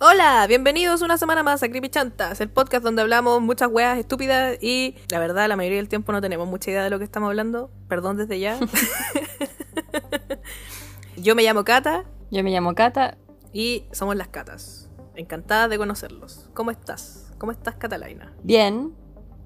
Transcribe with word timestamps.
Hola, 0.00 0.46
bienvenidos 0.46 1.02
una 1.02 1.18
semana 1.18 1.42
más 1.42 1.60
a 1.64 1.68
Creepy 1.68 1.88
Chantas, 1.88 2.40
el 2.40 2.48
podcast 2.48 2.84
donde 2.84 3.02
hablamos 3.02 3.42
muchas 3.42 3.68
weas 3.68 3.98
estúpidas 3.98 4.56
y 4.62 4.94
la 5.10 5.18
verdad 5.18 5.48
la 5.48 5.56
mayoría 5.56 5.78
del 5.78 5.88
tiempo 5.88 6.12
no 6.12 6.20
tenemos 6.20 6.46
mucha 6.46 6.70
idea 6.70 6.84
de 6.84 6.90
lo 6.90 6.98
que 6.98 7.04
estamos 7.04 7.28
hablando. 7.28 7.68
Perdón 7.88 8.16
desde 8.16 8.38
ya. 8.38 8.60
Yo 11.16 11.34
me 11.34 11.42
llamo 11.42 11.64
Cata 11.64 12.04
Yo 12.30 12.44
me 12.44 12.52
llamo 12.52 12.76
Cata. 12.76 13.18
y 13.52 13.86
somos 13.90 14.14
las 14.14 14.28
Catas. 14.28 14.88
Encantada 15.16 15.66
de 15.66 15.78
conocerlos. 15.78 16.48
¿Cómo 16.54 16.70
estás? 16.70 17.32
¿Cómo 17.38 17.50
estás, 17.50 17.74
Catalina? 17.74 18.32
Bien. 18.44 18.94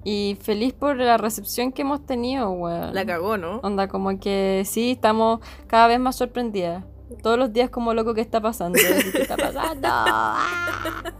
Y 0.03 0.37
feliz 0.39 0.73
por 0.73 0.97
la 0.97 1.17
recepción 1.17 1.71
que 1.71 1.81
hemos 1.81 2.05
tenido, 2.05 2.51
weón. 2.51 2.93
La 2.93 3.07
cagó, 3.07 3.37
¿no? 3.37 3.57
Onda, 3.63 3.87
como 3.87 4.19
que 4.19 4.61
sí, 4.67 4.91
estamos 4.91 5.39
cada 5.65 5.87
vez 5.87 5.99
más 5.99 6.15
sorprendidas. 6.15 6.85
Todos 7.21 7.37
los 7.37 7.53
días 7.53 7.69
como 7.69 7.93
loco, 7.93 8.13
¿qué 8.13 8.21
está 8.21 8.41
pasando? 8.41 8.79
¿Qué 9.11 9.21
está 9.21 9.37
pasando? 9.37 9.87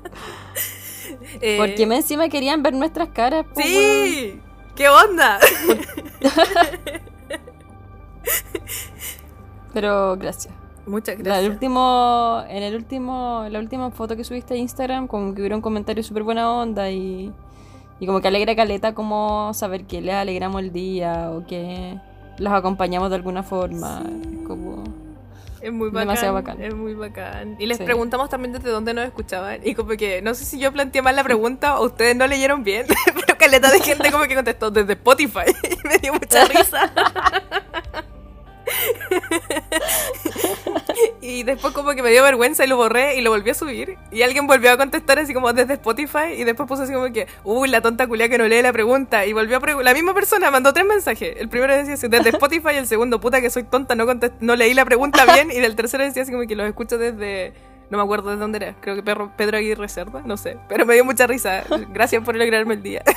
Eh, 1.41 1.57
Porque 1.59 1.85
me 1.85 1.97
encima 1.97 2.27
querían 2.29 2.63
ver 2.63 2.73
nuestras 2.73 3.09
caras, 3.09 3.45
po, 3.45 3.59
weón. 3.59 4.07
¡Sí! 4.07 4.39
¿Qué 4.75 4.89
onda? 4.89 5.37
Pero 9.73 10.15
gracias. 10.17 10.53
Muchas 10.85 11.15
La- 11.15 11.21
el 11.21 11.25
gracias. 11.25 11.51
último, 11.53 12.43
en 12.49 12.63
el 12.63 12.75
último, 12.75 13.45
la 13.49 13.59
última 13.59 13.89
foto 13.91 14.15
que 14.17 14.23
subiste 14.23 14.53
a 14.53 14.57
Instagram, 14.57 15.07
como 15.07 15.33
que 15.33 15.41
hubiera 15.41 15.55
un 15.55 15.61
comentario 15.61 16.03
súper 16.03 16.23
buena 16.23 16.51
onda 16.51 16.89
y, 16.91 17.31
y 17.99 18.05
como 18.05 18.19
que 18.21 18.27
alegra 18.27 18.55
caleta 18.55 18.93
como 18.93 19.53
saber 19.53 19.85
que 19.85 20.01
les 20.01 20.13
alegramos 20.15 20.61
el 20.61 20.71
día 20.73 21.31
o 21.31 21.45
que 21.47 21.97
los 22.37 22.51
acompañamos 22.53 23.09
de 23.09 23.15
alguna 23.15 23.43
forma. 23.43 24.03
Como, 24.45 24.83
Es 25.63 25.71
muy 25.71 25.87
bacán, 25.89 26.07
Demasiado 26.07 26.33
bacán. 26.33 26.61
Es 26.61 26.75
muy 26.75 26.93
bacán. 26.93 27.55
Y 27.57 27.65
les 27.67 27.77
Sí. 27.77 27.83
preguntamos 27.85 28.29
también 28.29 28.51
desde 28.51 28.69
dónde 28.69 28.93
nos 28.93 29.05
escuchaban. 29.05 29.61
Y 29.63 29.73
como 29.75 29.91
que 29.91 30.21
no 30.21 30.33
sé 30.35 30.43
si 30.43 30.59
yo 30.59 30.73
planteé 30.73 31.01
mal 31.01 31.15
la 31.15 31.23
pregunta 31.23 31.79
o 31.79 31.85
ustedes 31.85 32.15
no 32.17 32.27
leyeron 32.27 32.63
bien. 32.65 32.85
Pero 33.25 33.37
caleta 33.37 33.71
de 33.71 33.79
gente 33.79 34.11
como 34.11 34.25
que 34.25 34.35
contestó 34.35 34.69
desde 34.71 34.93
Spotify. 34.93 35.45
Y 35.83 35.87
me 35.87 35.97
dio 35.99 36.13
mucha 36.13 36.45
risa. 36.49 36.91
y 41.21 41.43
después 41.43 41.73
como 41.73 41.91
que 41.91 42.01
me 42.01 42.11
dio 42.11 42.23
vergüenza 42.23 42.65
y 42.65 42.67
lo 42.67 42.77
borré 42.77 43.15
y 43.15 43.21
lo 43.21 43.31
volví 43.31 43.49
a 43.49 43.53
subir. 43.53 43.97
Y 44.11 44.21
alguien 44.21 44.47
volvió 44.47 44.71
a 44.71 44.77
contestar 44.77 45.19
así 45.19 45.33
como 45.33 45.51
desde 45.53 45.73
Spotify. 45.73 46.33
Y 46.37 46.43
después 46.43 46.67
puso 46.67 46.83
así 46.83 46.93
como 46.93 47.11
que, 47.11 47.27
uy, 47.43 47.69
la 47.69 47.81
tonta 47.81 48.07
culia 48.07 48.29
que 48.29 48.37
no 48.37 48.47
lee 48.47 48.61
la 48.61 48.73
pregunta. 48.73 49.25
Y 49.25 49.33
volvió 49.33 49.57
a 49.57 49.59
preguntar. 49.59 49.85
La 49.85 49.93
misma 49.93 50.13
persona 50.13 50.51
mandó 50.51 50.73
tres 50.73 50.85
mensajes. 50.85 51.35
El 51.37 51.49
primero 51.49 51.75
decía 51.75 51.93
así, 51.93 52.07
desde 52.07 52.29
Spotify. 52.29 52.75
El 52.75 52.87
segundo, 52.87 53.19
puta 53.19 53.41
que 53.41 53.49
soy 53.49 53.63
tonta, 53.63 53.95
no, 53.95 54.05
no 54.39 54.55
leí 54.55 54.73
la 54.73 54.85
pregunta 54.85 55.25
bien. 55.33 55.51
Y 55.51 55.59
del 55.59 55.75
tercero 55.75 56.03
decía 56.03 56.23
así 56.23 56.31
como 56.31 56.47
que 56.47 56.55
los 56.55 56.67
escucho 56.67 56.97
desde... 56.97 57.53
No 57.89 57.97
me 57.97 58.03
acuerdo 58.03 58.31
de 58.31 58.37
dónde 58.37 58.57
era. 58.57 58.75
Creo 58.79 58.95
que 58.95 59.03
Pedro, 59.03 59.31
Pedro 59.37 59.57
Aguirre 59.57 59.87
Cerda. 59.87 60.21
No 60.25 60.37
sé. 60.37 60.57
Pero 60.67 60.85
me 60.85 60.95
dio 60.95 61.05
mucha 61.05 61.27
risa. 61.27 61.63
Gracias 61.89 62.23
por 62.23 62.35
alegrarme 62.35 62.75
el 62.75 62.81
día. 62.81 63.03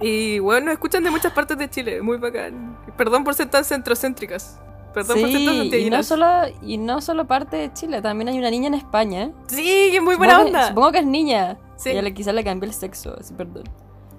y 0.00 0.38
bueno, 0.38 0.66
nos 0.66 0.72
escuchan 0.74 1.02
de 1.04 1.10
muchas 1.10 1.32
partes 1.32 1.56
de 1.58 1.68
Chile. 1.70 2.00
Muy 2.02 2.16
bacán. 2.18 2.76
Perdón 2.96 3.24
por 3.24 3.34
ser 3.34 3.48
tan 3.50 3.64
centrocéntricas. 3.64 4.58
Perdón 4.94 5.20
por 5.20 5.30
ser 5.30 5.44
tan 5.44 5.70
sí, 5.70 5.76
y 5.76 5.90
no, 5.90 6.02
solo, 6.02 6.26
y 6.62 6.76
no 6.78 7.00
solo 7.00 7.26
parte 7.26 7.56
de 7.56 7.72
Chile, 7.72 8.02
también 8.02 8.28
hay 8.28 8.38
una 8.38 8.50
niña 8.50 8.66
en 8.68 8.74
España. 8.74 9.30
Sí, 9.46 9.62
que 9.90 9.96
es 9.98 10.02
muy 10.02 10.16
buena 10.16 10.34
Supongo 10.34 10.50
que- 10.50 10.56
onda. 10.56 10.68
supongo 10.68 10.92
que 10.92 10.98
es 10.98 11.06
niña. 11.06 11.58
Sí. 11.76 11.90
Y 11.90 11.96
a 11.96 12.02
la 12.02 12.10
quizá 12.10 12.32
le 12.32 12.42
cambié 12.44 12.68
el 12.68 12.74
sexo, 12.74 13.16
así, 13.18 13.32
perdón. 13.34 13.64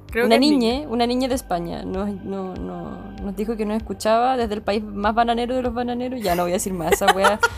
Creo 0.09 0.26
una 0.26 0.38
niña, 0.38 0.88
una 0.90 1.08
niña 1.08 1.28
de 1.30 1.36
España, 1.36 1.84
nos, 1.84 2.09
no, 2.24 2.54
no, 2.56 3.12
nos 3.22 3.36
dijo 3.36 3.56
que 3.56 3.66
nos 3.66 3.78
escuchaba 3.78 4.36
desde 4.36 4.56
el 4.56 4.62
país 4.62 4.84
más 4.84 5.14
bananero 5.16 5.56
de 5.56 5.62
los 5.62 5.74
bananeros. 5.74 6.22
Ya 6.22 6.36
no 6.36 6.44
voy 6.44 6.52
a 6.52 6.56
decir 6.56 6.74
más 6.74 6.92
esa 6.94 7.08
wea. 7.14 7.40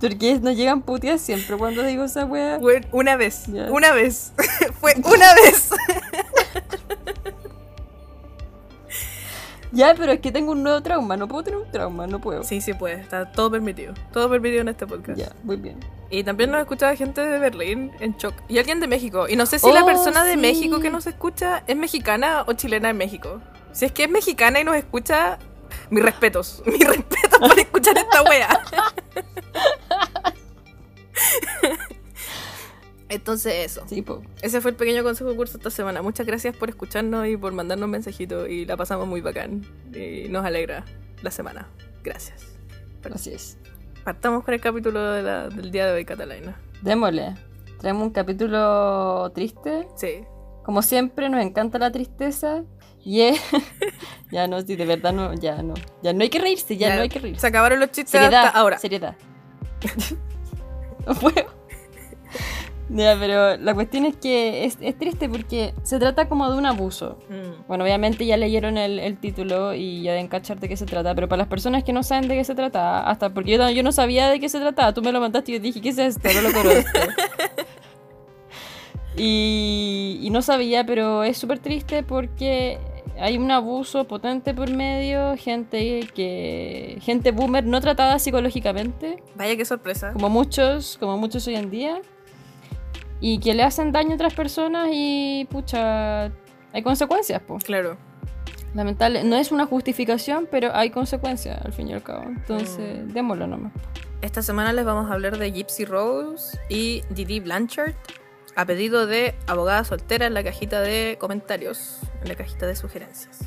Porque 0.00 0.38
nos 0.40 0.54
llegan 0.56 0.82
puteas 0.82 1.20
siempre 1.20 1.56
cuando 1.56 1.82
digo 1.82 2.04
esa 2.04 2.24
wea. 2.24 2.58
Una 2.92 3.16
vez. 3.16 3.46
Ya. 3.48 3.70
Una 3.70 3.92
vez. 3.92 4.32
Fue 4.80 4.94
una 5.04 5.34
vez. 5.34 5.70
Ya, 9.78 9.94
pero 9.94 10.10
es 10.10 10.18
que 10.18 10.32
tengo 10.32 10.50
un 10.50 10.64
nuevo 10.64 10.82
trauma. 10.82 11.16
No 11.16 11.28
puedo 11.28 11.44
tener 11.44 11.60
un 11.60 11.70
trauma, 11.70 12.08
no 12.08 12.20
puedo. 12.20 12.42
Sí, 12.42 12.60
sí 12.60 12.74
puede. 12.74 13.00
Está 13.00 13.30
todo 13.30 13.48
permitido. 13.48 13.94
Todo 14.12 14.28
permitido 14.28 14.62
en 14.62 14.68
este 14.70 14.88
podcast. 14.88 15.16
Ya, 15.16 15.30
muy 15.44 15.54
bien. 15.56 15.78
Y 16.10 16.24
también 16.24 16.50
nos 16.50 16.60
escuchaba 16.60 16.96
gente 16.96 17.24
de 17.24 17.38
Berlín 17.38 17.92
en 18.00 18.16
shock. 18.16 18.34
Y 18.48 18.58
alguien 18.58 18.80
de 18.80 18.88
México. 18.88 19.28
Y 19.28 19.36
no 19.36 19.46
sé 19.46 19.60
si 19.60 19.70
la 19.70 19.84
Oh, 19.84 19.86
persona 19.86 20.24
de. 20.24 20.36
México 20.36 20.80
que 20.80 20.90
nos 20.90 21.06
escucha 21.06 21.62
es 21.68 21.76
mexicana 21.76 22.42
o 22.48 22.54
chilena 22.54 22.90
en 22.90 22.96
México. 22.96 23.40
Si 23.70 23.84
es 23.84 23.92
que 23.92 24.02
es 24.04 24.10
mexicana 24.10 24.58
y 24.60 24.64
nos 24.64 24.74
escucha, 24.74 25.38
mis 25.90 26.02
respetos. 26.02 26.60
Mis 26.66 26.84
respetos 26.84 27.38
por 27.38 27.56
escuchar 27.56 27.96
esta 27.98 28.22
wea. 28.22 28.48
Entonces 33.08 33.54
eso. 33.64 33.84
Sí. 33.88 34.04
Ese 34.42 34.60
fue 34.60 34.72
el 34.72 34.76
pequeño 34.76 35.02
consejo 35.02 35.30
de 35.30 35.36
curso 35.36 35.56
esta 35.56 35.70
semana. 35.70 36.02
Muchas 36.02 36.26
gracias 36.26 36.56
por 36.56 36.68
escucharnos 36.68 37.26
y 37.26 37.36
por 37.36 37.52
mandarnos 37.52 37.88
mensajitos. 37.88 38.48
Y 38.48 38.66
la 38.66 38.76
pasamos 38.76 39.06
muy 39.08 39.20
bacán. 39.20 39.64
Y 39.94 40.28
nos 40.28 40.44
alegra 40.44 40.84
la 41.22 41.30
semana. 41.30 41.68
Gracias. 42.02 42.44
Así 43.12 43.30
es. 43.32 43.56
Partamos 44.04 44.44
con 44.44 44.52
el 44.54 44.60
capítulo 44.60 45.12
de 45.12 45.22
la- 45.22 45.48
del 45.48 45.70
día 45.70 45.86
de 45.86 45.92
hoy, 45.92 46.04
Catalina. 46.04 46.60
Démosle. 46.82 47.34
Traemos 47.78 48.02
un 48.04 48.10
capítulo 48.10 49.30
triste. 49.34 49.88
Sí. 49.96 50.24
Como 50.64 50.82
siempre, 50.82 51.28
nos 51.30 51.40
encanta 51.42 51.78
la 51.78 51.90
tristeza. 51.90 52.62
Y 53.04 53.22
es... 53.22 53.40
ya 54.32 54.46
no, 54.48 54.60
sí, 54.60 54.76
de 54.76 54.84
verdad 54.84 55.12
no, 55.14 55.32
ya 55.34 55.62
no. 55.62 55.74
Ya 56.02 56.12
no 56.12 56.22
hay 56.22 56.28
que 56.28 56.40
reírse, 56.40 56.76
ya, 56.76 56.94
no 56.96 57.02
hay 57.02 57.08
que 57.08 57.20
reírse. 57.20 57.40
Se 57.40 57.46
acabaron 57.46 57.80
los 57.80 57.88
chistes 57.90 58.10
Seriedad, 58.10 58.46
hasta 58.48 58.58
ahora. 58.58 58.78
seriedad. 58.78 59.16
no 61.06 61.14
puedo. 61.14 61.57
Ya, 62.90 63.16
pero 63.20 63.58
la 63.58 63.74
cuestión 63.74 64.06
es 64.06 64.16
que 64.16 64.64
es, 64.64 64.78
es 64.80 64.96
triste 64.96 65.28
porque 65.28 65.74
se 65.82 65.98
trata 65.98 66.26
como 66.28 66.50
de 66.50 66.56
un 66.56 66.64
abuso. 66.64 67.18
Mm. 67.28 67.66
Bueno, 67.68 67.84
obviamente 67.84 68.24
ya 68.24 68.38
leyeron 68.38 68.78
el, 68.78 68.98
el 68.98 69.18
título 69.18 69.74
y 69.74 70.02
ya 70.02 70.12
deben 70.12 70.28
cachar 70.28 70.58
de 70.58 70.68
qué 70.70 70.76
se 70.76 70.86
trata, 70.86 71.14
pero 71.14 71.28
para 71.28 71.38
las 71.40 71.48
personas 71.48 71.84
que 71.84 71.92
no 71.92 72.02
saben 72.02 72.28
de 72.28 72.36
qué 72.36 72.44
se 72.44 72.54
trata, 72.54 73.06
hasta 73.08 73.28
porque 73.34 73.50
yo, 73.52 73.58
no- 73.58 73.70
yo 73.70 73.82
no 73.82 73.92
sabía 73.92 74.28
de 74.30 74.40
qué 74.40 74.48
se 74.48 74.58
trataba, 74.58 74.94
tú 74.94 75.02
me 75.02 75.12
lo 75.12 75.20
mandaste 75.20 75.52
y 75.52 75.54
yo 75.56 75.60
dije, 75.60 75.82
¿qué 75.82 75.90
es 75.90 75.98
esto? 75.98 76.28
No 76.34 76.40
lo 76.48 76.52
conozco. 76.52 76.98
y, 79.16 80.18
y 80.22 80.30
no 80.30 80.42
sabía, 80.42 80.84
pero 80.84 81.24
es 81.24 81.38
súper 81.38 81.58
triste 81.58 82.02
porque 82.02 82.78
hay 83.20 83.36
un 83.36 83.50
abuso 83.50 84.04
potente 84.04 84.54
por 84.54 84.70
medio, 84.70 85.34
gente 85.36 86.08
que 86.14 86.98
gente 87.02 87.32
boomer 87.32 87.64
no 87.66 87.80
tratada 87.80 88.18
psicológicamente, 88.18 89.22
Vaya 89.34 89.56
qué 89.56 89.64
sorpresa. 89.64 90.12
como 90.12 90.28
muchos, 90.28 90.96
como 90.98 91.18
muchos 91.18 91.46
hoy 91.48 91.56
en 91.56 91.70
día, 91.70 92.00
y 93.20 93.38
que 93.40 93.54
le 93.54 93.62
hacen 93.62 93.92
daño 93.92 94.12
a 94.12 94.14
otras 94.14 94.34
personas 94.34 94.88
y 94.92 95.46
pucha, 95.50 96.24
hay 96.72 96.82
consecuencias, 96.82 97.42
pues. 97.46 97.64
Claro. 97.64 97.96
Lamentable, 98.74 99.24
no 99.24 99.36
es 99.36 99.50
una 99.50 99.66
justificación, 99.66 100.46
pero 100.50 100.74
hay 100.74 100.90
consecuencias 100.90 101.60
al 101.64 101.72
fin 101.72 101.88
y 101.88 101.94
al 101.94 102.02
cabo. 102.02 102.24
Entonces, 102.24 103.06
Mm. 103.06 103.12
démoslo 103.12 103.46
nomás. 103.46 103.72
Esta 104.20 104.42
semana 104.42 104.72
les 104.72 104.84
vamos 104.84 105.10
a 105.10 105.14
hablar 105.14 105.38
de 105.38 105.50
Gypsy 105.52 105.84
Rose 105.84 106.58
y 106.68 107.02
Didi 107.10 107.40
Blanchard. 107.40 107.94
A 108.56 108.64
pedido 108.66 109.06
de 109.06 109.36
abogada 109.46 109.84
soltera 109.84 110.26
en 110.26 110.34
la 110.34 110.42
cajita 110.42 110.80
de 110.80 111.16
comentarios, 111.20 112.00
en 112.22 112.28
la 112.28 112.34
cajita 112.34 112.66
de 112.66 112.74
sugerencias. 112.74 113.38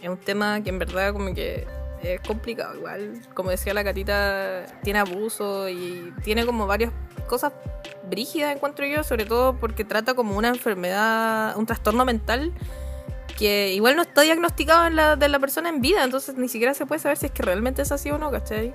Es 0.00 0.08
un 0.08 0.18
tema 0.18 0.62
que 0.62 0.70
en 0.70 0.78
verdad 0.78 1.12
como 1.12 1.34
que 1.34 1.66
es 2.02 2.20
complicado 2.20 2.76
igual. 2.76 3.20
Como 3.34 3.50
decía 3.50 3.74
la 3.74 3.84
catita, 3.84 4.66
tiene 4.82 4.98
abuso 4.98 5.68
y 5.68 6.12
tiene 6.22 6.46
como 6.46 6.66
varias 6.66 6.92
cosas 7.28 7.52
brígidas, 8.08 8.54
encuentro 8.54 8.86
yo, 8.86 9.02
sobre 9.02 9.24
todo 9.24 9.58
porque 9.58 9.84
trata 9.84 10.14
como 10.14 10.36
una 10.36 10.48
enfermedad, 10.48 11.56
un 11.56 11.66
trastorno 11.66 12.04
mental 12.04 12.52
que 13.36 13.72
igual 13.74 13.96
no 13.96 14.02
está 14.02 14.22
diagnosticado 14.22 14.86
en 14.86 14.96
la, 14.96 15.16
de 15.16 15.28
la 15.28 15.38
persona 15.38 15.68
en 15.68 15.80
vida, 15.80 16.04
entonces 16.04 16.36
ni 16.36 16.48
siquiera 16.48 16.72
se 16.72 16.86
puede 16.86 17.00
saber 17.00 17.18
si 17.18 17.26
es 17.26 17.32
que 17.32 17.42
realmente 17.42 17.82
es 17.82 17.92
así 17.92 18.10
o 18.10 18.16
no, 18.16 18.30
¿cachai? 18.30 18.74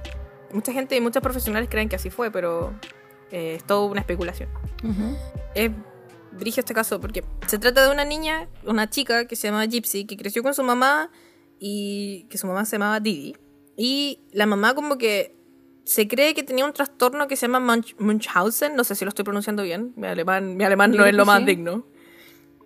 Mucha 0.52 0.72
gente 0.72 0.96
y 0.96 1.02
muchos 1.02 1.24
profesionales 1.24 1.70
creen 1.70 1.90
que 1.90 1.96
así 1.96 2.10
fue, 2.10 2.30
pero 2.30 2.74
eh, 3.32 3.56
es 3.56 3.64
todo 3.64 3.86
una 3.86 4.02
especulación 4.02 4.50
es 5.56 5.72
brillo 6.32 6.60
este 6.60 6.74
caso 6.74 7.00
porque 7.00 7.24
se 7.48 7.60
trata 7.60 7.86
de 7.86 7.92
una 7.92 8.06
niña, 8.06 8.48
una 8.66 8.90
chica 8.90 9.26
que 9.26 9.36
se 9.36 9.48
llama 9.48 9.66
Gypsy, 9.66 10.06
que 10.06 10.18
creció 10.18 10.44
con 10.44 10.54
su 10.54 10.64
mamá 10.64 11.10
y 11.64 12.26
que 12.32 12.40
su 12.40 12.48
mamá 12.48 12.66
se 12.66 12.78
llamaba 12.78 13.00
Didi. 13.00 13.38
Y 13.78 14.20
la 14.34 14.48
mamá 14.48 14.74
como 14.74 14.98
que 14.98 15.38
se 15.86 16.08
cree 16.08 16.34
que 16.34 16.42
tenía 16.42 16.66
un 16.66 16.74
trastorno 16.74 17.28
que 17.28 17.36
se 17.36 17.48
llama 17.48 17.60
Munch- 17.76 17.96
Munchausen, 18.00 18.76
no 18.76 18.84
sé 18.84 18.96
si 18.96 19.06
lo 19.06 19.10
estoy 19.10 19.24
pronunciando 19.24 19.62
bien, 19.62 19.94
mi 19.96 20.08
alemán, 20.08 20.58
mi 20.58 20.64
alemán 20.64 20.92
no 20.92 21.06
es 21.06 21.14
lo 21.14 21.24
más 21.24 21.40
sí. 21.40 21.46
digno. 21.46 21.86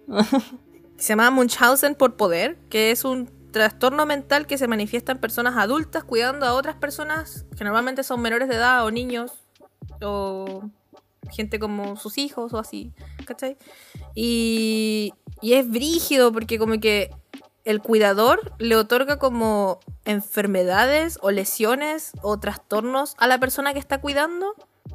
se 0.98 1.10
llama 1.10 1.30
Munchausen 1.30 1.96
por 1.96 2.16
poder, 2.16 2.58
que 2.70 2.92
es 2.92 3.04
un 3.04 3.30
trastorno 3.52 4.06
mental 4.06 4.48
que 4.48 4.58
se 4.58 4.68
manifiesta 4.68 5.12
en 5.12 5.18
personas 5.18 5.58
adultas 5.58 6.06
cuidando 6.06 6.46
a 6.46 6.54
otras 6.54 6.76
personas 6.76 7.46
que 7.58 7.66
normalmente 7.66 8.04
son 8.04 8.22
menores 8.22 8.48
de 8.48 8.56
edad 8.56 8.86
o 8.86 8.92
niños 8.92 9.34
o 10.02 10.70
gente 11.32 11.60
como 11.60 11.98
sus 11.98 12.18
hijos 12.18 12.54
o 12.54 12.60
así, 12.60 12.94
¿cachai? 13.26 13.58
Y, 14.14 15.12
y 15.42 15.54
es 15.54 15.70
brígido 15.70 16.32
porque 16.32 16.58
como 16.60 16.80
que 16.80 17.10
el 17.66 17.82
cuidador 17.82 18.54
le 18.60 18.76
otorga 18.76 19.18
como 19.18 19.80
enfermedades 20.06 21.18
o 21.22 21.32
lesiones 21.32 22.12
o 22.22 22.40
trastornos 22.40 23.16
a 23.18 23.28
la 23.28 23.40
persona 23.40 23.74
que 23.74 23.80
está 23.80 24.00
cuidando. 24.00 24.54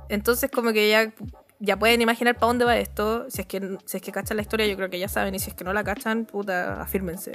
Entonces 0.09 0.51
como 0.51 0.73
que 0.73 0.89
ya, 0.89 1.13
ya 1.59 1.79
pueden 1.79 2.01
imaginar 2.01 2.37
para 2.37 2.47
dónde 2.47 2.65
va 2.65 2.79
esto. 2.79 3.29
Si 3.29 3.41
es, 3.41 3.47
que, 3.47 3.77
si 3.85 3.97
es 3.97 4.03
que 4.03 4.13
cachan 4.13 4.37
la 4.37 4.43
historia, 4.43 4.67
yo 4.67 4.77
creo 4.77 4.89
que 4.89 5.01
ya 5.01 5.09
saben. 5.09 5.35
Y 5.35 5.41
si 5.41 5.51
es 5.51 5.57
que 5.57 5.65
no 5.65 5.73
la 5.73 5.83
cachan, 5.83 6.27
puta, 6.27 6.81
afírmense. 6.81 7.33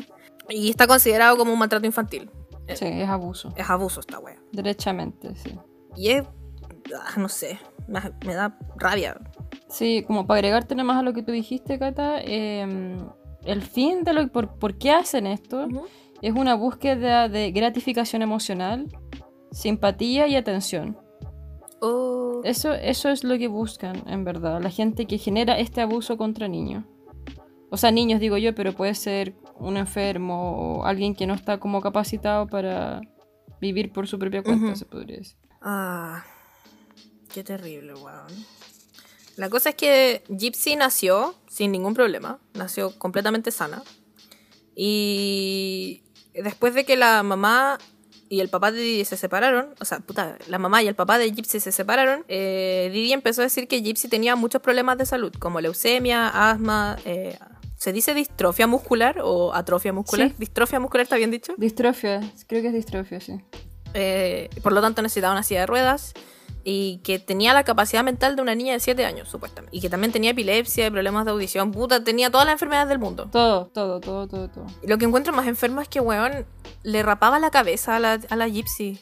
Y 0.49 0.69
está 0.69 0.87
considerado 0.87 1.35
como 1.37 1.51
un 1.51 1.59
maltrato 1.59 1.85
infantil. 1.85 2.31
Sí, 2.73 2.85
es 2.85 3.09
abuso. 3.09 3.53
Es 3.57 3.69
abuso 3.69 3.99
esta 3.99 4.19
wea. 4.19 4.37
Derechamente, 4.53 5.35
sí. 5.35 5.59
Y 5.97 6.11
es, 6.11 6.23
ah, 6.97 7.13
no 7.17 7.27
sé, 7.27 7.59
me, 7.87 7.99
me 8.25 8.33
da 8.33 8.57
rabia. 8.77 9.19
Sí, 9.67 10.03
como 10.07 10.25
para 10.25 10.37
agregarte 10.37 10.75
nada 10.75 10.85
más 10.85 10.97
a 10.97 11.01
lo 11.03 11.13
que 11.13 11.23
tú 11.23 11.31
dijiste, 11.31 11.77
Cata, 11.77 12.19
eh, 12.21 12.97
el 13.45 13.61
fin 13.61 14.03
de 14.03 14.13
lo 14.13 14.27
por, 14.27 14.57
por 14.57 14.77
qué 14.77 14.91
hacen 14.91 15.27
esto 15.27 15.67
es 16.21 16.33
una 16.33 16.55
búsqueda 16.55 17.29
de 17.29 17.51
gratificación 17.51 18.21
emocional, 18.21 18.87
simpatía 19.51 20.27
y 20.27 20.35
atención. 20.35 20.97
Oh, 21.81 22.41
Eso, 22.43 22.73
eso 22.73 23.09
es 23.09 23.23
lo 23.23 23.37
que 23.37 23.47
buscan, 23.47 24.03
en 24.07 24.23
verdad, 24.23 24.61
la 24.61 24.69
gente 24.69 25.05
que 25.05 25.17
genera 25.17 25.59
este 25.59 25.81
abuso 25.81 26.17
contra 26.17 26.47
niños. 26.47 26.83
O 27.69 27.77
sea, 27.77 27.91
niños 27.91 28.19
digo 28.19 28.37
yo, 28.37 28.55
pero 28.55 28.73
puede 28.73 28.95
ser 28.95 29.35
un 29.59 29.77
enfermo 29.77 30.79
o 30.79 30.85
alguien 30.85 31.15
que 31.15 31.27
no 31.27 31.33
está 31.33 31.59
como 31.59 31.81
capacitado 31.81 32.47
para 32.47 33.01
vivir 33.59 33.91
por 33.91 34.07
su 34.07 34.17
propia 34.17 34.43
cuenta, 34.43 34.75
se 34.75 34.85
podría 34.85 35.17
decir. 35.17 35.37
Ah, 35.61 36.23
qué 37.33 37.43
terrible, 37.43 37.93
weón. 37.95 38.27
La 39.35 39.49
cosa 39.49 39.69
es 39.69 39.75
que 39.75 40.23
Gypsy 40.29 40.75
nació 40.75 41.35
sin 41.47 41.71
ningún 41.71 41.93
problema, 41.93 42.39
nació 42.53 42.97
completamente 42.97 43.51
sana. 43.51 43.83
Y 44.75 46.03
después 46.33 46.73
de 46.73 46.85
que 46.85 46.95
la 46.95 47.23
mamá 47.23 47.77
y 48.29 48.39
el 48.39 48.49
papá 48.49 48.71
de 48.71 48.79
Didi 48.79 49.05
se 49.05 49.17
separaron, 49.17 49.73
o 49.79 49.85
sea, 49.85 49.99
puta, 49.99 50.37
la 50.47 50.57
mamá 50.57 50.81
y 50.81 50.87
el 50.87 50.95
papá 50.95 51.17
de 51.17 51.31
Gypsy 51.31 51.59
se 51.59 51.71
separaron, 51.71 52.25
eh, 52.27 52.89
Didi 52.91 53.13
empezó 53.13 53.41
a 53.41 53.43
decir 53.43 53.67
que 53.67 53.81
Gypsy 53.81 54.07
tenía 54.07 54.35
muchos 54.35 54.61
problemas 54.61 54.97
de 54.97 55.05
salud, 55.05 55.33
como 55.37 55.61
leucemia, 55.61 56.49
asma, 56.51 56.97
eh, 57.05 57.37
¿se 57.77 57.93
dice 57.93 58.13
distrofia 58.13 58.67
muscular 58.67 59.19
o 59.21 59.53
atrofia 59.53 59.93
muscular? 59.93 60.29
Sí. 60.29 60.35
Distrofia 60.39 60.79
muscular, 60.79 61.03
¿está 61.03 61.17
bien 61.17 61.31
dicho? 61.31 61.53
Distrofia, 61.57 62.21
creo 62.47 62.61
que 62.61 62.69
es 62.69 62.73
distrofia, 62.73 63.19
sí. 63.19 63.33
Eh, 63.93 64.49
por 64.61 64.73
lo 64.73 64.81
tanto 64.81 65.01
necesitaba 65.01 65.33
una 65.33 65.43
silla 65.43 65.61
de 65.61 65.67
ruedas 65.67 66.13
y 66.63 66.97
que 67.03 67.19
tenía 67.19 67.53
la 67.53 67.63
capacidad 67.63 68.03
mental 68.03 68.35
de 68.35 68.41
una 68.41 68.55
niña 68.55 68.73
de 68.73 68.79
7 68.79 69.05
años, 69.05 69.29
supuestamente. 69.29 69.75
Y 69.75 69.81
que 69.81 69.89
también 69.89 70.11
tenía 70.11 70.31
epilepsia, 70.31 70.89
problemas 70.89 71.25
de 71.25 71.31
audición, 71.31 71.71
puta, 71.71 72.03
tenía 72.03 72.29
todas 72.31 72.45
las 72.45 72.53
enfermedades 72.53 72.89
del 72.89 72.99
mundo. 72.99 73.29
Todo, 73.31 73.67
todo, 73.67 73.99
todo, 73.99 74.27
todo, 74.27 74.49
todo. 74.49 74.65
Y 74.83 74.87
lo 74.87 74.97
que 74.97 75.05
encuentro 75.05 75.31
más 75.33 75.47
enfermo 75.47 75.81
es 75.81 75.87
que, 75.87 75.99
weón, 75.99 76.45
le 76.83 77.03
rapaba 77.03 77.39
la 77.39 77.51
cabeza 77.51 77.95
a 77.95 77.99
la, 77.99 78.19
a 78.29 78.35
la 78.35 78.47
Gypsy 78.47 78.99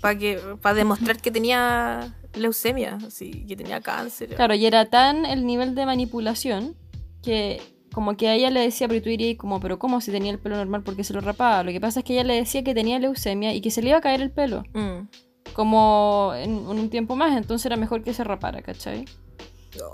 para 0.00 0.18
que 0.18 0.40
para 0.62 0.74
demostrar 0.74 1.20
que 1.20 1.30
tenía 1.30 2.14
leucemia, 2.34 2.98
así, 3.06 3.44
que 3.46 3.56
tenía 3.56 3.80
cáncer. 3.80 4.34
Claro, 4.34 4.54
y 4.54 4.64
era 4.66 4.86
tan 4.86 5.26
el 5.26 5.46
nivel 5.46 5.74
de 5.74 5.86
manipulación 5.86 6.76
que 7.22 7.60
como 7.92 8.16
que 8.16 8.28
a 8.28 8.34
ella 8.34 8.50
le 8.50 8.60
decía, 8.60 8.86
pero 8.88 9.02
tú 9.02 9.08
dirías 9.08 9.36
como, 9.36 9.58
pero 9.60 9.78
¿cómo 9.78 10.00
si 10.00 10.12
tenía 10.12 10.30
el 10.30 10.38
pelo 10.38 10.56
normal 10.56 10.82
porque 10.84 11.02
se 11.04 11.12
lo 11.12 11.20
rapaba? 11.20 11.64
Lo 11.64 11.72
que 11.72 11.80
pasa 11.80 12.00
es 12.00 12.04
que 12.04 12.12
ella 12.12 12.24
le 12.24 12.34
decía 12.34 12.62
que 12.62 12.72
tenía 12.72 12.98
leucemia 12.98 13.52
y 13.52 13.60
que 13.60 13.70
se 13.70 13.82
le 13.82 13.88
iba 13.88 13.98
a 13.98 14.00
caer 14.00 14.22
el 14.22 14.30
pelo, 14.30 14.62
Mm. 14.74 15.08
Como 15.52 16.32
en, 16.36 16.50
en 16.50 16.78
un 16.78 16.90
tiempo 16.90 17.16
más, 17.16 17.36
entonces 17.36 17.66
era 17.66 17.76
mejor 17.76 18.02
que 18.02 18.14
se 18.14 18.24
rapara, 18.24 18.62
¿cachai? 18.62 19.04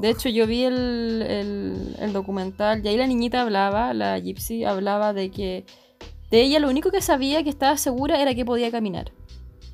De 0.01 0.09
hecho, 0.09 0.29
yo 0.29 0.47
vi 0.47 0.65
el, 0.65 1.23
el, 1.23 1.97
el 2.01 2.13
documental 2.13 2.85
y 2.85 2.89
ahí 2.89 2.97
la 2.97 3.07
niñita 3.07 3.43
hablaba, 3.43 3.93
la 3.93 4.19
Gypsy 4.19 4.65
hablaba 4.65 5.13
de 5.13 5.31
que 5.31 5.65
de 6.31 6.43
ella 6.43 6.59
lo 6.59 6.69
único 6.69 6.91
que 6.91 7.03
sabía 7.03 7.43
que 7.43 7.51
estaba 7.51 7.77
segura 7.77 8.21
era 8.21 8.35
que 8.35 8.45
podía 8.45 8.71
caminar. 8.71 9.13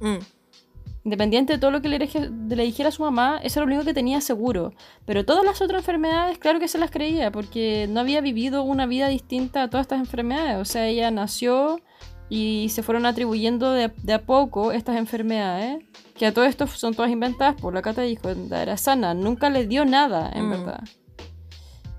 Mm. 0.00 0.18
Independiente 1.04 1.54
de 1.54 1.58
todo 1.58 1.72
lo 1.72 1.82
que 1.82 1.88
le, 1.88 1.98
le 1.98 2.62
dijera 2.62 2.90
a 2.90 2.92
su 2.92 3.02
mamá, 3.02 3.40
eso 3.42 3.58
era 3.58 3.66
lo 3.66 3.74
único 3.74 3.86
que 3.86 3.94
tenía 3.94 4.20
seguro. 4.20 4.72
Pero 5.04 5.24
todas 5.24 5.44
las 5.44 5.60
otras 5.60 5.80
enfermedades, 5.80 6.38
claro 6.38 6.60
que 6.60 6.68
se 6.68 6.78
las 6.78 6.90
creía, 6.90 7.32
porque 7.32 7.88
no 7.88 8.00
había 8.00 8.20
vivido 8.20 8.62
una 8.62 8.86
vida 8.86 9.08
distinta 9.08 9.64
a 9.64 9.70
todas 9.70 9.84
estas 9.84 9.98
enfermedades. 9.98 10.58
O 10.60 10.64
sea, 10.64 10.86
ella 10.86 11.10
nació 11.10 11.80
y 12.34 12.68
se 12.70 12.82
fueron 12.82 13.04
atribuyendo 13.04 13.72
de, 13.72 13.90
de 14.02 14.12
a 14.14 14.22
poco 14.22 14.72
estas 14.72 14.96
enfermedades, 14.96 15.84
que 16.16 16.24
a 16.26 16.32
todo 16.32 16.44
esto 16.46 16.66
son 16.66 16.94
todas 16.94 17.10
inventadas 17.10 17.60
por 17.60 17.74
la 17.74 17.82
Cata 17.82 18.00
dijo, 18.02 18.30
era 18.30 18.76
sana, 18.78 19.12
nunca 19.12 19.50
le 19.50 19.66
dio 19.66 19.84
nada, 19.84 20.30
en 20.34 20.46
Mm. 20.46 20.50
verdad. 20.50 20.80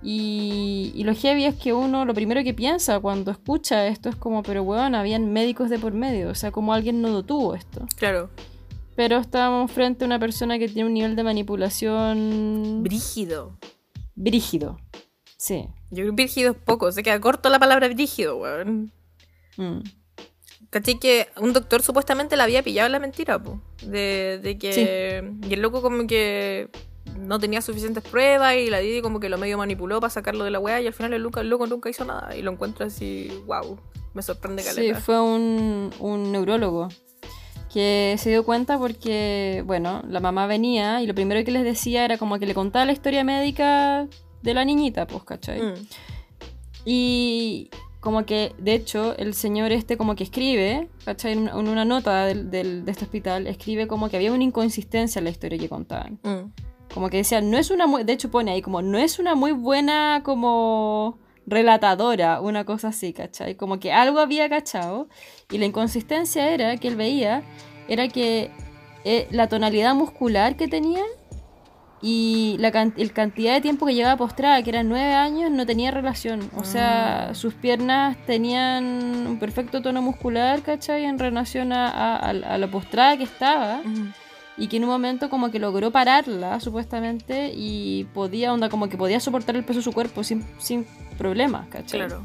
Y, 0.01 0.91
y 0.95 1.03
lo 1.05 1.13
heavy 1.15 1.45
es 1.45 1.55
que 1.55 1.71
uno 1.71 2.03
lo 2.03 2.13
primero 2.13 2.43
que 2.43 2.53
piensa 2.53 2.99
cuando 2.99 3.31
escucha 3.31 3.87
esto 3.87 4.09
es 4.09 4.15
como, 4.15 4.43
pero 4.43 4.61
weón, 4.63 4.95
habían 4.95 5.31
médicos 5.31 5.69
de 5.69 5.79
por 5.79 5.93
medio, 5.93 6.29
o 6.29 6.35
sea, 6.35 6.51
como 6.51 6.73
alguien 6.73 7.01
no 7.01 7.09
lo 7.09 7.23
tuvo 7.23 7.55
esto. 7.55 7.85
Claro. 7.95 8.29
Pero 8.95 9.17
estábamos 9.17 9.71
frente 9.71 10.03
a 10.03 10.07
una 10.07 10.19
persona 10.19 10.59
que 10.59 10.67
tiene 10.67 10.85
un 10.87 10.93
nivel 10.93 11.15
de 11.15 11.23
manipulación 11.23 12.81
Brígido. 12.83 13.57
brígido. 14.15 14.77
Sí. 15.37 15.67
Yo 15.89 16.03
creo 16.03 16.05
que 16.07 16.23
brígido 16.23 16.51
es 16.51 16.57
poco, 16.57 16.91
se 16.91 17.01
queda 17.03 17.19
corto 17.21 17.49
la 17.49 17.59
palabra 17.59 17.87
brígido, 17.87 18.37
weón. 18.37 18.91
Mm. 19.57 19.79
¿Cachai? 20.73 20.97
Que 20.97 21.27
un 21.39 21.53
doctor 21.53 21.83
supuestamente 21.83 22.35
la 22.35 22.45
había 22.45 22.63
pillado 22.63 22.89
la 22.89 22.97
mentira, 22.99 23.37
po. 23.41 23.61
De, 23.83 24.39
de 24.41 24.57
que. 24.57 25.23
Y 25.47 25.53
el 25.53 25.61
loco 25.61 25.83
como 25.83 26.07
que 26.07 26.67
no 27.15 27.37
tenía 27.37 27.61
suficientes 27.61 28.03
pruebas 28.03 28.55
y 28.55 28.71
la 28.71 28.79
Didi 28.79 29.01
como 29.03 29.19
que 29.19 29.29
lo 29.29 29.37
medio 29.37 29.55
manipuló 29.59 30.01
para 30.01 30.09
sacarlo 30.09 30.43
de 30.45 30.49
la 30.49 30.57
weá 30.59 30.81
y 30.81 30.87
al 30.87 30.93
final 30.93 31.13
el 31.13 31.21
loco, 31.21 31.39
el 31.41 31.49
loco 31.49 31.67
nunca 31.67 31.91
hizo 31.91 32.05
nada. 32.05 32.35
Y 32.35 32.41
lo 32.41 32.51
encuentro 32.51 32.87
así, 32.87 33.29
wow. 33.45 33.77
Me 34.15 34.23
sorprende 34.23 34.63
Sí, 34.63 34.69
caleta. 34.75 34.99
fue 34.99 35.21
un, 35.21 35.91
un 35.99 36.31
neurólogo 36.31 36.89
que 37.71 38.15
se 38.17 38.31
dio 38.31 38.43
cuenta 38.43 38.79
porque, 38.79 39.61
bueno, 39.67 40.01
la 40.07 40.19
mamá 40.21 40.47
venía 40.47 41.01
y 41.03 41.07
lo 41.07 41.13
primero 41.13 41.43
que 41.45 41.51
les 41.51 41.63
decía 41.63 42.03
era 42.03 42.17
como 42.17 42.39
que 42.39 42.47
le 42.47 42.55
contaba 42.55 42.85
la 42.85 42.93
historia 42.93 43.23
médica 43.23 44.07
de 44.41 44.53
la 44.55 44.65
niñita, 44.65 45.05
pues, 45.05 45.23
¿cachai? 45.23 45.61
Mm. 45.61 45.73
Y 46.85 47.69
como 48.03 48.25
que, 48.25 48.53
de 48.57 48.73
hecho, 48.73 49.15
el 49.17 49.33
señor 49.33 49.71
este 49.71 49.95
como 49.95 50.15
que 50.15 50.25
escribe, 50.25 50.89
¿cachai? 51.05 51.31
En 51.33 51.47
una, 51.53 51.85
nota 51.85 52.25
del, 52.25 52.51
del- 52.51 52.83
de 52.83 52.91
este 52.91 53.05
hospital, 53.05 53.47
escribe 53.47 53.87
como 53.87 54.09
que 54.09 54.17
había 54.17 54.33
una 54.33 54.43
inconsistencia 54.43 55.19
en 55.19 55.23
la 55.23 55.31
historia 55.31 55.57
que 55.57 55.69
contaban. 55.69 56.19
Mm. 56.23 56.51
Como 56.93 57.09
que 57.09 57.17
decía, 57.17 57.39
no 57.41 57.57
es 57.57 57.71
una 57.71 57.87
muy, 57.87 58.03
de 58.03 58.11
hecho 58.13 58.29
pone 58.29 58.51
ahí 58.51 58.61
como, 58.61 58.81
no 58.81 58.97
es 58.97 59.19
una 59.19 59.35
muy 59.35 59.53
buena 59.53 60.21
como 60.23 61.17
relatadora, 61.47 62.41
una 62.41 62.65
cosa 62.65 62.89
así, 62.89 63.13
¿cachai? 63.13 63.55
Como 63.55 63.79
que 63.79 63.91
algo 63.93 64.19
había 64.19 64.49
cachado 64.49 65.07
y 65.49 65.57
la 65.57 65.65
inconsistencia 65.65 66.49
era 66.53 66.75
que 66.77 66.89
él 66.89 66.95
veía, 66.97 67.41
era 67.87 68.07
que 68.09 68.51
eh, 69.05 69.27
la 69.31 69.47
tonalidad 69.47 69.95
muscular 69.95 70.55
que 70.55 70.67
tenía 70.67 71.03
y 72.05 72.57
la 72.59 72.69
can- 72.71 72.93
el 72.97 73.13
cantidad 73.13 73.53
de 73.53 73.61
tiempo 73.61 73.85
que 73.85 73.95
llevaba 73.95 74.17
postrada, 74.17 74.61
que 74.61 74.69
eran 74.69 74.89
nueve 74.89 75.13
años, 75.13 75.49
no 75.51 75.65
tenía 75.65 75.89
relación. 75.89 76.49
O 76.57 76.65
sea, 76.65 77.33
sus 77.33 77.53
piernas 77.53 78.17
tenían 78.27 78.83
un 79.25 79.39
perfecto 79.39 79.81
tono 79.81 80.01
muscular, 80.01 80.61
¿cachai? 80.61 81.05
En 81.05 81.17
relación 81.17 81.71
a, 81.71 81.87
a- 81.87 82.15
a- 82.17 82.29
a 82.29 82.57
la 82.57 82.67
postrada 82.67 83.15
que 83.17 83.23
estaba 83.23 83.77
Mm. 83.85 84.11
y 84.57 84.67
que 84.67 84.77
en 84.77 84.83
un 84.83 84.89
momento 84.89 85.29
como 85.29 85.49
que 85.49 85.59
logró 85.59 85.91
pararla 85.91 86.59
supuestamente 86.59 87.51
y 87.55 88.03
podía 88.13 88.51
onda 88.53 88.67
como 88.67 88.89
que 88.89 88.97
podía 88.97 89.19
soportar 89.21 89.55
el 89.55 89.63
peso 89.63 89.79
de 89.79 89.83
su 89.83 89.93
cuerpo 89.93 90.23
sin, 90.25 90.43
sin 90.59 90.85
problemas, 91.17 91.67
¿cachai? 91.69 92.01
Claro. 92.01 92.21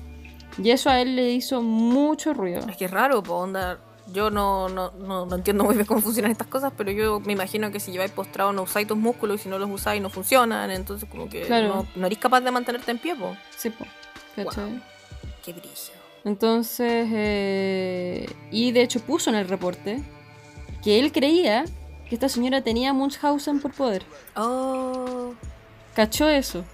Y 0.61 0.71
eso 0.71 0.91
a 0.91 1.01
él 1.01 1.15
le 1.15 1.31
hizo 1.31 1.63
mucho 1.63 2.35
ruido. 2.35 2.67
Es 2.69 2.77
que 2.77 2.87
es 2.87 2.91
raro, 2.91 3.23
po, 3.23 3.35
onda. 3.35 3.79
Yo 4.13 4.31
no, 4.31 4.69
no, 4.71 4.91
no, 4.93 5.27
no 5.27 5.35
entiendo 5.37 5.65
muy 5.65 5.75
bien 5.75 5.87
cómo 5.87 6.01
funcionan 6.01 6.31
estas 6.33 6.47
cosas, 6.49 6.73
pero 6.77 6.91
yo 6.91 7.21
me 7.21 7.33
imagino 7.35 7.71
que 7.71 7.79
si 7.79 7.93
lleváis 7.93 8.11
postrado 8.11 8.53
no 8.53 8.63
usáis 8.63 8.87
tus 8.87 8.97
músculos 8.97 9.41
y 9.41 9.43
si 9.45 9.49
no 9.51 9.59
los 9.59 9.69
usáis 9.71 10.01
no 10.01 10.09
funcionan, 10.09 10.71
entonces 10.71 11.09
como 11.11 11.29
que 11.29 11.43
Claro. 11.43 11.69
no, 11.69 11.87
no 11.95 12.07
eres 12.07 12.19
capaz 12.19 12.41
de 12.41 12.51
mantenerte 12.51 12.91
en 12.91 12.99
pie, 12.99 13.15
po. 13.15 13.37
Sí, 13.57 13.69
po, 13.71 13.85
¿cachai? 14.35 14.71
Wow. 14.71 14.81
Qué 15.45 15.53
brillo. 15.53 15.93
Entonces, 16.25 17.07
eh, 17.13 18.27
y 18.51 18.73
de 18.73 18.83
hecho 18.83 19.01
puso 19.01 19.31
en 19.31 19.37
el 19.37 19.49
reporte 19.49 20.03
que 20.83 20.99
él 20.99 21.13
creía 21.13 21.65
que 22.09 22.15
esta 22.15 22.29
señora 22.29 22.63
tenía 22.63 22.93
Munchausen 22.95 23.61
por 23.61 23.73
poder. 23.73 24.03
Oh. 24.37 25.35
cachó 25.95 26.29
eso, 26.29 26.65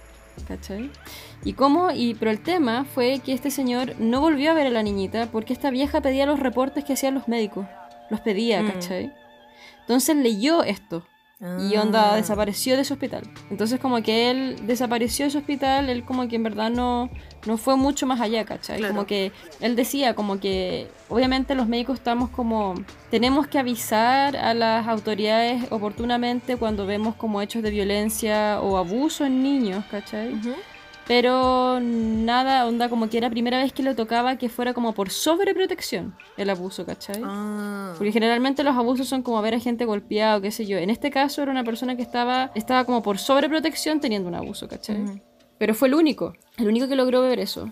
¿cachai? 0.47 0.91
Y 1.43 1.53
cómo, 1.53 1.91
y 1.91 2.15
pero 2.15 2.31
el 2.31 2.41
tema 2.41 2.85
fue 2.85 3.19
que 3.19 3.33
este 3.33 3.51
señor 3.51 3.95
no 3.99 4.21
volvió 4.21 4.51
a 4.51 4.53
ver 4.53 4.67
a 4.67 4.71
la 4.71 4.83
niñita 4.83 5.27
porque 5.31 5.53
esta 5.53 5.69
vieja 5.69 6.01
pedía 6.01 6.25
los 6.25 6.39
reportes 6.39 6.83
que 6.83 6.93
hacían 6.93 7.13
los 7.15 7.27
médicos. 7.27 7.65
Los 8.09 8.21
pedía, 8.21 8.61
Mm. 8.61 8.67
¿cachai? 8.71 9.13
Entonces 9.81 10.15
leyó 10.15 10.63
esto 10.63 11.05
y 11.39 11.75
onda 11.75 12.13
Ah. 12.13 12.15
desapareció 12.15 12.75
de 12.75 12.83
ese 12.83 12.93
hospital. 12.93 13.23
Entonces 13.49 13.79
como 13.79 14.01
que 14.01 14.31
él 14.31 14.55
desapareció 14.67 15.25
de 15.25 15.29
ese 15.29 15.37
hospital, 15.37 15.89
él 15.89 16.03
como 16.05 16.27
que 16.27 16.37
en 16.37 16.43
verdad 16.43 16.69
no, 16.69 17.09
no 17.45 17.57
fue 17.57 17.75
mucho 17.75 18.07
más 18.07 18.21
allá, 18.21 18.45
¿cachai? 18.45 18.77
Claro. 18.79 18.93
Como 18.93 19.05
que 19.05 19.31
él 19.59 19.75
decía 19.75 20.15
como 20.15 20.39
que 20.39 20.87
obviamente 21.09 21.53
los 21.55 21.67
médicos 21.67 21.99
estamos 21.99 22.29
como 22.29 22.73
tenemos 23.11 23.47
que 23.47 23.59
avisar 23.59 24.37
a 24.37 24.53
las 24.53 24.87
autoridades 24.87 25.63
oportunamente 25.71 26.57
cuando 26.57 26.85
vemos 26.85 27.15
como 27.15 27.41
hechos 27.41 27.61
de 27.63 27.69
violencia 27.71 28.59
o 28.61 28.77
abuso 28.77 29.25
en 29.25 29.43
niños, 29.43 29.83
¿cachai? 29.91 30.33
Ujú. 30.33 30.53
Pero 31.07 31.79
nada, 31.81 32.65
onda 32.65 32.89
como 32.89 33.09
que 33.09 33.17
era 33.19 33.29
primera 33.29 33.59
vez 33.59 33.71
que 33.73 33.83
le 33.83 33.93
tocaba 33.93 34.37
que 34.37 34.49
fuera 34.49 34.73
como 34.73 34.93
por 34.93 35.11
sobreprotección 35.11 36.15
el 36.35 36.49
abuso, 36.49 36.83
¿cachai? 36.85 37.21
Ah. 37.23 37.93
Porque 37.95 38.11
generalmente 38.11 38.63
los 38.63 38.75
abusos 38.75 39.07
son 39.07 39.21
como 39.21 39.39
ver 39.43 39.53
a 39.53 39.59
gente 39.59 39.85
golpeada 39.85 40.37
o 40.37 40.41
qué 40.41 40.49
sé 40.49 40.65
yo. 40.65 40.77
En 40.79 40.89
este 40.89 41.11
caso 41.11 41.43
era 41.43 41.51
una 41.51 41.63
persona 41.63 41.95
que 41.95 42.01
estaba, 42.01 42.51
estaba 42.55 42.85
como 42.85 43.03
por 43.03 43.19
sobreprotección 43.19 43.99
teniendo 43.99 44.27
un 44.29 44.35
abuso, 44.35 44.67
¿cachai? 44.67 45.21
Pero 45.59 45.75
fue 45.75 45.89
el 45.89 45.93
único, 45.93 46.33
el 46.57 46.67
único 46.67 46.87
que 46.87 46.95
logró 46.95 47.21
ver 47.21 47.39
eso. 47.39 47.71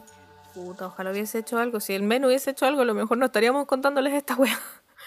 Puta, 0.53 0.85
ojalá 0.85 1.09
hubiese 1.11 1.39
hecho 1.39 1.57
algo. 1.57 1.79
Si 1.79 1.93
el 1.93 2.03
men 2.03 2.23
hubiese 2.25 2.51
hecho 2.51 2.67
algo, 2.67 2.81
a 2.81 2.85
lo 2.85 2.93
mejor 2.93 3.17
no 3.17 3.25
estaríamos 3.25 3.65
contándoles 3.65 4.13
esta 4.13 4.35
wea. 4.35 4.59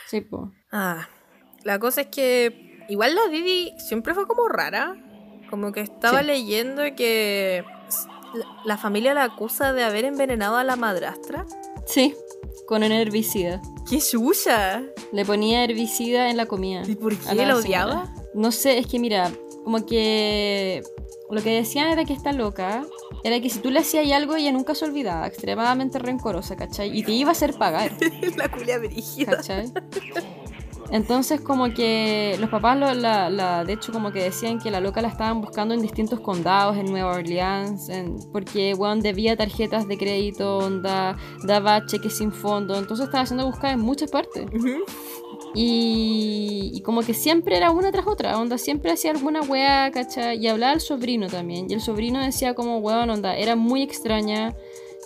Sí, 0.09 0.21
po. 0.21 0.53
Ah, 0.73 1.09
la 1.63 1.79
cosa 1.79 2.01
es 2.03 2.07
que 2.09 2.85
igual 2.89 3.15
la 3.15 3.29
Didi 3.31 3.73
siempre 3.79 4.15
fue 4.15 4.27
como 4.27 4.49
rara. 4.49 4.97
Como 5.49 5.71
que 5.71 5.81
estaba 5.81 6.21
Sí. 6.23 6.27
leyendo 6.27 6.83
que 6.97 7.65
la, 8.65 8.77
familia 8.77 9.15
la 9.15 9.25
acusa 9.25 9.73
de 9.73 9.85
haber 9.85 10.05
envenenado 10.05 10.57
a 10.57 10.65
la 10.65 10.77
madrastra. 10.77 11.47
Sí, 11.87 12.15
con 12.67 12.83
un 12.83 12.93
herbicida. 12.93 13.61
¡Qué 13.89 13.99
chucha! 13.99 14.83
Le 15.13 15.25
ponía 15.25 15.65
herbicida 15.65 16.31
en 16.31 16.37
la 16.37 16.47
comida. 16.47 16.83
¿Y 16.87 16.95
por 16.95 17.17
qué 17.17 17.47
la 17.47 17.57
odiaba? 17.57 18.13
No 18.35 18.53
sé, 18.53 18.79
es 18.79 18.87
que 18.87 18.99
mira, 18.99 19.31
como 19.65 19.85
que 19.87 20.83
lo 21.31 21.43
que 21.43 21.51
decían 21.51 21.89
era 21.89 22.05
que 22.05 22.13
esta 22.13 22.33
loca 22.33 22.85
era 23.25 23.41
que 23.41 23.51
si 23.51 23.59
tú 23.59 23.71
le 23.71 23.81
hacías 23.81 24.11
algo 24.13 24.37
ella 24.37 24.53
nunca 24.53 24.75
se 24.75 24.85
olvidaba, 24.85 25.27
extremadamente 25.27 25.99
rencorosa, 25.99 26.55
¿cachai? 26.57 26.97
Y 26.97 27.03
te 27.03 27.13
iba 27.13 27.31
a 27.31 27.33
hacer 27.33 27.55
pagar, 27.55 27.91
la 28.37 28.49
culia 28.49 28.79
brígida. 28.79 29.37
¿cachai? 29.37 29.73
Entonces 30.91 31.41
como 31.41 31.73
que 31.75 32.37
los 32.39 32.49
papás, 32.49 32.79
lo- 32.79 32.95
la, 32.95 33.29
la- 33.31 33.65
de 33.65 33.73
hecho 33.73 33.93
como 33.93 34.13
que 34.13 34.23
decían 34.23 34.59
que 34.61 34.71
la 34.71 34.81
loca 34.81 35.03
la 35.03 35.09
estaban 35.09 35.41
buscando 35.41 35.75
en 35.75 35.83
distintos 35.83 36.21
condados, 36.21 36.77
en 36.77 36.87
Nueva 36.87 37.13
Orleans, 37.17 37.89
en- 37.89 38.17
porque 38.33 38.75
weón 38.75 39.01
debía 39.01 39.37
tarjetas 39.37 39.89
de 39.89 39.99
crédito, 39.99 40.59
onda, 40.59 41.17
daba 41.45 41.85
cheques 41.87 42.17
sin 42.17 42.33
fondo, 42.33 42.77
entonces 42.79 43.07
estaba 43.07 43.25
haciendo 43.25 43.47
buscar 43.47 43.73
en 43.73 43.81
muchas 43.81 44.11
partes. 44.11 44.47
Y 45.55 46.81
como 46.85 47.01
que 47.03 47.15
siempre 47.15 47.57
era 47.57 47.71
una 47.71 47.91
tras 47.91 48.07
otra, 48.07 48.39
onda, 48.39 48.59
siempre 48.59 48.93
hacía 48.93 49.11
alguna 49.11 49.41
weá, 49.41 49.91
¿cachai? 49.91 50.39
Y 50.39 50.47
hablaba 50.49 50.73
al 50.73 50.81
sobrino 50.81 51.29
también. 51.29 51.67
Y 51.71 51.75
el 51.75 51.81
sobrino 51.81 52.21
decía 52.23 52.55
como, 52.55 52.79
weón, 52.79 53.11
onda, 53.11 53.37
era 53.37 53.57
muy 53.57 53.83
extraña. 53.83 54.55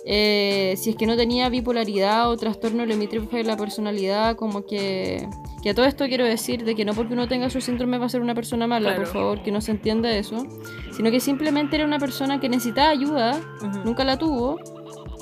Eh, 0.05 0.73
si 0.77 0.91
es 0.91 0.95
que 0.95 1.05
no 1.05 1.15
tenía 1.15 1.49
bipolaridad 1.49 2.29
o 2.29 2.37
trastorno 2.37 2.85
limítrofe 2.85 3.37
de 3.37 3.43
la 3.43 3.57
personalidad, 3.57 4.35
como 4.35 4.65
que... 4.65 5.27
Que 5.61 5.69
a 5.69 5.75
todo 5.75 5.85
esto 5.85 6.07
quiero 6.07 6.25
decir 6.25 6.63
de 6.65 6.73
que 6.73 6.85
no 6.85 6.95
porque 6.95 7.13
uno 7.13 7.27
tenga 7.27 7.51
su 7.51 7.61
síndrome 7.61 7.99
va 7.99 8.07
a 8.07 8.09
ser 8.09 8.21
una 8.21 8.33
persona 8.33 8.65
mala, 8.65 8.95
por 8.95 9.03
Claro. 9.03 9.11
favor, 9.19 9.43
que 9.43 9.51
no 9.51 9.61
se 9.61 9.69
entienda 9.71 10.11
eso. 10.11 10.43
Sino 10.91 11.11
que 11.11 11.19
simplemente 11.19 11.75
era 11.75 11.85
una 11.85 11.99
persona 11.99 12.39
que 12.39 12.49
necesitaba 12.49 12.89
ayuda, 12.89 13.39
Ujú. 13.61 13.79
nunca 13.85 14.03
la 14.03 14.17
tuvo, 14.17 14.57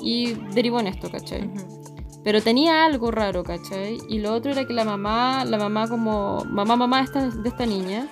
y 0.02 0.32
derivó 0.54 0.80
en 0.80 0.86
esto, 0.86 1.10
¿cachai? 1.10 1.46
Ujú. 1.46 1.82
Pero 2.24 2.40
tenía 2.40 2.86
algo 2.86 3.10
raro, 3.10 3.44
¿cachai? 3.44 3.98
Y 4.08 4.18
lo 4.20 4.32
otro 4.32 4.52
era 4.52 4.64
que 4.66 4.72
la 4.72 4.84
mamá, 4.86 5.44
la 5.44 5.58
mamá 5.58 5.88
como 5.88 6.42
mamá 6.48 6.76
mamá 6.76 6.98
de 7.00 7.04
esta, 7.04 7.28
de 7.28 7.48
esta 7.48 7.66
niña, 7.66 8.08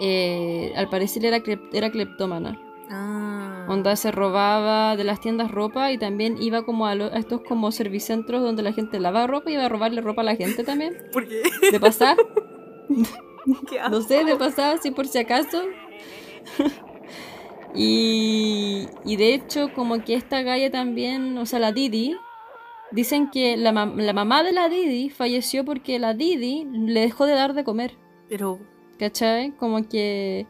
eh, 0.00 0.72
al 0.76 0.88
parecer 0.88 1.24
era, 1.24 1.38
clep- 1.38 1.68
era 1.72 1.90
cleptómana. 1.90 2.60
Ah. 2.90 3.45
Onda 3.68 3.96
se 3.96 4.10
robaba 4.12 4.96
de 4.96 5.04
las 5.04 5.20
tiendas 5.20 5.50
ropa 5.50 5.90
y 5.92 5.98
también 5.98 6.40
iba 6.40 6.64
como 6.64 6.86
a, 6.86 6.94
lo- 6.94 7.06
a 7.12 7.18
estos 7.18 7.40
como 7.42 7.72
servicentros 7.72 8.42
donde 8.42 8.62
la 8.62 8.72
gente 8.72 9.00
lava 9.00 9.26
ropa 9.26 9.50
y 9.50 9.54
iba 9.54 9.64
a 9.64 9.68
robarle 9.68 10.00
ropa 10.00 10.22
a 10.22 10.24
la 10.24 10.36
gente 10.36 10.62
también. 10.64 10.96
¿Por 11.12 11.26
qué? 11.26 11.42
De 11.72 11.80
pasar, 11.80 12.16
¿Qué 13.68 13.78
no 13.90 14.00
sé, 14.02 14.24
de 14.24 14.36
pasar, 14.36 14.76
así 14.76 14.90
por 14.90 15.06
si 15.08 15.18
acaso. 15.18 15.62
y, 17.74 18.86
y 19.04 19.16
de 19.16 19.34
hecho 19.34 19.72
como 19.74 20.02
que 20.04 20.14
esta 20.14 20.42
galla 20.42 20.70
también, 20.70 21.36
o 21.38 21.46
sea, 21.46 21.58
la 21.58 21.72
Didi, 21.72 22.16
dicen 22.92 23.30
que 23.30 23.56
la, 23.56 23.72
la 23.72 24.12
mamá 24.12 24.42
de 24.42 24.52
la 24.52 24.68
Didi 24.68 25.10
falleció 25.10 25.64
porque 25.64 25.98
la 25.98 26.14
Didi 26.14 26.64
le 26.72 27.00
dejó 27.00 27.26
de 27.26 27.34
dar 27.34 27.54
de 27.54 27.64
comer. 27.64 27.96
Pero. 28.28 28.58
¿Cachai? 28.98 29.50
Como 29.56 29.86
que 29.90 30.46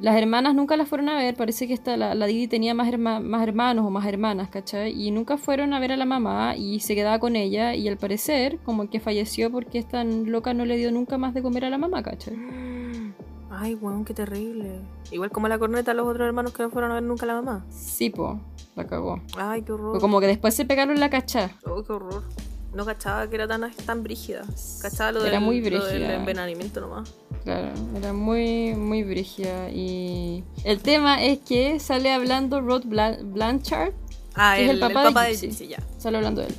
las 0.00 0.16
hermanas 0.16 0.54
nunca 0.54 0.76
la 0.76 0.86
fueron 0.86 1.08
a 1.08 1.16
ver. 1.16 1.34
Parece 1.36 1.66
que 1.68 1.74
esta, 1.74 1.96
la, 1.96 2.14
la 2.14 2.26
Didi 2.26 2.46
tenía 2.48 2.74
más, 2.74 2.88
herma- 2.88 3.20
más 3.20 3.42
hermanos 3.42 3.84
o 3.86 3.90
más 3.90 4.06
hermanas, 4.06 4.48
¿cachai? 4.48 4.92
Y 5.00 5.10
nunca 5.10 5.36
fueron 5.36 5.72
a 5.74 5.80
ver 5.80 5.92
a 5.92 5.96
la 5.96 6.04
mamá 6.06 6.56
y 6.56 6.80
se 6.80 6.94
quedaba 6.94 7.18
con 7.18 7.36
ella. 7.36 7.74
Y 7.74 7.88
al 7.88 7.96
parecer, 7.96 8.58
como 8.64 8.88
que 8.88 9.00
falleció 9.00 9.50
porque 9.50 9.78
esta 9.78 10.02
loca 10.04 10.54
no 10.54 10.64
le 10.64 10.76
dio 10.76 10.90
nunca 10.90 11.18
más 11.18 11.34
de 11.34 11.42
comer 11.42 11.64
a 11.66 11.70
la 11.70 11.78
mamá, 11.78 12.02
¿cachai? 12.02 12.34
Ay, 13.52 13.74
weón, 13.74 14.04
qué 14.04 14.14
terrible. 14.14 14.80
Igual 15.10 15.30
como 15.30 15.48
la 15.48 15.58
corneta 15.58 15.90
a 15.90 15.94
los 15.94 16.06
otros 16.06 16.26
hermanos 16.26 16.52
que 16.52 16.62
no 16.62 16.70
fueron 16.70 16.92
a 16.92 16.94
ver 16.94 17.02
nunca 17.02 17.24
a 17.24 17.28
la 17.28 17.34
mamá. 17.42 17.66
Sí, 17.68 18.08
po, 18.08 18.40
la 18.76 18.86
cagó. 18.86 19.20
Ay, 19.36 19.62
qué 19.62 19.72
horror. 19.72 20.00
Como 20.00 20.20
que 20.20 20.26
después 20.28 20.54
se 20.54 20.64
pegaron 20.64 20.98
la 21.00 21.10
cacha. 21.10 21.50
Oh, 21.66 21.82
qué 21.82 21.92
horror. 21.92 22.22
No 22.72 22.84
cachaba 22.86 23.28
que 23.28 23.34
era 23.34 23.48
tan, 23.48 23.70
tan 23.84 24.02
brígida. 24.02 24.44
Cachaba 24.80 25.12
lo, 25.12 25.20
Era 25.26 25.32
del, 25.36 25.40
muy 25.40 25.60
lo 25.60 25.84
del 25.84 25.98
brígida. 25.98 26.14
envenenamiento 26.14 26.80
nomás. 26.80 27.12
Claro, 27.44 27.68
era 27.96 28.12
muy, 28.12 28.74
muy 28.74 29.02
brígida. 29.02 29.70
Y 29.70 30.44
el 30.64 30.80
tema 30.80 31.22
es 31.24 31.38
que 31.40 31.80
sale 31.80 32.12
hablando 32.12 32.60
Rod 32.60 32.84
Blan- 32.84 33.32
Blanchard, 33.32 33.92
Ah, 34.34 34.54
Que 34.56 34.64
es 34.66 34.70
el 34.70 34.78
papá 34.78 35.02
de 35.10 35.12
de 35.12 35.30
Gypsy. 35.32 35.46
Gypsy, 35.48 35.68
ya. 35.68 35.78
sale 35.98 36.16
hablando 36.18 36.42
de 36.42 36.46
él. 36.48 36.54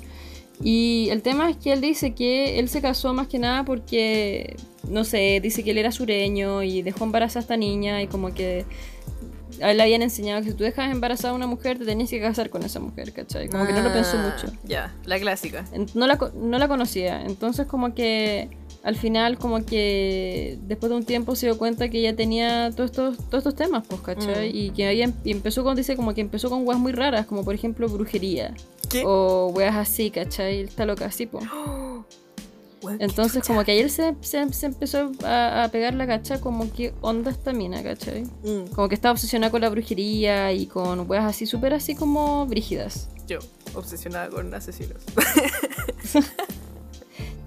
Y 0.61 1.07
el 1.09 1.21
tema 1.21 1.49
es 1.49 1.55
que 1.57 1.71
él 1.71 1.79
dice 1.81 2.13
que 2.13 2.59
él 2.59 2.67
se 2.67 2.81
casó 2.81 3.13
más 3.13 3.27
que 3.27 3.39
nada 3.39 3.63
porque, 3.63 4.57
no 4.89 5.05
sé, 5.05 5.39
dice 5.41 5.63
que 5.63 5.71
él 5.71 5.77
era 5.77 5.91
sureño 5.93 6.61
y 6.63 6.81
dejó 6.81 7.05
embarazada 7.05 7.39
a 7.39 7.43
esta 7.43 7.57
niña 7.57 8.01
y 8.01 8.07
como 8.07 8.33
que 8.33 8.65
a 9.61 9.71
él 9.71 9.77
le 9.77 9.83
habían 9.83 10.01
enseñado 10.01 10.41
que 10.41 10.49
si 10.51 10.53
tú 10.55 10.63
dejas 10.63 10.91
embarazada 10.91 11.33
a 11.33 11.35
una 11.35 11.47
mujer 11.47 11.77
te 11.77 11.85
tenías 11.85 12.09
que 12.09 12.19
casar 12.21 12.49
con 12.49 12.63
esa 12.63 12.79
mujer, 12.79 13.13
¿cachai? 13.13 13.47
Como 13.49 13.65
que 13.67 13.73
no 13.73 13.81
lo 13.81 13.91
pensó 13.93 14.17
Ah, 14.17 14.33
mucho. 14.35 14.53
Ya, 14.63 14.93
la 15.05 15.19
clásica. 15.19 15.65
No 15.93 16.07
la, 16.07 16.17
no 16.35 16.57
la 16.59 16.67
conocía, 16.67 17.23
entonces 17.23 17.67
como 17.67 17.93
que 17.93 18.49
al 18.83 18.95
final 18.95 19.37
como 19.37 19.63
que 19.63 20.57
después 20.63 20.89
de 20.89 20.95
un 20.95 21.05
tiempo 21.05 21.35
se 21.35 21.45
dio 21.45 21.57
cuenta 21.57 21.89
que 21.89 21.99
ella 21.99 22.15
tenía 22.15 22.71
todos 22.71 22.89
estos, 22.89 23.17
todos 23.29 23.39
estos 23.45 23.55
temas, 23.55 23.85
pues, 23.87 24.01
¿cachai? 24.01 24.51
Mm. 24.51 24.55
Y 24.55 24.69
que 24.71 24.89
ella 24.89 25.05
em- 25.05 25.13
y 25.23 25.31
empezó 25.31 25.63
con, 25.63 25.75
dice 25.75 25.95
como 25.95 26.13
que 26.15 26.21
empezó 26.21 26.49
con 26.49 26.65
weas 26.67 26.79
muy 26.79 26.91
raras, 26.91 27.25
como 27.27 27.43
por 27.45 27.53
ejemplo 27.53 27.87
brujería. 27.87 28.53
¿Qué? 28.89 29.03
O 29.05 29.51
weas 29.55 29.75
así, 29.75 30.09
¿cachai? 30.09 30.61
Está 30.61 30.85
loca 30.85 31.05
así, 31.05 31.25
pues. 31.27 31.45
Entonces 32.99 33.45
como 33.45 33.63
que 33.63 33.71
ayer 33.73 33.89
se, 33.89 34.15
se, 34.21 34.51
se 34.53 34.65
empezó 34.65 35.11
a, 35.23 35.63
a 35.63 35.67
pegar 35.69 35.93
la 35.93 36.07
cacha 36.07 36.41
como 36.41 36.71
que 36.73 36.93
onda 37.01 37.29
esta 37.31 37.53
mina, 37.53 37.83
¿cachai? 37.83 38.23
Mm, 38.43 38.71
Como 38.73 38.89
que 38.89 38.95
estaba 38.95 39.11
obsesionada 39.13 39.51
con 39.51 39.61
la 39.61 39.69
brujería 39.69 40.51
y 40.51 40.65
con 40.65 41.09
weas 41.09 41.25
así, 41.25 41.45
súper 41.45 41.73
así 41.73 41.95
como 41.95 42.45
brígidas. 42.47 43.09
yo, 43.27 43.39
obsesionada 43.75 44.29
con 44.29 44.53
asesinos. 44.53 44.97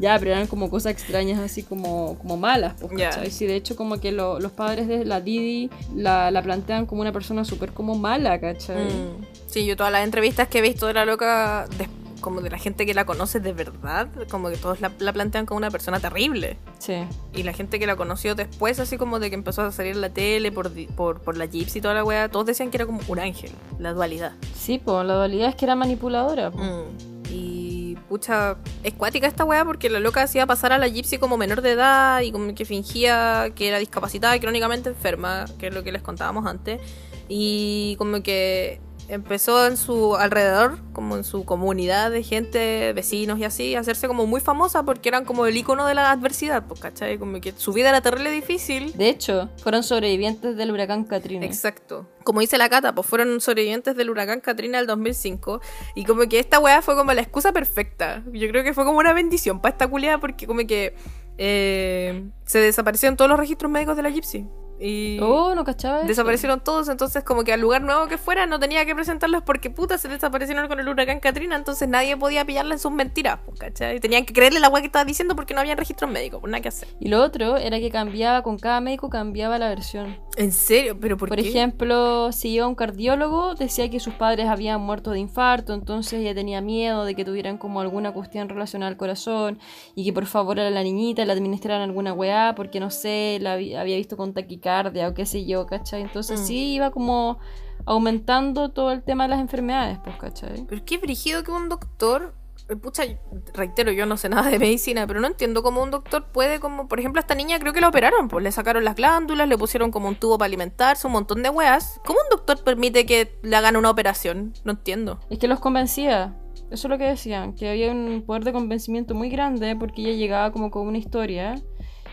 Ya, 0.00 0.18
pero 0.18 0.32
eran 0.32 0.48
como 0.48 0.70
cosas 0.70 0.90
extrañas, 0.92 1.38
así 1.38 1.62
como, 1.62 2.18
como 2.18 2.36
malas, 2.36 2.74
pues. 2.80 2.92
¿cachai? 2.98 3.30
Sí, 3.30 3.46
de 3.46 3.54
hecho, 3.54 3.76
como 3.76 4.00
que 4.00 4.10
lo- 4.10 4.40
los 4.40 4.50
padres 4.50 4.88
de 4.88 5.04
la 5.04 5.20
Didi 5.20 5.70
la, 5.94 6.32
la 6.32 6.42
plantean 6.42 6.86
como 6.86 7.00
una 7.00 7.12
persona 7.12 7.44
súper 7.44 7.70
como 7.72 7.94
mala, 7.94 8.40
¿cachai? 8.40 8.86
Mm. 8.86 9.24
Sí, 9.46 9.64
yo 9.64 9.76
todas 9.76 9.92
las 9.92 10.02
entrevistas 10.04 10.48
que 10.48 10.58
he 10.58 10.62
visto 10.62 10.88
de 10.88 10.94
la 10.94 11.04
loca, 11.04 11.66
de- 11.78 11.88
como 12.24 12.40
de 12.40 12.48
la 12.48 12.56
gente 12.56 12.86
que 12.86 12.94
la 12.94 13.04
conoce 13.04 13.38
de 13.38 13.52
verdad, 13.52 14.08
como 14.30 14.48
que 14.48 14.56
todos 14.56 14.80
la, 14.80 14.90
la 14.98 15.12
plantean 15.12 15.44
como 15.44 15.58
una 15.58 15.70
persona 15.70 16.00
terrible. 16.00 16.56
Sí. 16.78 17.04
Y 17.34 17.42
la 17.42 17.52
gente 17.52 17.78
que 17.78 17.86
la 17.86 17.96
conoció 17.96 18.34
después, 18.34 18.80
así 18.80 18.96
como 18.96 19.20
de 19.20 19.28
que 19.28 19.34
empezó 19.34 19.60
a 19.60 19.70
salir 19.72 19.92
en 19.92 20.00
la 20.00 20.08
tele 20.08 20.50
por, 20.50 20.72
por, 20.94 21.20
por 21.20 21.36
la 21.36 21.44
Gypsy 21.44 21.80
y 21.80 21.82
toda 21.82 21.92
la 21.92 22.02
wea, 22.02 22.30
todos 22.30 22.46
decían 22.46 22.70
que 22.70 22.78
era 22.78 22.86
como 22.86 23.00
un 23.08 23.18
ángel, 23.18 23.52
la 23.78 23.92
dualidad. 23.92 24.32
Sí, 24.54 24.80
pues 24.82 25.06
la 25.06 25.16
dualidad 25.16 25.50
es 25.50 25.54
que 25.54 25.66
era 25.66 25.74
manipuladora. 25.74 26.48
Mm. 26.48 27.28
Y 27.28 27.98
pucha, 28.08 28.56
es 28.82 28.94
cuática 28.94 29.26
esta 29.26 29.44
weá 29.44 29.62
porque 29.66 29.90
la 29.90 30.00
loca 30.00 30.22
hacía 30.22 30.46
pasar 30.46 30.72
a 30.72 30.78
la 30.78 30.88
Gypsy 30.88 31.18
como 31.18 31.36
menor 31.36 31.60
de 31.60 31.72
edad 31.72 32.22
y 32.22 32.32
como 32.32 32.54
que 32.54 32.64
fingía 32.64 33.52
que 33.54 33.68
era 33.68 33.78
discapacitada 33.78 34.34
y 34.34 34.40
crónicamente 34.40 34.88
enferma, 34.88 35.44
que 35.58 35.66
es 35.66 35.74
lo 35.74 35.82
que 35.82 35.92
les 35.92 36.00
contábamos 36.00 36.46
antes. 36.46 36.80
Y 37.28 37.96
como 37.98 38.22
que 38.22 38.80
empezó 39.08 39.66
en 39.66 39.76
su 39.76 40.16
alrededor, 40.16 40.78
como 40.92 41.16
en 41.16 41.24
su 41.24 41.44
comunidad 41.44 42.10
de 42.10 42.22
gente, 42.22 42.92
vecinos 42.92 43.38
y 43.38 43.44
así, 43.44 43.74
a 43.74 43.80
hacerse 43.80 44.08
como 44.08 44.26
muy 44.26 44.40
famosa 44.40 44.82
porque 44.82 45.08
eran 45.08 45.24
como 45.24 45.46
el 45.46 45.56
icono 45.56 45.86
de 45.86 45.94
la 45.94 46.10
adversidad, 46.10 46.64
pues, 46.66 46.80
¿cachai? 46.80 47.18
Como 47.18 47.40
que 47.40 47.52
su 47.56 47.72
vida 47.72 47.88
era 47.90 48.00
terrible 48.00 48.30
difícil. 48.30 48.96
De 48.96 49.08
hecho, 49.08 49.48
fueron 49.62 49.82
sobrevivientes 49.82 50.56
del 50.56 50.70
huracán 50.70 51.04
Katrina. 51.04 51.46
Exacto. 51.46 52.06
Como 52.24 52.40
dice 52.40 52.56
la 52.58 52.68
Cata, 52.68 52.94
pues 52.94 53.06
fueron 53.06 53.40
sobrevivientes 53.40 53.96
del 53.96 54.10
huracán 54.10 54.40
Katrina 54.40 54.78
del 54.78 54.86
2005. 54.86 55.60
Y 55.94 56.04
como 56.04 56.22
que 56.28 56.38
esta 56.38 56.58
weá 56.58 56.80
fue 56.82 56.96
como 56.96 57.12
la 57.12 57.20
excusa 57.20 57.52
perfecta. 57.52 58.22
Yo 58.32 58.48
creo 58.48 58.64
que 58.64 58.74
fue 58.74 58.84
como 58.84 58.98
una 58.98 59.12
bendición 59.12 59.60
para 59.60 59.72
esta 59.72 59.88
culiada 59.88 60.18
porque 60.18 60.46
como 60.46 60.66
que 60.66 60.94
eh, 61.36 62.24
se 62.44 62.58
desaparecieron 62.60 63.16
todos 63.16 63.28
los 63.28 63.38
registros 63.38 63.70
médicos 63.70 63.96
de 63.96 64.02
la 64.02 64.10
Gypsy. 64.10 64.46
Y 64.80 65.18
Oh, 65.20 65.54
no 65.54 65.64
cachaba. 65.64 65.98
eso. 65.98 66.08
desaparecieron 66.08 66.60
todos, 66.60 66.88
entonces 66.88 67.22
como 67.22 67.44
que 67.44 67.52
al 67.52 67.60
lugar 67.60 67.82
nuevo 67.82 68.06
que 68.08 68.18
fuera 68.18 68.46
no 68.46 68.58
tenía 68.58 68.84
que 68.84 68.94
presentarlos 68.94 69.42
porque 69.42 69.70
puta 69.70 69.98
se 69.98 70.08
desaparecieron 70.08 70.66
con 70.68 70.80
el 70.80 70.88
huracán 70.88 71.20
Katrina, 71.20 71.56
entonces 71.56 71.88
nadie 71.88 72.16
podía 72.16 72.44
pillarla 72.44 72.74
en 72.74 72.80
sus 72.80 72.90
mentiras, 72.92 73.38
pues, 73.46 73.58
¿cachai? 73.58 74.00
Tenían 74.00 74.24
que 74.24 74.32
creerle 74.32 74.60
la 74.60 74.68
weá 74.68 74.80
que 74.82 74.86
estaba 74.86 75.04
diciendo 75.04 75.36
porque 75.36 75.54
no 75.54 75.60
había 75.60 75.76
registros 75.76 76.10
médicos, 76.10 76.40
pues 76.40 76.50
nada 76.50 76.60
que 76.60 76.68
hacer. 76.68 76.88
Y 77.00 77.08
lo 77.08 77.22
otro 77.22 77.56
era 77.56 77.78
que 77.78 77.90
cambiaba, 77.90 78.42
con 78.42 78.58
cada 78.58 78.80
médico 78.80 79.08
cambiaba 79.10 79.58
la 79.58 79.68
versión. 79.68 80.18
¿En 80.36 80.50
serio? 80.50 80.98
¿Pero 80.98 81.16
por, 81.16 81.28
Por 81.28 81.38
qué? 81.40 81.48
ejemplo, 81.48 82.32
si 82.32 82.48
iba 82.50 82.64
a 82.64 82.68
un 82.68 82.74
cardiólogo, 82.74 83.54
decía 83.54 83.88
que 83.88 84.00
sus 84.00 84.14
padres 84.14 84.48
habían 84.48 84.80
muerto 84.80 85.12
de 85.12 85.20
infarto, 85.20 85.74
entonces 85.74 86.14
ella 86.20 86.34
tenía 86.34 86.60
miedo 86.60 87.04
de 87.04 87.14
que 87.14 87.24
tuvieran 87.24 87.56
como 87.56 87.80
alguna 87.80 88.12
cuestión 88.12 88.48
relacionada 88.48 88.90
al 88.90 88.96
corazón 88.96 89.60
y 89.94 90.04
que 90.04 90.12
por 90.12 90.26
favor 90.26 90.58
a 90.58 90.68
la 90.70 90.82
niñita 90.82 91.24
le 91.24 91.32
administraran 91.32 91.82
alguna 91.82 92.12
weá 92.12 92.54
porque 92.56 92.80
no 92.80 92.90
sé, 92.90 93.38
la 93.40 93.52
había 93.52 93.84
visto 93.96 94.16
con 94.16 94.34
taquicardia 94.34 95.06
o 95.08 95.14
qué 95.14 95.24
sé 95.24 95.46
yo, 95.46 95.66
¿cachai? 95.66 96.02
Entonces 96.02 96.40
Mm. 96.40 96.44
sí 96.44 96.74
iba 96.74 96.90
como 96.90 97.38
aumentando 97.86 98.70
todo 98.70 98.90
el 98.92 99.02
tema 99.02 99.24
de 99.24 99.28
las 99.30 99.40
enfermedades, 99.40 99.98
pues, 100.02 100.16
¿cachai? 100.16 100.64
Pero 100.68 100.84
qué 100.84 100.98
brígido 100.98 101.44
que 101.44 101.52
un 101.52 101.68
doctor. 101.68 102.34
Pucha, 102.80 103.04
reitero, 103.52 103.92
yo 103.92 104.06
no 104.06 104.16
sé 104.16 104.28
nada 104.28 104.50
de 104.50 104.58
medicina, 104.58 105.06
pero 105.06 105.20
no 105.20 105.26
entiendo 105.26 105.62
cómo 105.62 105.82
un 105.82 105.90
doctor 105.90 106.28
puede, 106.32 106.60
como, 106.60 106.88
por 106.88 106.98
ejemplo, 106.98 107.20
a 107.20 107.22
esta 107.22 107.34
niña 107.34 107.58
creo 107.58 107.74
que 107.74 107.80
la 107.80 107.88
operaron, 107.88 108.28
pues 108.28 108.42
le 108.42 108.50
sacaron 108.52 108.84
las 108.84 108.96
glándulas, 108.96 109.48
le 109.48 109.58
pusieron 109.58 109.90
como 109.90 110.08
un 110.08 110.16
tubo 110.16 110.38
para 110.38 110.46
alimentarse, 110.46 111.06
un 111.06 111.12
montón 111.12 111.42
de 111.42 111.50
weas. 111.50 112.00
¿Cómo 112.06 112.18
un 112.22 112.30
doctor 112.30 112.64
permite 112.64 113.04
que 113.04 113.38
le 113.42 113.54
hagan 113.54 113.76
una 113.76 113.90
operación? 113.90 114.54
No 114.64 114.72
entiendo. 114.72 115.20
Es 115.28 115.38
que 115.38 115.48
los 115.48 115.60
convencía. 115.60 116.36
Eso 116.70 116.88
es 116.88 116.90
lo 116.90 116.98
que 116.98 117.04
decían, 117.04 117.54
que 117.54 117.68
había 117.68 117.92
un 117.92 118.24
poder 118.26 118.44
de 118.44 118.52
convencimiento 118.52 119.14
muy 119.14 119.28
grande 119.28 119.76
porque 119.76 120.02
ella 120.02 120.12
llegaba 120.12 120.50
como 120.50 120.70
con 120.70 120.86
una 120.86 120.98
historia 120.98 121.56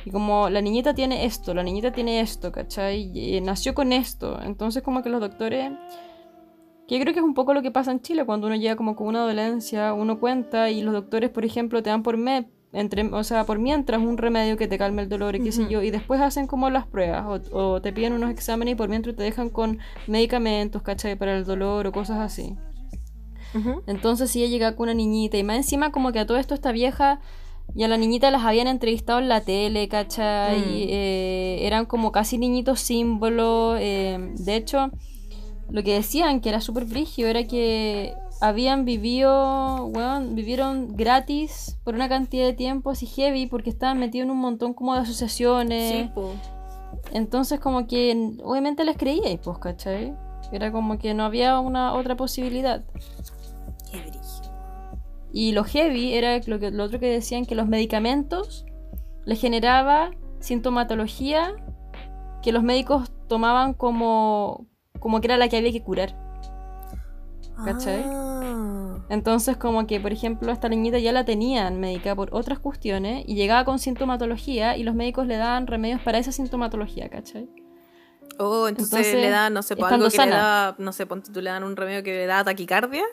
y 0.05 0.12
como 0.12 0.50
la 0.50 0.62
niñita 0.62 0.93
tiene 0.93 1.25
esto, 1.25 1.53
la 1.53 1.63
niñita 1.63 1.91
tiene 1.91 2.22
esto, 2.22 2.51
¿cachai? 2.51 3.12
Y, 3.13 3.38
eh, 3.38 3.41
nació 3.41 3.74
con 3.74 3.93
esto. 3.93 4.39
Entonces 4.41 4.84
como 4.84 5.03
que 5.03 5.10
los 5.10 5.22
doctores, 5.22 5.72
que 6.92 6.98
yo 6.98 7.04
creo 7.04 7.14
que 7.14 7.22
es 7.22 7.26
un 7.26 7.34
poco 7.34 7.54
lo 7.54 7.62
que 7.62 7.72
pasa 7.72 7.90
en 7.92 8.02
Chile 8.02 8.26
cuando 8.26 8.48
uno 8.48 8.58
llega 8.58 8.76
como 8.76 8.98
con 8.98 9.08
una 9.08 9.22
dolencia, 9.22 9.94
uno 9.94 10.20
cuenta 10.20 10.70
y 10.70 10.82
los 10.82 10.94
doctores, 10.94 11.30
por 11.30 11.46
ejemplo, 11.46 11.82
te 11.82 11.90
dan 11.90 12.04
por 12.04 12.18
mes, 12.18 12.44
entre, 12.74 13.06
o 13.06 13.24
sea, 13.24 13.46
por 13.46 13.60
mientras 13.60 14.02
un 14.02 14.18
remedio 14.18 14.58
que 14.58 14.68
te 14.68 14.78
calme 14.78 15.04
el 15.04 15.08
dolor 15.08 15.38
y 15.38 15.40
qué 15.40 15.54
sé 15.54 15.68
yo, 15.70 15.82
y 15.82 15.90
después 15.90 16.20
hacen 16.20 16.48
como 16.48 16.70
las 16.70 16.86
pruebas 16.86 17.24
o, 17.54 17.58
o 17.58 17.82
te 17.82 17.94
piden 17.94 18.12
unos 18.12 18.30
exámenes 18.30 18.74
y 18.74 18.76
por 18.76 18.90
mientras 18.90 19.16
te 19.16 19.24
dejan 19.24 19.50
con 19.50 19.80
medicamentos, 20.08 20.82
¿cachai? 20.82 21.16
Para 21.16 21.38
el 21.38 21.46
dolor 21.46 21.88
o 21.88 21.94
cosas 21.94 22.20
así. 22.20 22.58
Entonces 23.88 24.30
si 24.30 24.44
ella 24.44 24.52
llega 24.52 24.76
con 24.76 24.90
una 24.90 24.94
niñita 24.94 25.38
y 25.38 25.44
más 25.44 25.56
encima 25.56 25.94
como 25.94 26.12
que 26.12 26.20
a 26.20 26.26
todo 26.26 26.38
esto 26.38 26.54
esta 26.54 26.74
vieja 26.74 27.22
y 27.74 27.84
a 27.84 27.88
la 27.88 27.96
niñita 27.96 28.32
las 28.32 28.44
habían 28.44 28.68
entrevistado 28.68 29.20
en 29.20 29.30
la 29.30 29.42
tele, 29.42 29.88
¿cachai? 29.88 30.60
Mm. 30.60 30.88
Eh, 30.90 31.60
eran 31.62 31.86
como 31.86 32.12
casi 32.12 32.38
niñitos 32.38 32.82
símbolos. 32.82 33.78
eh, 33.80 34.34
de 34.38 34.56
hecho, 34.58 34.92
lo 35.72 35.84
que 35.84 35.94
decían 35.94 36.42
que 36.42 36.50
era 36.50 36.60
súper 36.60 36.86
brígido 36.86 37.30
era 37.30 37.46
que 37.46 38.13
habían 38.42 38.84
vivido, 38.84 39.86
weón, 39.86 40.36
vivieron 40.36 40.96
gratis 40.96 41.78
por 41.86 41.96
una 41.96 42.10
cantidad 42.10 42.46
de 42.46 42.54
tiempo 42.54 42.90
así 42.90 43.06
heavy 43.06 43.46
porque 43.46 43.70
estaban 43.70 43.98
metidos 43.98 44.25
en 44.25 44.32
un 44.32 44.40
montón 44.40 44.74
como 44.74 44.94
de 44.96 45.01
asociaciones. 45.01 45.92
Sí, 45.94 46.12
po. 46.13 46.34
Entonces 47.13 47.60
como 47.60 47.88
que 47.88 48.36
obviamente 48.44 48.84
les 48.84 48.98
creíais, 48.98 49.40
pues, 49.42 49.58
¿cachai? 49.60 50.13
Era 50.51 50.74
como 50.74 50.98
que 50.98 51.13
no 51.13 51.24
había 51.24 51.60
una 51.60 51.94
otra 51.94 52.18
posibilidad. 52.18 52.84
Qué 53.90 54.00
brígido. 54.00 54.51
Y 55.32 55.54
lo 55.54 55.63
heavy 55.63 56.13
era 56.13 56.42
lo, 56.46 56.60
que, 56.60 56.72
lo 56.72 56.84
otro 56.84 57.00
que 57.00 57.08
decían 57.08 57.46
que 57.46 57.56
los 57.56 57.68
medicamentos 57.68 58.66
les 59.24 59.40
generaba 59.40 60.12
sintomatología 60.40 61.56
que 62.42 62.51
los 62.51 62.63
médicos 62.63 63.12
tomaban 63.28 63.74
como, 63.74 64.66
como 65.01 65.20
que 65.20 65.27
era 65.27 65.36
la 65.36 65.50
que 65.50 65.58
había 65.58 65.74
que 65.74 65.84
curar. 65.84 66.15
¿Cachai? 67.65 68.05
Ah. 68.05 69.00
Entonces 69.10 69.58
como 69.58 69.86
que, 69.88 70.00
por 70.00 70.13
ejemplo, 70.13 70.51
esta 70.53 70.70
niñita 70.70 70.98
ya 71.00 71.12
la 71.12 71.25
tenían 71.25 71.81
médica 71.81 72.15
por 72.15 72.34
otras 72.34 72.60
cuestiones 72.60 73.25
y 73.27 73.36
llegaba 73.36 73.65
con 73.65 73.77
sintomatología 73.77 74.77
y 74.77 74.84
los 74.84 74.96
médicos 74.96 75.27
le 75.27 75.36
daban 75.36 75.67
remedios 75.67 76.01
para 76.01 76.17
esa 76.17 76.31
sintomatología, 76.31 77.10
¿cachai? 77.10 77.50
Oh, 78.39 78.67
entonces, 78.67 78.93
Entonces, 78.93 79.22
le 79.22 79.29
dan, 79.29 79.53
no 79.53 79.62
sé, 79.62 79.74
estando 79.74 79.96
algo 79.96 80.10
que 80.10 80.17
le 80.17 80.31
da, 80.31 80.75
no 80.77 80.93
sé, 80.93 81.05
ponte 81.05 81.31
tú 81.31 81.41
le 81.41 81.50
dan 81.50 81.63
un 81.63 81.75
remedio 81.75 82.03
que 82.03 82.13
le 82.13 82.25
da 82.25 82.43
taquicardia, 82.43 83.03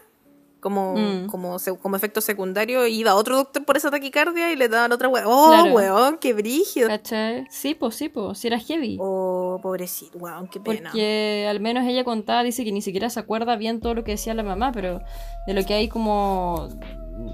como, 0.60 0.94
Mm. 0.94 1.26
como, 1.26 1.56
como 1.80 1.96
efecto 1.96 2.20
secundario, 2.20 2.86
iba 2.86 3.14
otro 3.14 3.36
doctor 3.36 3.64
por 3.64 3.76
esa 3.76 3.90
taquicardia 3.90 4.52
y 4.52 4.56
le 4.56 4.68
daban 4.68 4.92
otra 4.92 5.08
weón. 5.08 5.26
Oh, 5.28 5.48
Claro. 5.48 5.72
weón, 5.74 6.18
qué 6.18 6.32
brígido. 6.34 6.88
¿Cachai? 6.88 7.46
Sí, 7.50 7.74
pues 7.74 7.94
sí, 7.96 8.08
pues, 8.08 8.38
sí 8.38 8.46
era 8.48 8.58
heavy. 8.58 8.98
Oh, 9.00 9.58
pobrecito, 9.62 10.18
weón, 10.18 10.48
qué 10.48 10.60
pena. 10.60 10.90
Porque 10.90 11.46
al 11.48 11.60
menos 11.60 11.86
ella 11.86 12.04
contaba, 12.04 12.42
dice 12.42 12.64
que 12.64 12.72
ni 12.72 12.82
siquiera 12.82 13.10
se 13.10 13.20
acuerda 13.20 13.56
bien 13.56 13.80
todo 13.80 13.94
lo 13.94 14.04
que 14.04 14.12
decía 14.12 14.34
la 14.34 14.42
mamá, 14.42 14.72
pero 14.72 15.00
de 15.46 15.54
lo 15.54 15.64
que 15.64 15.74
hay 15.74 15.88
como... 15.88 16.68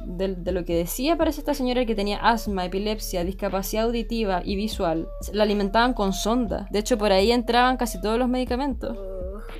De, 0.06 0.34
de 0.34 0.52
lo 0.52 0.64
que 0.64 0.74
decía 0.74 1.18
parece 1.18 1.40
esta 1.40 1.52
señora 1.52 1.84
que 1.84 1.94
tenía 1.94 2.16
asma, 2.16 2.64
epilepsia, 2.64 3.22
discapacidad 3.22 3.84
auditiva 3.84 4.40
y 4.42 4.56
visual. 4.56 5.06
La 5.34 5.42
alimentaban 5.42 5.92
con 5.92 6.14
sonda. 6.14 6.66
De 6.70 6.78
hecho, 6.78 6.96
por 6.96 7.12
ahí 7.12 7.30
entraban 7.32 7.76
casi 7.76 8.00
todos 8.00 8.18
los 8.18 8.26
medicamentos. 8.26 8.96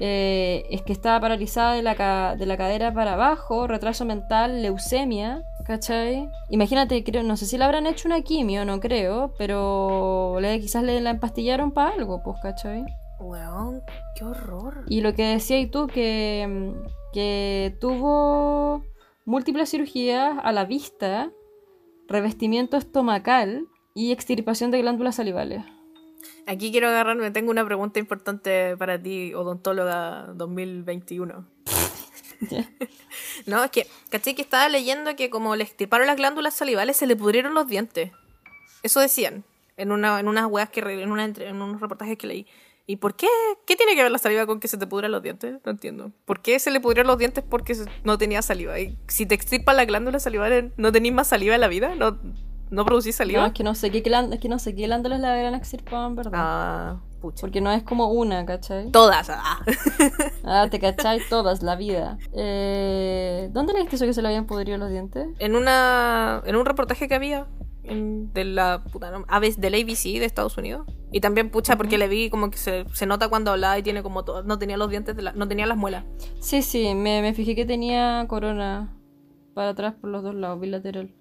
Eh, 0.01 0.67
es 0.71 0.83
que 0.83 0.93
estaba 0.93 1.21
paralizada 1.21 1.75
de 1.75 1.83
la, 1.83 1.95
ca- 1.95 2.37
de 2.37 2.47
la 2.47 2.57
cadera 2.57 2.93
para 2.93 3.15
abajo, 3.15 3.67
retraso 3.67 4.05
mental, 4.05 4.63
leucemia, 4.63 5.43
¿cachai? 5.65 6.29
Imagínate, 6.51 7.03
creo, 7.05 7.23
no 7.23 7.37
sé 7.37 7.47
si 7.47 7.57
le 7.59 7.65
habrán 7.65 7.87
hecho 7.87 8.09
una 8.09 8.21
quimio, 8.23 8.65
no 8.65 8.81
creo, 8.81 9.35
pero 9.39 10.39
le, 10.41 10.59
quizás 10.61 10.83
le 10.83 11.01
la 11.01 11.11
empastillaron 11.11 11.71
para 11.73 11.95
algo, 11.95 12.23
pues, 12.23 12.37
¿cachai? 12.43 12.85
Weón, 13.21 13.81
qué 14.17 14.25
horror. 14.25 14.85
Y 14.89 15.01
lo 15.01 15.15
que 15.15 15.23
decías 15.25 15.71
tú, 15.71 15.87
que, 15.87 16.75
que 17.13 17.77
tuvo 17.81 18.85
múltiples 19.25 19.71
cirugías 19.71 20.37
a 20.43 20.53
la 20.53 20.65
vista, 20.65 21.31
revestimiento 22.09 22.77
estomacal 22.77 23.67
y 23.95 24.11
extirpación 24.13 24.71
de 24.73 24.83
glándulas 24.83 25.15
salivales. 25.15 25.63
Aquí 26.47 26.71
quiero 26.71 26.89
agarrarme, 26.89 27.31
tengo 27.31 27.51
una 27.51 27.65
pregunta 27.65 27.99
importante 27.99 28.77
para 28.77 29.01
ti, 29.03 29.33
odontóloga 29.35 30.27
2021. 30.35 31.47
No, 33.47 33.63
es 33.65 33.71
que, 33.71 33.87
caché 34.11 34.35
que 34.35 34.43
estaba 34.43 34.69
leyendo 34.69 35.17
que 35.17 35.29
como 35.31 35.57
le 35.57 35.65
extirparon 35.65 36.07
las 36.07 36.17
glándulas 36.17 36.55
salivales, 36.55 36.97
se 36.97 37.07
le 37.07 37.17
pudrieron 37.17 37.55
los 37.55 37.67
dientes. 37.67 38.11
Eso 38.83 39.01
decían, 39.01 39.45
en, 39.77 39.93
una, 39.93 40.21
en 40.21 40.29
unas 40.29 40.47
weas 40.47 40.71
que 40.71 40.81
en, 40.81 41.11
una, 41.11 41.25
entre- 41.25 41.49
en 41.49 41.61
unos 41.61 41.81
reportajes 41.81 42.17
que 42.19 42.27
leí. 42.27 42.47
¿Y 42.87 42.97
por 42.97 43.17
qué? 43.17 43.27
¿Qué 43.67 43.77
tiene 43.77 43.95
que 43.95 44.03
ver 44.03 44.13
la 44.13 44.19
saliva 44.19 44.47
con 44.47 44.61
que 44.61 44.69
se 44.69 44.77
te 44.77 44.87
pudran 44.87 45.11
los 45.11 45.23
dientes? 45.23 45.57
No 45.65 45.71
entiendo. 45.73 46.13
¿Por 46.27 46.41
qué 46.43 46.59
se 46.59 46.71
le 46.71 46.81
pudrieron 46.81 47.07
los 47.09 47.19
dientes 47.19 47.43
porque 47.49 47.75
no 48.05 48.19
tenía 48.19 48.43
saliva? 48.43 48.79
Y 48.79 48.99
si 49.09 49.25
te 49.27 49.35
extirpan 49.35 49.77
las 49.77 49.87
glándulas 49.87 50.23
salivales, 50.23 50.73
¿no 50.77 50.93
tenéis 50.93 51.15
más 51.15 51.29
saliva 51.29 51.55
en 51.55 51.61
la 51.63 51.69
vida? 51.69 51.95
¿No, 51.95 52.19
no 52.75 52.85
producís 52.85 53.17
saliva? 53.17 53.41
No, 53.41 53.47
es 53.47 53.53
que 53.53 53.65
no 53.65 53.75
sé 53.75 53.91
qué, 53.91 53.99
es 53.99 54.39
que 54.41 54.49
no 54.49 54.59
sé 54.59 54.75
qué 54.75 54.85
glándulas 54.87 55.21
le 55.21 55.27
habrán 55.27 55.55
extirpado, 55.55 56.07
en 56.07 56.15
verdad. 56.17 56.33
Ah, 56.35 57.01
pucha. 57.21 57.41
Porque 57.43 57.61
no 57.61 57.71
es 57.73 57.83
como 57.83 58.09
una, 58.09 58.45
¿cachai? 58.45 58.91
Todas. 58.91 59.31
ah. 59.31 59.61
Ah, 60.47 60.69
te 60.71 60.79
cachai 60.79 61.21
todas, 61.31 61.63
la 61.63 61.75
vida. 61.77 62.19
Eh, 62.35 63.49
¿Dónde 63.53 63.73
leíste 63.73 63.97
eso 63.97 64.05
que 64.05 64.13
se 64.13 64.21
le 64.21 64.29
habían 64.29 64.47
pudrido 64.47 64.77
los 64.79 64.91
dientes? 64.91 65.29
en 65.39 65.57
una 65.57 66.43
en 66.45 66.57
un 66.57 66.67
reportaje 66.67 67.09
que 67.09 67.15
había 67.15 67.47
en- 67.83 68.33
de 68.33 68.45
la 68.45 68.83
puta, 68.93 69.11
no, 69.11 69.25
ABC 69.29 69.57
del 69.59 69.75
ABC 69.75 70.19
de 70.19 70.25
Estados 70.27 70.57
Unidos 70.59 70.87
y 71.13 71.21
también 71.21 71.51
pucha 71.51 71.77
porque 71.77 71.97
le 71.99 72.09
vi 72.09 72.29
como 72.31 72.51
que 72.51 72.59
se, 72.59 72.85
se 72.93 73.07
nota 73.07 73.29
cuando 73.29 73.51
hablaba 73.53 73.79
y 73.79 73.83
tiene 73.83 74.03
como 74.03 74.25
todo 74.25 74.43
no 74.43 74.59
tenía 74.59 74.77
los 74.77 74.89
dientes 74.91 75.17
de 75.17 75.23
la- 75.23 75.33
no 75.33 75.47
tenía 75.49 75.67
las 75.67 75.77
muelas 75.77 76.05
Sí, 76.41 76.63
sí, 76.63 76.95
me, 76.95 77.21
me 77.23 77.35
fijé 77.35 77.55
que 77.55 77.65
tenía 77.67 78.25
corona 78.29 78.95
para 79.55 79.71
atrás 79.71 79.95
por 80.01 80.11
los 80.11 80.23
dos 80.23 80.35
lados, 80.35 80.61
bilateral. 80.61 81.15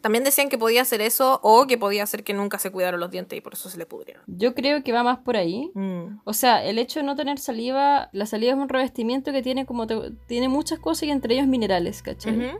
También 0.00 0.24
decían 0.24 0.48
que 0.48 0.58
podía 0.58 0.82
hacer 0.82 1.00
eso 1.00 1.40
o 1.42 1.66
que 1.66 1.78
podía 1.78 2.02
hacer 2.02 2.24
que 2.24 2.34
nunca 2.34 2.58
se 2.58 2.70
cuidaron 2.70 3.00
los 3.00 3.10
dientes 3.10 3.36
y 3.38 3.40
por 3.40 3.54
eso 3.54 3.68
se 3.68 3.78
le 3.78 3.86
pudrieron 3.86 4.22
Yo 4.26 4.54
creo 4.54 4.82
que 4.82 4.92
va 4.92 5.02
más 5.02 5.18
por 5.18 5.36
ahí. 5.36 5.70
Mm. 5.74 6.20
O 6.24 6.32
sea, 6.32 6.64
el 6.64 6.78
hecho 6.78 7.00
de 7.00 7.06
no 7.06 7.16
tener 7.16 7.38
saliva, 7.38 8.08
la 8.12 8.26
saliva 8.26 8.52
es 8.52 8.58
un 8.58 8.68
revestimiento 8.68 9.32
que 9.32 9.42
tiene 9.42 9.66
como 9.66 9.86
te- 9.86 10.12
tiene 10.26 10.48
muchas 10.48 10.78
cosas 10.78 11.04
y 11.04 11.10
entre 11.10 11.34
ellos 11.34 11.46
minerales, 11.46 12.02
¿cachai? 12.02 12.52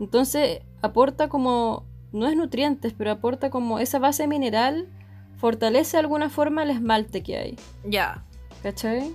Entonces 0.00 0.60
aporta 0.82 1.28
como, 1.28 1.84
no 2.12 2.26
es 2.28 2.36
nutrientes, 2.36 2.92
pero 2.96 3.10
aporta 3.10 3.50
como 3.50 3.78
esa 3.78 3.98
base 3.98 4.26
mineral, 4.26 4.88
fortalece 5.36 5.96
de 5.96 6.00
alguna 6.00 6.30
forma 6.30 6.62
el 6.62 6.70
esmalte 6.70 7.22
que 7.22 7.36
hay, 7.36 7.56
ya 7.84 8.24
¿cachai? 8.62 9.14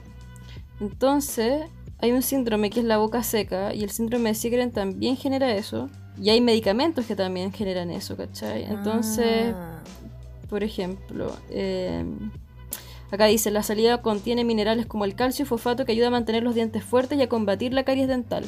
Entonces 0.80 1.64
hay 2.00 2.12
un 2.12 2.22
síndrome 2.24 2.70
que 2.72 2.80
es 2.80 2.86
la 2.86 2.98
boca 2.98 3.22
seca 3.24 3.74
y 3.74 3.84
el 3.84 3.92
síndrome 3.92 4.30
de 4.30 4.36
Sjögren 4.36 4.72
también 4.72 5.16
genera 5.18 5.52
eso. 5.54 5.90
Y 6.21 6.29
hay 6.29 6.39
medicamentos 6.39 7.05
que 7.07 7.15
también 7.15 7.51
generan 7.51 7.89
eso, 7.89 8.15
¿cachai? 8.15 8.63
Entonces, 8.65 9.53
Ah. 9.55 9.81
por 10.49 10.63
ejemplo, 10.63 11.36
eh, 11.49 12.05
acá 13.12 13.25
dice, 13.25 13.49
la 13.49 13.63
saliva 13.63 14.01
contiene 14.01 14.43
minerales 14.43 14.86
como 14.86 15.03
el 15.05 15.15
calcio 15.15 15.43
y 15.43 15.47
fosfato 15.47 15.84
que 15.86 15.93
ayuda 15.93 16.07
a 16.07 16.12
mantener 16.12 16.43
los 16.43 16.53
dientes 16.55 16.84
fuertes 16.84 17.17
y 17.17 17.21
a 17.23 17.27
combatir 17.29 17.73
la 17.73 17.84
caries 17.84 18.07
dental. 18.07 18.45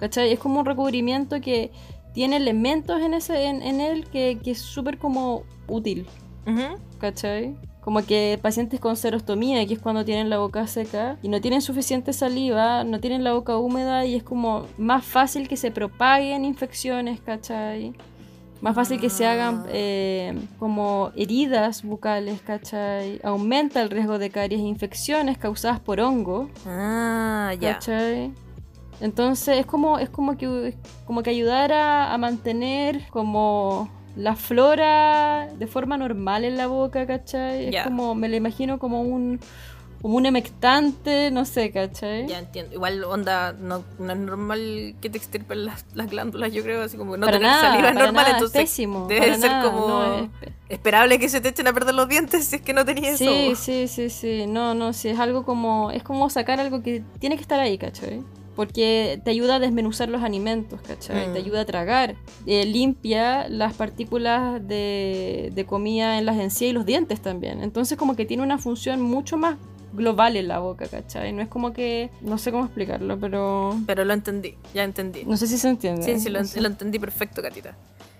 ¿Cachai? 0.00 0.32
Es 0.32 0.38
como 0.38 0.60
un 0.60 0.66
recubrimiento 0.66 1.40
que 1.42 1.70
tiene 2.14 2.36
elementos 2.36 3.02
en, 3.02 3.12
ese, 3.12 3.44
en, 3.44 3.60
en 3.62 3.80
él 3.82 4.06
que, 4.08 4.38
que 4.42 4.52
es 4.52 4.58
súper 4.58 4.96
como 4.96 5.42
útil. 5.68 6.06
Ujú. 6.46 6.80
¿Cachai? 6.98 7.54
Como 7.82 8.04
que 8.04 8.38
pacientes 8.42 8.78
con 8.78 8.96
serostomía, 8.96 9.66
que 9.66 9.74
es 9.74 9.80
cuando 9.80 10.04
tienen 10.04 10.28
la 10.28 10.38
boca 10.38 10.66
seca 10.66 11.16
y 11.22 11.28
no 11.28 11.40
tienen 11.40 11.62
suficiente 11.62 12.12
saliva, 12.12 12.84
no 12.84 13.00
tienen 13.00 13.24
la 13.24 13.32
boca 13.32 13.56
húmeda 13.56 14.04
y 14.04 14.14
es 14.16 14.22
como 14.22 14.66
más 14.76 15.04
fácil 15.04 15.48
que 15.48 15.56
se 15.56 15.70
propaguen 15.70 16.44
infecciones, 16.44 17.20
¿cachai? 17.22 17.94
Más 18.60 18.74
fácil 18.74 19.00
que 19.00 19.08
se 19.08 19.26
hagan 19.26 19.64
eh, 19.68 20.34
como 20.58 21.10
heridas 21.16 21.82
bucales, 21.82 22.42
¿cachai? 22.42 23.18
Aumenta 23.24 23.80
el 23.80 23.88
riesgo 23.88 24.18
de 24.18 24.28
caries 24.28 24.60
e 24.60 24.64
infecciones 24.64 25.38
causadas 25.38 25.80
por 25.80 26.00
hongo, 26.00 26.50
Ah, 26.66 27.54
ya. 27.58 27.72
¿cachai? 27.74 28.30
Entonces 29.00 29.60
es 29.60 29.64
como, 29.64 29.98
es 29.98 30.10
como 30.10 30.36
que 30.36 30.74
como 31.06 31.22
que 31.22 31.30
ayudara 31.30 32.12
a 32.12 32.18
mantener 32.18 33.08
como 33.08 33.88
la 34.16 34.36
flora 34.36 35.48
de 35.58 35.66
forma 35.66 35.96
normal 35.96 36.44
en 36.44 36.56
la 36.56 36.66
boca, 36.66 37.06
¿cachai? 37.06 37.66
Es 37.74 37.84
como, 37.84 38.14
me 38.14 38.28
lo 38.28 38.36
imagino 38.36 38.78
como 38.78 39.02
un, 39.02 39.40
como 40.02 40.16
un 40.16 40.26
emectante, 40.26 41.30
no 41.30 41.44
sé, 41.44 41.70
¿cachai? 41.70 42.26
Ya 42.26 42.38
entiendo. 42.40 42.74
Igual, 42.74 43.04
onda, 43.04 43.52
no, 43.52 43.84
no 43.98 44.12
es 44.12 44.18
normal 44.18 44.94
que 45.00 45.10
te 45.10 45.18
extirpen 45.18 45.64
las, 45.66 45.84
las 45.94 46.10
glándulas, 46.10 46.52
yo 46.52 46.62
creo, 46.62 46.82
así 46.82 46.96
como 46.96 47.16
no 47.16 47.26
para 47.26 47.38
tener 47.38 47.50
nada, 47.52 47.70
saliva 47.70 47.92
para 47.92 48.06
normal, 48.06 48.24
nada, 48.24 48.30
entonces 48.38 48.60
es 48.62 48.68
pésimo. 48.70 49.06
debe 49.08 49.34
ser 49.36 49.50
nada, 49.50 49.70
como 49.70 49.86
no, 49.86 50.04
es 50.24 50.28
pe- 50.40 50.52
esperable 50.68 51.18
que 51.18 51.28
se 51.28 51.40
te 51.40 51.48
echen 51.50 51.66
a 51.68 51.72
perder 51.72 51.94
los 51.94 52.08
dientes 52.08 52.46
si 52.46 52.56
es 52.56 52.62
que 52.62 52.72
no 52.72 52.84
tenías 52.84 53.18
Sí, 53.18 53.24
eso. 53.52 53.62
sí, 53.62 53.88
sí, 53.88 54.10
sí. 54.10 54.46
No, 54.46 54.74
no, 54.74 54.92
sí, 54.92 55.08
es 55.08 55.18
algo 55.18 55.44
como. 55.44 55.90
Es 55.90 56.02
como 56.02 56.30
sacar 56.30 56.60
algo 56.60 56.82
que 56.82 57.02
tiene 57.18 57.36
que 57.36 57.42
estar 57.42 57.60
ahí, 57.60 57.76
¿cachai? 57.78 58.22
Porque 58.60 59.22
te 59.24 59.30
ayuda 59.30 59.54
a 59.54 59.58
desmenuzar 59.58 60.10
los 60.10 60.22
alimentos, 60.22 60.82
¿cachai? 60.82 61.28
Mm. 61.28 61.32
Te 61.32 61.38
ayuda 61.38 61.62
a 61.62 61.64
tragar. 61.64 62.16
Eh, 62.44 62.66
limpia 62.66 63.48
las 63.48 63.72
partículas 63.72 64.60
de, 64.68 65.50
de 65.54 65.64
comida 65.64 66.18
en 66.18 66.26
las 66.26 66.36
encías 66.36 66.72
y 66.72 66.74
los 66.74 66.84
dientes 66.84 67.22
también. 67.22 67.62
Entonces, 67.62 67.96
como 67.96 68.16
que 68.16 68.26
tiene 68.26 68.42
una 68.42 68.58
función 68.58 69.00
mucho 69.00 69.38
más 69.38 69.56
global 69.94 70.36
en 70.36 70.48
la 70.48 70.58
boca, 70.58 70.88
¿cachai? 70.88 71.32
No 71.32 71.40
es 71.40 71.48
como 71.48 71.72
que. 71.72 72.10
No 72.20 72.36
sé 72.36 72.52
cómo 72.52 72.66
explicarlo, 72.66 73.18
pero. 73.18 73.80
Pero 73.86 74.04
lo 74.04 74.12
entendí, 74.12 74.56
ya 74.74 74.84
entendí. 74.84 75.24
No 75.24 75.38
sé 75.38 75.46
si 75.46 75.56
se 75.56 75.70
entiende. 75.70 76.02
Sí, 76.02 76.20
sí, 76.20 76.28
lo, 76.28 76.44
sé. 76.44 76.60
lo 76.60 76.68
entendí 76.68 76.98
perfecto, 76.98 77.40
Catita. 77.40 77.74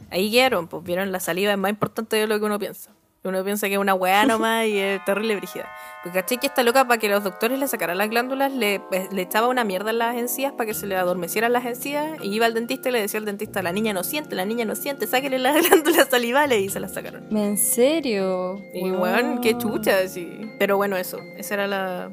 Ahí 0.09 0.31
vieron, 0.31 0.69
pues 0.69 0.83
vieron, 0.85 1.13
la 1.13 1.21
saliva 1.21 1.53
es 1.53 1.59
más 1.59 1.71
importante 1.71 2.17
de 2.17 2.27
lo 2.27 2.41
que 2.41 2.47
uno 2.47 2.59
piensa. 2.59 2.93
Uno 3.23 3.45
piensa 3.45 3.67
que 3.69 3.75
es 3.75 3.79
una 3.79 3.93
weá 3.93 4.25
nomás 4.25 4.67
y 4.67 4.79
es 4.79 5.05
terrible 5.05 5.37
brígida. 5.37 5.69
Porque 6.03 6.21
caché 6.21 6.39
que 6.39 6.47
esta 6.47 6.63
loca 6.63 6.87
para 6.87 6.99
que 6.99 7.09
los 7.09 7.23
doctores 7.23 7.59
le 7.59 7.69
sacaran 7.69 7.99
las 7.99 8.09
glándulas 8.09 8.51
le, 8.51 8.81
le 9.13 9.23
echaba 9.23 9.49
una 9.49 9.63
mierda 9.63 9.91
en 9.91 9.99
las 9.99 10.17
encías 10.17 10.53
para 10.53 10.65
que 10.67 10.73
se 10.75 10.87
le 10.87 10.97
adormecieran 10.97 11.53
las 11.53 11.67
encías 11.67 12.19
y 12.23 12.35
iba 12.35 12.47
al 12.47 12.55
dentista 12.55 12.89
y 12.89 12.93
le 12.93 13.01
decía 13.03 13.19
al 13.19 13.27
dentista, 13.27 13.63
la 13.63 13.73
niña 13.73 13.93
no 13.93 14.05
siente, 14.05 14.35
la 14.35 14.47
niña 14.47 14.65
no 14.65 14.75
siente, 14.75 15.07
sáquenle 15.07 15.39
las 15.39 15.67
glándulas 15.69 16.09
salivales 16.09 16.63
y 16.63 16.71
se 16.71 16.81
las 16.81 16.95
sacaron. 16.95 17.37
¿En 17.37 17.59
serio? 17.59 18.59
Y 18.73 18.91
weón, 18.91 19.43
qué 19.43 19.57
chucha, 19.59 20.09
sí. 20.09 20.51
Pero 20.59 20.79
bueno, 20.79 20.97
eso, 20.97 21.19
ese 21.37 21.55
era 21.55 21.67
la... 21.67 22.11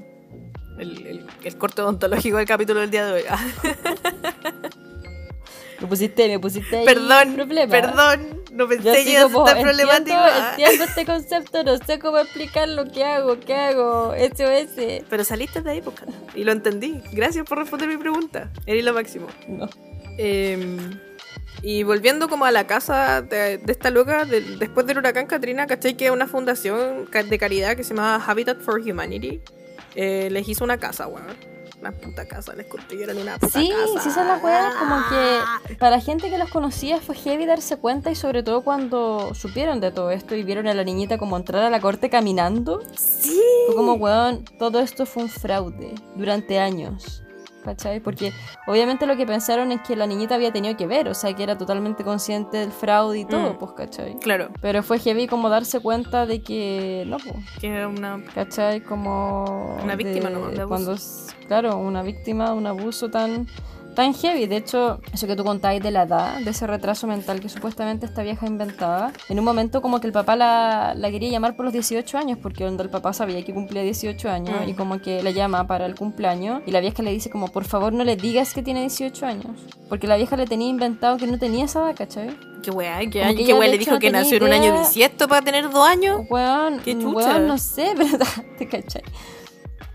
El, 0.77 1.07
el, 1.07 1.27
el 1.43 1.57
corte 1.57 1.81
odontológico 1.81 2.37
del 2.37 2.45
capítulo 2.45 2.81
del 2.81 2.91
día 2.91 3.05
de 3.05 3.13
hoy. 3.13 3.23
Me 5.79 5.87
pusiste, 5.87 6.27
me 6.27 6.39
pusiste 6.39 6.77
ahí 6.77 6.85
perdón, 6.85 7.33
problema. 7.35 7.69
perdón, 7.71 8.43
no 8.51 8.67
pensé 8.67 9.03
que 9.03 9.11
iba 9.11 9.21
a 9.21 9.23
tan 9.25 9.57
entiendo, 9.57 9.61
problemático. 9.61 10.17
entiendo 10.49 10.83
este 10.85 11.05
concepto, 11.13 11.63
no 11.63 11.77
sé 11.77 11.99
cómo 11.99 12.17
explicar 12.17 12.67
lo 12.69 12.85
que 12.91 13.03
hago, 13.03 13.39
qué 13.39 13.53
hago, 13.53 14.13
SOS. 14.15 15.03
Pero 15.07 15.23
saliste 15.23 15.61
de 15.61 15.69
ahí, 15.71 15.81
Cata, 15.81 16.11
y 16.33 16.43
lo 16.43 16.51
entendí. 16.51 17.01
Gracias 17.11 17.45
por 17.45 17.59
responder 17.59 17.87
mi 17.89 17.97
pregunta. 17.97 18.51
Eres 18.65 18.83
lo 18.83 18.93
máximo. 18.93 19.27
No. 19.47 19.69
Eh, 20.17 20.77
y 21.61 21.83
volviendo 21.83 22.27
como 22.29 22.45
a 22.45 22.51
la 22.51 22.65
casa 22.67 23.21
de, 23.21 23.57
de 23.59 23.71
esta 23.71 23.89
loca, 23.91 24.25
de- 24.25 24.41
después 24.41 24.85
del 24.87 24.97
huracán 24.97 25.27
Katrina, 25.27 25.67
¿cachai? 25.67 25.95
Que 25.95 26.09
una 26.11 26.27
fundación 26.27 27.05
de 27.11 27.37
caridad 27.37 27.75
que 27.75 27.83
se 27.83 27.93
llama 27.95 28.23
Habitat 28.25 28.61
for 28.61 28.79
Humanity 28.79 29.41
eh, 29.95 30.29
les 30.31 30.47
hizo 30.47 30.63
una 30.63 30.77
casa, 30.77 31.07
weón. 31.07 31.25
Una 31.87 31.97
puta 31.97 32.25
casa, 32.27 32.53
les 32.53 32.65
construyeron 32.67 33.17
una 33.17 33.37
puta 33.37 33.59
Sí, 33.59 33.69
casa. 33.69 34.03
sí, 34.03 34.11
son 34.11 34.27
las 34.27 34.43
weas, 34.43 34.75
como 34.75 34.95
que 35.09 35.75
para 35.75 35.91
la 35.97 36.01
gente 36.01 36.29
que 36.29 36.37
los 36.37 36.49
conocía 36.49 36.99
fue 36.99 37.15
heavy 37.15 37.45
darse 37.45 37.77
cuenta 37.77 38.11
y 38.11 38.15
sobre 38.15 38.43
todo 38.43 38.61
cuando 38.61 39.33
supieron 39.33 39.79
de 39.79 39.91
todo 39.91 40.11
esto 40.11 40.35
y 40.35 40.43
vieron 40.43 40.67
a 40.67 40.73
la 40.73 40.83
niñita 40.83 41.17
como 41.17 41.37
entrar 41.37 41.63
a 41.63 41.69
la 41.69 41.79
corte 41.79 42.09
caminando. 42.09 42.81
Sí. 42.97 43.39
Fue 43.67 43.75
como, 43.75 43.93
weón, 43.93 44.43
todo 44.59 44.79
esto 44.79 45.05
fue 45.05 45.23
un 45.23 45.29
fraude 45.29 45.95
durante 46.15 46.59
años. 46.59 47.23
¿Cachai? 47.67 47.99
Porque 47.99 48.31
obviamente 48.65 49.05
lo 49.05 49.17
que 49.17 49.25
pensaron 49.25 49.73
es 49.73 49.81
que 49.81 49.97
la 49.97 50.07
niñita 50.07 50.35
había 50.35 50.53
tenido 50.53 50.77
que 50.77 50.87
ver, 50.87 51.09
o 51.09 51.13
sea, 51.13 51.33
que 51.35 51.43
era 51.43 51.57
totalmente 51.57 52.05
consciente 52.05 52.57
del 52.57 52.71
fraude 52.71 53.19
y 53.19 53.25
todo, 53.25 53.53
Mm. 53.53 53.57
pues, 53.57 53.71
¿cachai? 53.73 54.17
Claro, 54.19 54.47
Pero 54.61 54.83
fue 54.83 54.99
heavy 54.99 55.27
como 55.27 55.49
darse 55.49 55.81
cuenta 55.81 56.25
de 56.25 56.41
que 56.41 57.03
no, 57.07 57.17
pues, 57.17 57.35
que 57.59 57.67
era 57.67 57.89
una. 57.89 58.23
¿cachai? 58.33 58.79
Como... 58.79 59.77
Una 59.83 59.95
víctima 59.97 60.29
nomás 60.29 60.51
de 60.53 60.61
abuso. 60.61 60.67
Cuando, 60.85 60.95
claro, 61.47 61.77
una 61.77 62.03
víctima 62.03 62.51
de 62.51 62.57
un 62.57 62.67
abuso 62.67 63.09
tan, 63.11 63.47
tan 63.97 64.13
heavy. 64.13 64.45
De 64.45 64.55
hecho, 64.55 65.01
eso 65.11 65.27
que 65.27 65.35
tú 65.35 65.43
contáis 65.43 65.83
de 65.83 65.91
la 65.91 66.03
edad, 66.03 66.39
de 66.39 66.51
ese 66.51 66.65
retraso 66.67 67.05
mental 67.07 67.41
que 67.41 67.49
supuestamente 67.49 68.05
esta 68.05 68.23
vieja 68.23 68.45
inventaba, 68.47 69.11
en 69.27 69.39
un 69.39 69.43
momento 69.43 69.81
como 69.81 69.99
que 69.99 70.07
el 70.07 70.13
papá 70.13 70.37
la, 70.37 70.93
la 70.95 71.11
quería 71.11 71.29
llamar 71.29 71.55
por 71.57 71.65
los 71.65 71.73
18 71.73 72.17
años, 72.17 72.37
porque 72.41 72.63
donde 72.63 72.83
el 72.83 72.89
papá 72.89 73.11
sabía 73.11 73.43
que 73.43 73.53
cumplía 73.53 73.81
18 73.81 74.29
años 74.29 74.55
Mm. 74.65 74.69
y 74.69 74.73
como 74.75 74.99
que 75.01 75.21
la 75.21 75.31
llama 75.31 75.67
para 75.67 75.85
el 75.85 75.95
cumpleaños 75.95 76.61
y 76.65 76.71
la 76.71 76.79
vieja 76.79 77.03
le 77.03 77.11
dice 77.11 77.29
como, 77.29 77.49
por 77.49 77.65
favor 77.65 77.91
no 77.91 78.03
le 78.05 78.15
digas 78.15 78.53
que 78.53 78.63
tiene 78.63 78.81
18 78.81 79.25
años. 79.25 79.51
Porque 79.89 80.07
la 80.07 80.15
vieja 80.15 80.37
le 80.37 80.45
tenía 80.45 80.69
inventado 80.69 81.17
que 81.17 81.27
no 81.27 81.37
tenía 81.37 81.65
esa 81.65 81.79
edad, 81.81 81.95
¿cachai? 81.97 82.29
Qué 82.63 82.71
weá, 82.71 82.99
qué, 82.99 83.09
que 83.35 83.45
qué 83.45 83.53
weá 83.53 83.67
le 83.69 83.77
dijo 83.77 83.91
no 83.91 83.99
que 83.99 84.11
nació 84.11 84.37
en 84.37 84.43
un 84.43 84.53
año 84.53 84.65
idea. 84.71 84.79
bisiesto 84.81 85.27
para 85.27 85.41
tener 85.41 85.69
dos 85.69 85.87
años. 85.87 86.21
Weón, 86.29 86.79
Qué 86.79 86.93
chucha. 86.93 87.07
weón, 87.15 87.47
no 87.47 87.57
sé, 87.57 87.93
¿verdad? 87.97 88.27
¿Te 88.57 88.67
cachai? 88.67 89.01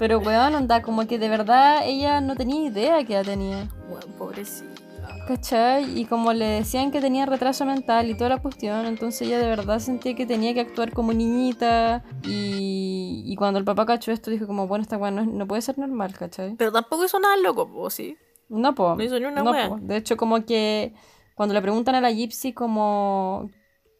Pero 0.02 0.18
weón, 0.18 0.52
onda, 0.56 0.82
como 0.82 1.06
que 1.06 1.16
de 1.16 1.28
verdad 1.28 1.82
ella 1.84 2.20
no 2.20 2.34
tenía 2.34 2.68
idea 2.68 3.04
que 3.04 3.14
edad 3.14 3.24
tenía. 3.24 3.68
Weón, 3.88 4.12
pobrecita. 4.18 4.82
¿Cachai? 5.28 5.96
Y 5.96 6.06
como 6.06 6.32
le 6.32 6.44
decían 6.44 6.90
que 6.90 7.00
tenía 7.00 7.24
retraso 7.24 7.64
mental 7.64 8.10
y 8.10 8.16
toda 8.16 8.30
la 8.30 8.38
cuestión, 8.38 8.86
entonces 8.86 9.28
ella 9.28 9.38
de 9.38 9.46
verdad 9.46 9.78
sentía 9.78 10.16
que 10.16 10.26
tenía 10.26 10.54
que 10.54 10.60
actuar 10.60 10.92
como 10.92 11.12
niñita. 11.12 12.02
Y, 12.24 13.22
y 13.24 13.36
cuando 13.36 13.60
el 13.60 13.64
papá 13.64 13.86
cachó 13.86 14.10
esto, 14.10 14.32
dijo 14.32 14.48
como, 14.48 14.66
bueno, 14.66 14.82
esta 14.82 14.96
weá 14.96 15.12
no, 15.12 15.24
no 15.24 15.46
puede 15.46 15.62
ser 15.62 15.78
normal, 15.78 16.12
¿cachai? 16.18 16.56
Pero 16.56 16.72
tampoco 16.72 17.04
hizo 17.04 17.20
nada 17.20 17.36
loco, 17.36 17.68
po, 17.72 17.88
sí. 17.88 18.16
No, 18.48 18.74
po. 18.74 18.96
No 18.96 19.04
hizo 19.04 19.20
ni 19.20 19.26
una 19.26 19.44
no, 19.44 19.52
po. 19.52 19.78
De 19.80 19.98
hecho, 19.98 20.16
como 20.16 20.44
que 20.44 20.94
cuando 21.36 21.54
le 21.54 21.62
preguntan 21.62 21.94
a 21.94 22.00
la 22.00 22.10
Gypsy 22.10 22.52
como, 22.52 23.50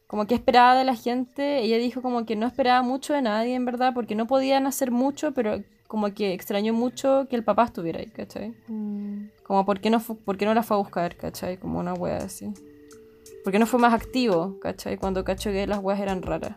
como 0.09 0.27
qué 0.27 0.35
esperaba 0.35 0.75
de 0.75 0.83
la 0.83 0.97
gente, 0.97 1.61
ella 1.61 1.77
dijo 1.77 2.03
como 2.03 2.27
que 2.27 2.35
no 2.35 2.49
esperaba 2.49 2.83
mucho 2.83 3.13
de 3.13 3.23
nadie, 3.23 3.55
en 3.55 3.65
verdad, 3.65 3.95
porque 3.95 4.17
no 4.17 4.27
podían 4.27 4.67
hacer 4.67 4.91
mucho, 4.91 5.31
pero 5.31 5.63
como 5.93 6.15
que 6.15 6.33
extrañó 6.33 6.73
mucho 6.73 7.27
que 7.29 7.37
el 7.37 7.45
papá 7.45 7.65
estuviera 7.65 8.01
ahí, 8.01 8.07
¿cachai? 8.07 8.55
Como 9.43 9.67
por 9.67 9.79
qué 9.79 9.91
no, 9.91 10.01
fu- 10.01 10.17
por 10.17 10.39
qué 10.39 10.47
no 10.47 10.55
la 10.55 10.63
fue 10.63 10.79
a 10.79 10.81
buscar, 10.81 11.17
¿cachai? 11.19 11.59
Como 11.59 11.79
una 11.81 11.93
wea 11.93 12.17
así. 12.17 12.51
¿Por 13.45 13.53
qué 13.53 13.59
no 13.59 13.67
fue 13.67 13.79
más 13.79 13.93
activo, 13.93 14.59
¿cachai? 14.59 14.97
Cuando 14.97 15.23
cachó 15.23 15.51
que 15.51 15.67
las 15.67 15.81
weas 15.81 16.01
eran 16.01 16.23
raras. 16.23 16.57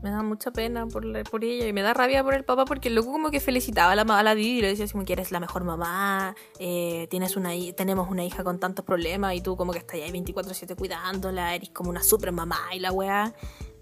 Me 0.00 0.10
da 0.10 0.22
mucha 0.22 0.52
pena 0.52 0.86
por, 0.86 1.04
la- 1.04 1.24
por 1.24 1.42
ella 1.44 1.66
y 1.66 1.72
me 1.72 1.82
da 1.82 1.92
rabia 1.92 2.22
por 2.22 2.34
el 2.34 2.44
papá 2.44 2.64
porque 2.64 2.86
el 2.88 2.94
loco 2.94 3.10
como 3.10 3.30
que 3.32 3.40
felicitaba 3.40 3.90
a 3.92 3.96
la, 3.96 4.02
a 4.02 4.22
la 4.22 4.34
Didi 4.36 4.58
y 4.58 4.60
le 4.60 4.68
decía 4.68 4.86
como 4.92 5.04
que 5.04 5.12
eres 5.14 5.32
la 5.32 5.40
mejor 5.40 5.64
mamá, 5.64 6.36
eh, 6.60 7.08
tienes 7.10 7.36
una, 7.36 7.50
tenemos 7.76 8.08
una 8.10 8.24
hija 8.24 8.44
con 8.44 8.60
tantos 8.60 8.84
problemas 8.84 9.34
y 9.34 9.40
tú 9.40 9.56
como 9.56 9.72
que 9.72 9.78
estás 9.80 9.94
ahí 9.96 10.10
24-7 10.12 10.76
cuidándola, 10.76 11.56
eres 11.56 11.70
como 11.70 11.90
una 11.90 12.02
super 12.04 12.30
mamá 12.30 12.58
y 12.72 12.78
la 12.78 12.92
weá. 12.92 13.34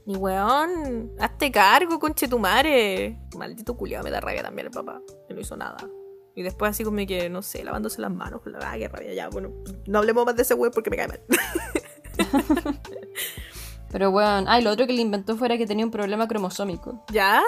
Ni 0.06 0.16
weón, 0.16 1.12
hazte 1.18 1.50
cargo, 1.50 1.98
conche 1.98 2.28
tu 2.28 2.38
madre. 2.38 3.18
Maldito 3.36 3.76
culiado, 3.76 4.04
me 4.04 4.10
da 4.10 4.20
rabia 4.20 4.42
también 4.42 4.66
el 4.66 4.72
papá, 4.72 5.00
que 5.28 5.34
no 5.34 5.40
hizo 5.40 5.56
nada. 5.56 5.78
Y 6.34 6.42
después 6.42 6.70
así 6.70 6.84
como 6.84 6.98
que, 7.06 7.28
no 7.28 7.42
sé, 7.42 7.64
lavándose 7.64 8.00
las 8.00 8.10
manos, 8.10 8.40
con 8.40 8.52
la 8.52 8.58
ah, 8.62 8.78
qué 8.78 8.88
rabia, 8.88 9.12
ya, 9.14 9.28
bueno, 9.28 9.52
no 9.86 9.98
hablemos 9.98 10.24
más 10.24 10.36
de 10.36 10.42
ese 10.42 10.54
weón 10.54 10.72
porque 10.72 10.90
me 10.90 10.96
cae 10.96 11.08
mal. 11.08 11.20
Pero 13.90 14.10
bueno, 14.12 14.44
ay, 14.46 14.62
lo 14.62 14.70
otro 14.70 14.86
que 14.86 14.92
le 14.92 15.02
inventó 15.02 15.36
fuera 15.36 15.58
que 15.58 15.66
tenía 15.66 15.84
un 15.84 15.90
problema 15.90 16.28
cromosómico. 16.28 17.04
¿Ya? 17.12 17.42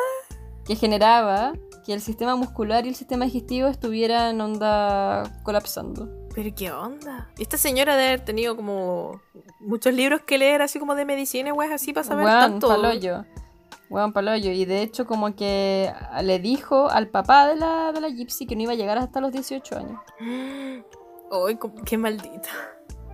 que 0.64 0.76
generaba 0.76 1.52
que 1.84 1.92
el 1.92 2.00
sistema 2.00 2.36
muscular 2.36 2.86
y 2.86 2.90
el 2.90 2.94
sistema 2.94 3.24
digestivo 3.24 3.68
estuvieran 3.68 4.40
onda 4.40 5.40
colapsando. 5.42 6.08
Pero 6.34 6.50
qué 6.54 6.72
onda. 6.72 7.28
Esta 7.38 7.58
señora 7.58 7.96
debe 7.96 8.08
haber 8.08 8.24
tenido 8.24 8.56
como 8.56 9.20
muchos 9.60 9.92
libros 9.92 10.22
que 10.22 10.38
leer, 10.38 10.62
así 10.62 10.78
como 10.78 10.94
de 10.94 11.04
medicina 11.04 11.52
weas 11.52 11.72
así 11.72 11.92
para 11.92 12.04
saber 12.04 12.24
Weón, 12.24 12.40
tanto. 12.40 12.68
paloyo. 12.68 13.24
Weón, 13.90 14.12
paloyo. 14.12 14.50
Y 14.50 14.64
de 14.64 14.82
hecho 14.82 15.06
como 15.06 15.34
que 15.34 15.92
le 16.22 16.38
dijo 16.38 16.88
al 16.88 17.08
papá 17.08 17.48
de 17.48 17.56
la, 17.56 17.92
de 17.92 18.00
la 18.00 18.08
Gypsy 18.08 18.46
que 18.46 18.56
no 18.56 18.62
iba 18.62 18.72
a 18.72 18.76
llegar 18.76 18.98
hasta 18.98 19.20
los 19.20 19.32
18 19.32 19.76
años. 19.78 20.00
Ay, 21.30 21.58
qué 21.84 21.98
maldita. 21.98 22.50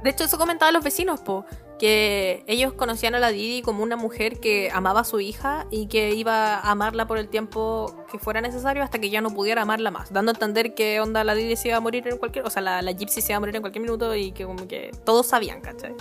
De 0.02 0.10
hecho, 0.10 0.24
eso 0.24 0.38
comentaban 0.38 0.74
los 0.74 0.84
vecinos, 0.84 1.20
po, 1.20 1.44
que 1.78 2.42
ellos 2.46 2.72
conocían 2.72 3.14
a 3.14 3.20
la 3.20 3.30
Didi 3.30 3.62
como 3.62 3.82
una 3.82 3.96
mujer 3.96 4.40
que 4.40 4.70
amaba 4.72 5.00
a 5.00 5.04
su 5.04 5.20
hija 5.20 5.66
y 5.70 5.86
que 5.86 6.14
iba 6.14 6.56
a 6.56 6.70
amarla 6.70 7.06
por 7.06 7.18
el 7.18 7.28
tiempo 7.28 7.94
que 8.10 8.18
fuera 8.18 8.40
necesario 8.40 8.82
hasta 8.82 8.98
que 8.98 9.10
ya 9.10 9.20
no 9.20 9.30
pudiera 9.30 9.62
amarla 9.62 9.90
más, 9.90 10.12
dando 10.12 10.30
a 10.32 10.34
entender 10.34 10.74
que 10.74 11.00
onda 11.00 11.22
la 11.24 11.34
Didi 11.34 11.56
se 11.56 11.68
iba 11.68 11.76
a 11.76 11.80
morir 11.80 12.06
en 12.08 12.18
cualquier, 12.18 12.44
o 12.46 12.50
sea, 12.50 12.62
la, 12.62 12.82
la 12.82 12.92
Gypsy 12.92 13.20
se 13.22 13.32
iba 13.32 13.36
a 13.36 13.40
morir 13.40 13.56
en 13.56 13.62
cualquier 13.62 13.82
minuto 13.82 14.14
y 14.14 14.32
que 14.32 14.44
como 14.44 14.66
que 14.66 14.90
todos 15.04 15.26
sabían, 15.26 15.60
¿cachai? 15.60 15.94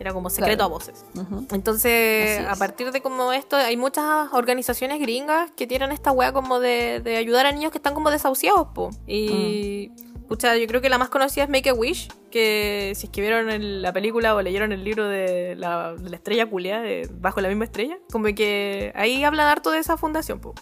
Era 0.00 0.12
como 0.12 0.30
secreto 0.30 0.58
Claro. 0.58 0.64
a 0.66 0.78
voces. 0.78 1.04
Entonces, 1.50 2.46
a 2.46 2.54
partir 2.54 2.92
de 2.92 3.00
como 3.00 3.32
esto, 3.32 3.56
hay 3.56 3.76
muchas 3.76 4.32
organizaciones 4.32 5.00
gringas 5.00 5.50
que 5.56 5.66
tienen 5.66 5.90
esta 5.90 6.12
wea 6.12 6.32
como 6.32 6.60
de, 6.60 7.00
de 7.00 7.16
ayudar 7.16 7.46
a 7.46 7.50
niños 7.52 7.72
que 7.72 7.78
están 7.78 7.94
como 7.94 8.10
desahuciados, 8.12 8.68
po. 8.68 8.90
Y 9.08 9.90
Pucha, 10.28 10.54
yo 10.56 10.66
creo 10.66 10.82
que 10.82 10.90
la 10.90 10.98
más 10.98 11.08
conocida 11.08 11.44
es 11.44 11.50
Make 11.50 11.70
a 11.70 11.74
Wish, 11.74 12.08
que 12.30 12.92
si 12.94 13.06
es 13.06 13.12
que 13.12 13.22
vieron 13.22 13.48
el- 13.48 13.80
la 13.80 13.94
película 13.94 14.34
o 14.34 14.42
leyeron 14.42 14.72
el 14.72 14.84
libro 14.84 15.08
de 15.08 15.54
la, 15.56 15.94
de 15.94 16.10
la 16.10 16.16
estrella 16.16 16.44
culia, 16.46 16.80
de 16.82 17.08
Bajo 17.10 17.40
la 17.40 17.48
misma 17.48 17.64
estrella, 17.64 17.96
como 18.12 18.26
que 18.34 18.92
ahí 18.94 19.24
hablan 19.24 19.46
harto 19.46 19.70
de 19.70 19.78
esa 19.78 19.96
fundación, 19.96 20.40
po. 20.40 20.54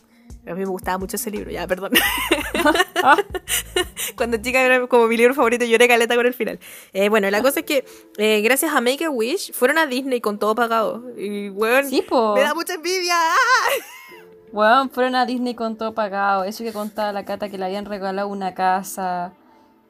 A 0.48 0.54
mí 0.54 0.60
me 0.60 0.66
gustaba 0.66 0.96
mucho 0.98 1.16
ese 1.16 1.32
libro, 1.32 1.50
ya, 1.50 1.66
perdón. 1.66 1.90
Cuando 4.16 4.36
chica 4.38 4.60
era 4.62 4.86
como 4.86 5.08
mi 5.08 5.16
libro 5.16 5.34
favorito, 5.34 5.64
lloré 5.64 5.88
caleta 5.88 6.14
con 6.14 6.24
el 6.26 6.34
final. 6.34 6.60
Eh, 6.92 7.08
bueno, 7.08 7.28
la 7.30 7.42
cosa 7.42 7.60
es 7.60 7.66
que 7.66 7.84
eh, 8.18 8.40
gracias 8.42 8.72
a 8.72 8.80
Make 8.80 9.06
a 9.06 9.10
Wish 9.10 9.52
fueron 9.52 9.78
a 9.78 9.86
Disney 9.86 10.20
con 10.20 10.38
todo 10.38 10.54
pagado. 10.54 11.02
Y, 11.18 11.50
weón, 11.50 11.88
Sí, 11.90 12.02
po. 12.02 12.36
me 12.36 12.42
da 12.42 12.54
mucha 12.54 12.74
envidia. 12.74 13.14
¡Ah! 13.16 13.34
Weón, 14.52 14.90
fueron 14.90 15.16
a 15.16 15.26
Disney 15.26 15.56
con 15.56 15.76
todo 15.76 15.92
pagado. 15.94 16.44
Eso 16.44 16.62
que 16.62 16.72
contaba 16.72 17.10
la 17.12 17.24
Cata 17.24 17.48
que 17.48 17.58
le 17.58 17.64
habían 17.64 17.84
regalado 17.84 18.28
una 18.28 18.54
casa. 18.54 19.32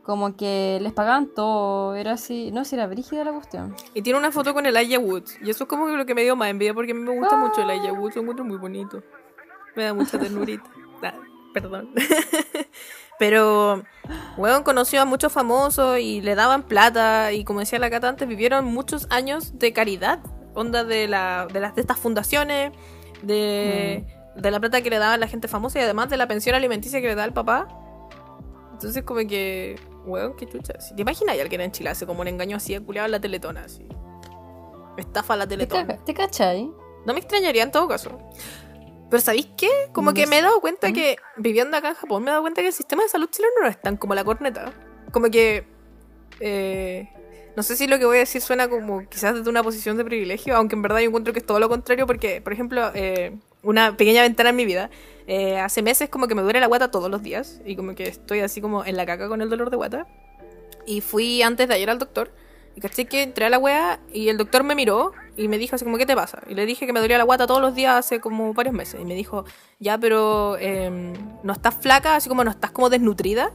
Como 0.06 0.36
que 0.36 0.78
les 0.80 0.92
pagaban 0.92 1.26
todo. 1.34 1.96
Era 1.96 2.12
así. 2.12 2.52
No, 2.52 2.64
si 2.64 2.76
era 2.76 2.86
brígida 2.86 3.24
la 3.24 3.32
cuestión. 3.32 3.74
Y 3.92 4.02
tiene 4.02 4.20
una 4.20 4.30
foto 4.30 4.54
con 4.54 4.64
el 4.64 4.76
Elijah 4.76 5.00
Woods. 5.00 5.36
Y 5.42 5.50
eso 5.50 5.64
es 5.64 5.68
como 5.68 5.88
lo 5.88 6.06
que 6.06 6.14
me 6.14 6.22
dio 6.22 6.36
más 6.36 6.48
envidia 6.48 6.72
porque 6.72 6.92
a 6.92 6.94
mí 6.94 7.00
me 7.00 7.18
gusta 7.18 7.36
mucho 7.36 7.62
el 7.62 7.70
Elijah 7.70 7.92
Woods. 7.92 8.14
Lo 8.14 8.22
encuentro 8.22 8.44
muy 8.44 8.56
bonito. 8.56 9.02
Me 9.74 9.82
da 9.82 9.92
mucha 9.92 10.18
ternurita. 10.18 10.64
Ah, 11.02 11.12
perdón. 11.52 11.90
Pero, 13.18 13.84
weón, 14.38 14.62
conoció 14.62 15.02
a 15.02 15.04
muchos 15.04 15.30
famosos 15.30 15.98
y 15.98 16.22
le 16.22 16.34
daban 16.34 16.62
plata. 16.62 17.32
Y 17.32 17.44
como 17.44 17.60
decía 17.60 17.78
la 17.78 17.90
Cata 17.90 18.08
antes, 18.08 18.26
vivieron 18.26 18.64
muchos 18.64 19.06
años 19.10 19.58
de 19.58 19.74
caridad. 19.74 20.20
Onda 20.54 20.84
de, 20.84 21.06
la, 21.06 21.46
de, 21.52 21.60
las, 21.60 21.74
de 21.74 21.82
estas 21.82 21.98
fundaciones, 21.98 22.72
de, 23.22 24.06
de 24.36 24.50
la 24.50 24.58
plata 24.58 24.80
que 24.80 24.88
le 24.88 24.98
daban 24.98 25.20
la 25.20 25.28
gente 25.28 25.48
famosa 25.48 25.78
y 25.78 25.82
además 25.82 26.08
de 26.08 26.16
la 26.16 26.26
pensión 26.26 26.56
alimenticia 26.56 27.02
que 27.02 27.08
le 27.08 27.14
da 27.14 27.26
el 27.26 27.34
papá. 27.34 27.68
Entonces, 28.72 29.02
como 29.04 29.20
que, 29.28 29.76
weón, 30.06 30.34
qué 30.36 30.46
chucha. 30.46 30.80
Si 30.80 30.94
¿Te 30.94 31.02
imaginas 31.02 31.38
a 31.38 31.42
alguien 31.42 31.60
en 31.60 31.72
Chile 31.72 31.90
hace 31.90 32.06
como 32.06 32.20
un 32.22 32.28
engaño 32.28 32.56
así, 32.56 32.78
culiado 32.78 33.06
en 33.06 33.12
la 33.12 33.20
teletona, 33.20 33.64
así? 33.64 33.86
Estafa 34.96 35.36
la 35.36 35.44
¿Te, 35.44 35.50
teletona. 35.56 35.98
¿Te 36.04 36.14
cachai? 36.14 36.70
No 37.04 37.12
me 37.12 37.20
extrañaría 37.20 37.62
en 37.62 37.70
todo 37.70 37.86
caso. 37.88 38.18
Pero 39.10 39.20
¿sabéis 39.20 39.48
qué? 39.56 39.68
Como 39.92 40.10
No 40.10 40.14
que 40.14 40.26
me 40.26 40.38
he 40.38 40.42
dado 40.42 40.60
cuenta 40.60 40.92
que, 40.92 41.16
viviendo 41.36 41.76
acá 41.76 41.90
en 41.90 41.94
Japón, 41.94 42.22
me 42.24 42.30
he 42.30 42.32
dado 42.32 42.42
cuenta 42.42 42.60
que 42.62 42.68
el 42.68 42.72
sistema 42.72 43.02
de 43.02 43.08
salud 43.08 43.28
chileno 43.30 43.52
no 43.62 43.68
es 43.68 43.80
tan 43.80 43.96
como 43.96 44.14
la 44.14 44.24
corneta. 44.24 44.72
Como 45.12 45.30
que... 45.30 45.64
eh, 46.40 47.08
no 47.56 47.62
sé 47.62 47.76
si 47.76 47.86
lo 47.86 47.98
que 47.98 48.04
voy 48.04 48.16
a 48.16 48.20
decir 48.20 48.42
suena 48.42 48.68
como 48.68 49.08
quizás 49.08 49.34
desde 49.34 49.48
una 49.48 49.62
posición 49.62 49.96
de 49.96 50.04
privilegio, 50.04 50.56
aunque 50.56 50.74
en 50.74 50.82
verdad 50.82 50.98
yo 50.98 51.06
encuentro 51.06 51.32
que 51.32 51.38
es 51.38 51.46
todo 51.46 51.58
lo 51.58 51.68
contrario, 51.70 52.06
porque, 52.06 52.42
por 52.42 52.52
ejemplo, 52.52 52.90
eh, 52.94 53.38
una 53.66 53.96
pequeña 53.96 54.22
ventana 54.22 54.50
en 54.50 54.56
mi 54.56 54.64
vida, 54.64 54.90
eh, 55.26 55.58
hace 55.58 55.82
meses 55.82 56.08
como 56.08 56.28
que 56.28 56.34
me 56.34 56.42
duele 56.42 56.60
la 56.60 56.68
guata 56.68 56.90
todos 56.90 57.10
los 57.10 57.22
días, 57.22 57.60
y 57.66 57.76
como 57.76 57.94
que 57.94 58.04
estoy 58.04 58.40
así 58.40 58.60
como 58.60 58.84
en 58.84 58.96
la 58.96 59.04
caca 59.04 59.28
con 59.28 59.42
el 59.42 59.50
dolor 59.50 59.70
de 59.70 59.76
guata. 59.76 60.06
Y 60.86 61.00
fui 61.00 61.42
antes 61.42 61.66
de 61.68 61.74
ayer 61.74 61.90
al 61.90 61.98
doctor. 61.98 62.32
Y 62.76 62.80
caché 62.80 63.06
que 63.06 63.22
entré 63.22 63.46
a 63.46 63.50
la 63.50 63.58
wea 63.58 64.00
y 64.12 64.28
el 64.28 64.36
doctor 64.36 64.62
me 64.62 64.74
miró 64.74 65.12
y 65.34 65.48
me 65.48 65.56
dijo 65.56 65.76
así 65.76 65.84
como, 65.84 65.96
¿qué 65.96 66.04
te 66.04 66.14
pasa? 66.14 66.42
Y 66.46 66.54
le 66.54 66.66
dije 66.66 66.86
que 66.86 66.92
me 66.92 67.00
dolía 67.00 67.16
la 67.16 67.24
guata 67.24 67.46
todos 67.46 67.62
los 67.62 67.74
días 67.74 67.96
hace 67.96 68.20
como 68.20 68.52
varios 68.52 68.74
meses. 68.74 69.00
Y 69.00 69.04
me 69.06 69.14
dijo, 69.14 69.46
ya, 69.80 69.96
pero 69.96 70.58
em, 70.58 71.14
no 71.42 71.54
estás 71.54 71.74
flaca, 71.74 72.16
así 72.16 72.28
como 72.28 72.44
no 72.44 72.50
estás 72.50 72.70
como 72.72 72.90
desnutrida. 72.90 73.50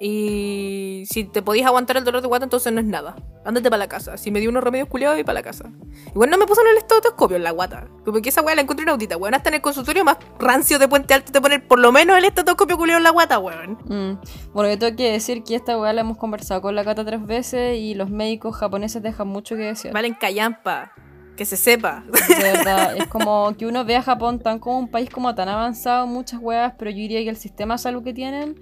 Y 0.00 1.04
si 1.06 1.24
te 1.24 1.42
podías 1.42 1.66
aguantar 1.66 1.96
el 1.96 2.04
dolor 2.04 2.22
de 2.22 2.28
guata, 2.28 2.44
entonces 2.44 2.72
no 2.72 2.80
es 2.80 2.86
nada. 2.86 3.16
Ándate 3.44 3.68
para 3.68 3.78
la 3.78 3.88
casa. 3.88 4.16
Si 4.16 4.30
me 4.30 4.38
dio 4.38 4.50
unos 4.50 4.62
remedios 4.62 4.88
culiados 4.88 5.18
y 5.18 5.24
para 5.24 5.34
la 5.34 5.42
casa. 5.42 5.70
Igual 6.14 6.30
no 6.30 6.38
me 6.38 6.46
puso 6.46 6.60
en 6.60 6.68
el 6.68 6.78
estetoscopio 6.78 7.36
en 7.36 7.42
la 7.42 7.50
guata. 7.50 7.88
Como 8.04 8.20
que 8.20 8.28
esa 8.28 8.42
weá 8.42 8.54
la 8.54 8.62
encuentro 8.62 8.84
inaudita, 8.84 9.16
weón. 9.16 9.34
Hasta 9.34 9.48
en 9.48 9.56
el 9.56 9.60
consultorio 9.60 10.04
más 10.04 10.18
rancio 10.38 10.78
de 10.78 10.86
Puente 10.86 11.14
Alto 11.14 11.32
te 11.32 11.40
ponen 11.40 11.66
por 11.66 11.80
lo 11.80 11.90
menos 11.90 12.16
el 12.16 12.24
estetoscopio 12.24 12.76
culiado 12.76 12.98
en 12.98 13.04
la 13.04 13.10
guata, 13.10 13.38
weón. 13.38 13.78
Mm. 13.86 14.52
Bueno, 14.52 14.70
yo 14.70 14.78
tengo 14.78 14.96
que 14.96 15.10
decir 15.10 15.42
que 15.42 15.56
esta 15.56 15.76
weá 15.76 15.92
la 15.92 16.02
hemos 16.02 16.16
conversado 16.16 16.62
con 16.62 16.76
la 16.76 16.84
Cata 16.84 17.04
tres 17.04 17.26
veces 17.26 17.78
y 17.78 17.94
los 17.94 18.08
médicos 18.08 18.56
japoneses 18.56 19.02
dejan 19.02 19.26
mucho 19.26 19.56
que 19.56 19.62
decir. 19.62 19.92
Valen 19.92 20.14
callampa. 20.14 20.92
Que 21.36 21.44
se 21.44 21.56
sepa. 21.56 22.04
De 22.28 22.52
verdad, 22.52 22.96
es 22.96 23.06
como 23.06 23.56
que 23.56 23.64
uno 23.66 23.84
ve 23.84 23.94
a 23.94 24.02
Japón 24.02 24.40
tan 24.40 24.58
como 24.58 24.78
un 24.78 24.88
país 24.88 25.08
como 25.08 25.34
tan 25.36 25.48
avanzado 25.48 26.06
muchas 26.06 26.40
weas, 26.40 26.74
pero 26.76 26.90
yo 26.90 26.96
diría 26.96 27.22
que 27.22 27.30
el 27.30 27.36
sistema 27.36 27.74
de 27.74 27.78
salud 27.78 28.02
que 28.02 28.12
tienen, 28.12 28.60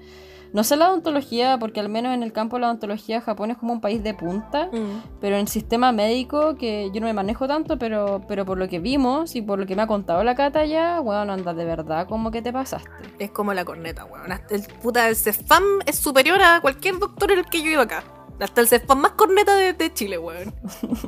no 0.57 0.65
sé 0.65 0.77
la 0.79 0.89
odontología, 0.89 1.59
porque 1.59 1.81
al 1.81 1.91
menos 1.91 2.15
en 2.15 2.23
el 2.23 2.33
campo 2.33 2.57
de 2.57 2.63
la 2.63 2.69
odontología 2.69 3.21
Japón 3.21 3.51
es 3.51 3.59
como 3.59 3.75
un 3.75 3.83
país 3.83 4.03
de 4.03 4.15
punta, 4.15 4.71
Mm. 4.73 5.03
pero 5.21 5.37
en 5.37 5.43
el 5.43 5.49
sistema 5.49 5.93
médico, 5.93 6.57
que 6.57 6.91
yo 6.95 7.01
no 7.03 7.07
me 7.09 7.13
manejo 7.13 7.47
tanto, 7.47 7.79
pero, 7.79 8.23
pero 8.27 8.47
por 8.47 8.57
lo 8.57 8.67
que 8.67 8.79
vimos 8.81 9.37
y 9.37 9.43
por 9.43 9.59
lo 9.59 9.67
que 9.67 9.77
me 9.77 9.83
ha 9.83 9.87
contado 9.87 10.25
la 10.25 10.35
Cata 10.35 10.65
ya, 10.65 11.01
weón, 11.03 11.29
anda 11.29 11.53
de 11.53 11.67
verdad 11.67 12.09
como 12.09 12.31
que 12.31 12.41
te 12.41 12.55
pasaste. 12.55 12.89
Es 13.19 13.31
como 13.33 13.53
la 13.53 13.67
corneta, 13.67 14.07
weón. 14.07 14.33
El 14.49 14.63
puta 14.83 15.07
el 15.11 15.15
Cefam 15.17 15.63
es 15.85 15.97
superior 15.97 16.41
a 16.41 16.61
cualquier 16.63 16.99
doctor 16.99 17.33
en 17.33 17.41
el 17.41 17.45
que 17.47 17.61
yo 17.63 17.71
iba 17.71 17.83
acá. 17.83 18.03
Hasta 18.41 18.63
el 18.63 18.69
Cefam 18.69 18.99
más 18.99 19.13
corneta 19.13 19.55
de, 19.57 19.75
de 19.75 19.93
Chile, 19.93 20.17
weón. 20.17 20.55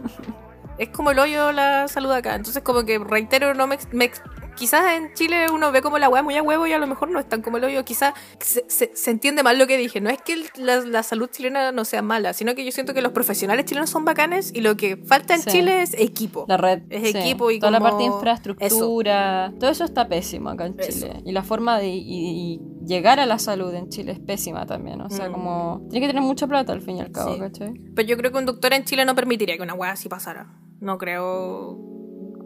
es 0.79 0.91
como 0.91 1.11
el 1.11 1.19
hoyo 1.19 1.53
la 1.53 1.89
salud 1.89 2.11
acá. 2.13 2.35
Entonces, 2.35 2.63
como 2.63 2.85
que 2.85 2.99
reitero, 2.99 3.55
no 3.55 3.67
me, 3.67 3.79
me 3.93 4.11
quizás 4.59 4.93
en 4.93 5.15
Chile 5.15 5.47
uno 5.53 5.71
ve 5.73 5.81
como 5.83 5.99
la 5.99 6.09
weá 6.09 6.23
muy 6.23 6.37
a 6.37 6.43
huevo 6.43 6.67
y 6.67 6.73
a 6.73 6.79
lo 6.79 6.87
mejor 6.87 7.11
no 7.11 7.19
es 7.21 7.29
tan 7.29 7.43
como 7.43 7.57
el 7.59 7.65
hoyo. 7.65 7.85
Quizás 7.85 8.15
se, 8.41 8.65
se- 8.69 8.91
se 8.95 9.11
entiende 9.11 9.43
mal 9.43 9.59
lo 9.59 9.67
que 9.67 9.77
dije. 9.77 10.01
No 10.01 10.11
es 10.11 10.21
que 10.21 10.37
la, 10.57 10.77
la 10.81 11.03
salud 11.03 11.29
chilena 11.31 11.73
no 11.73 11.85
sea 11.85 12.03
mala, 12.03 12.33
sino 12.33 12.55
que 12.55 12.65
yo 12.65 12.73
siento 12.73 12.93
que 12.95 13.01
los 13.03 13.13
profesionales 13.13 13.65
chilenos 13.67 13.91
son 13.91 14.05
bacanes 14.05 14.53
y 14.55 14.61
lo 14.61 14.77
que 14.77 14.97
falta 14.97 15.35
en 15.35 15.43
Sí. 15.43 15.51
Chile 15.51 15.83
es 15.83 15.95
equipo. 15.99 16.45
La 16.49 16.57
red. 16.57 16.83
Es 16.91 17.13
sí. 17.13 17.17
equipo 17.19 17.51
y 17.51 17.59
Toda 17.61 17.71
la 17.71 17.81
parte 17.81 17.99
de 17.99 18.05
infraestructura. 18.11 19.53
Todo 19.59 19.71
eso 19.71 19.85
está 19.85 20.09
pésimo 20.09 20.51
acá 20.51 20.67
en 20.67 20.75
Eso. 20.79 20.91
Chile. 21.07 21.23
Y 21.25 21.33
la 21.33 21.43
forma 21.43 21.79
de 21.79 21.89
y- 21.89 22.03
y 22.09 22.61
llegar 22.87 23.21
a 23.21 23.27
la 23.27 23.39
salud 23.39 23.73
en 23.75 23.89
Chile 23.89 24.13
es 24.13 24.19
pésima 24.21 24.67
también. 24.67 25.01
O 25.01 25.11
sea, 25.11 25.29
Mm. 25.29 25.33
como. 25.33 25.87
Tiene 25.91 26.07
que 26.07 26.13
tener 26.13 26.23
mucha 26.23 26.47
plata 26.47 26.73
al 26.73 26.81
fin 26.83 26.97
y 26.97 27.01
al 27.01 27.13
cabo, 27.13 27.35
Sí. 27.35 27.41
¿cachai? 27.41 27.73
Pero 27.95 28.09
yo 28.09 28.17
creo 28.17 28.33
que 28.33 28.39
un 28.39 28.47
doctor 28.47 28.73
en 28.73 28.85
Chile 28.85 29.05
no 29.05 29.15
permitiría 29.15 29.57
que 29.57 29.63
una 29.63 29.75
weá 29.75 29.93
así 29.93 30.09
pasara. 30.09 30.49
No 30.81 30.97
creo. 30.99 31.79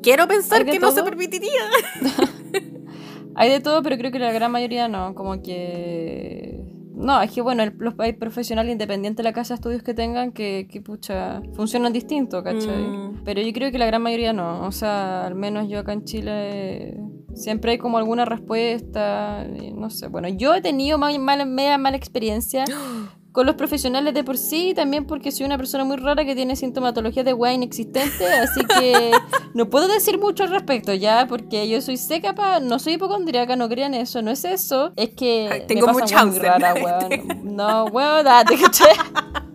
Quiero 0.03 0.27
pensar 0.29 0.59
¿Hay 0.61 0.65
de 0.67 0.73
que 0.73 0.79
no 0.79 0.91
se 0.91 1.03
permitiría. 1.03 1.62
Hay 3.35 3.51
de 3.51 3.61
todo, 3.61 3.83
pero 3.83 3.97
creo 3.97 4.11
que 4.12 4.19
la 4.19 4.33
gran 4.33 4.53
mayoría 4.53 4.88
no. 4.88 5.15
Como 5.15 5.41
que. 5.43 6.62
No, 6.95 7.21
es 7.23 7.33
que 7.33 7.41
bueno, 7.41 7.62
el- 7.62 7.75
los 7.79 7.95
hay 7.99 8.12
profesionales 8.12 8.71
independientes 8.71 9.17
de 9.17 9.23
la 9.25 9.33
casa 9.33 9.55
de 9.55 9.57
estudios 9.57 9.83
que 9.83 9.95
tengan 9.95 10.31
que, 10.33 10.69
que 10.71 10.81
pucha, 10.83 11.41
funcionan 11.55 11.93
distinto, 11.93 12.43
¿cachai? 12.45 12.77
Mm. 12.87 13.23
Pero 13.25 13.41
yo 13.41 13.53
creo 13.53 13.73
que 13.73 13.79
la 13.79 13.87
gran 13.87 14.03
mayoría 14.03 14.33
no. 14.33 14.67
O 14.67 14.71
sea, 14.73 15.27
al 15.27 15.35
menos 15.35 15.69
yo 15.69 15.79
acá 15.81 15.95
en 15.95 16.05
Chile 16.05 16.97
siempre 17.35 17.73
hay 17.73 17.79
como 17.79 17.97
alguna 17.99 18.25
respuesta. 18.25 19.45
No 19.75 19.88
sé, 19.91 20.09
bueno, 20.09 20.29
yo 20.29 20.55
he 20.55 20.61
tenido 20.61 20.99
mal, 20.99 21.19
mal- 21.19 21.47
media 21.47 21.79
mala 21.79 21.97
experiencia 21.97 22.65
con 23.33 23.47
los 23.47 23.55
profesionales 23.55 24.12
de 24.12 24.25
por 24.25 24.37
sí, 24.37 24.75
también 24.77 25.07
porque 25.07 25.33
soy 25.33 25.47
una 25.47 25.57
persona 25.57 25.85
muy 25.85 25.97
rara 25.97 26.25
que 26.25 26.35
tiene 26.35 26.55
sintomatología 26.55 27.25
de 27.25 27.33
weá 27.33 27.53
inexistente, 27.55 28.27
así 28.42 28.61
que 28.66 29.11
no 29.55 29.68
puedo 29.71 29.88
decir 29.88 30.18
mucho 30.18 30.45
al 30.45 30.51
respecto 30.51 30.92
ya, 30.92 31.27
porque 31.27 31.66
yo 31.68 31.81
soy 31.81 31.97
seca, 31.97 32.35
pa, 32.35 32.61
no 32.61 32.79
soy 32.79 32.95
hipocondríaca, 32.95 33.57
no 33.57 33.68
crean 33.68 33.95
eso, 33.95 34.21
no 34.23 34.31
es 34.31 34.45
eso, 34.45 34.92
es 34.97 35.11
que 35.11 35.49
Ay, 35.51 35.61
me 35.61 35.66
tengo 35.66 35.88
muy 35.88 36.03
Alzheimer. 36.03 36.42
raras, 36.42 36.75
weón. 36.83 37.42
No, 37.57 37.85
weón, 37.87 38.25
date, 38.25 38.57
¿cachai? 38.59 38.95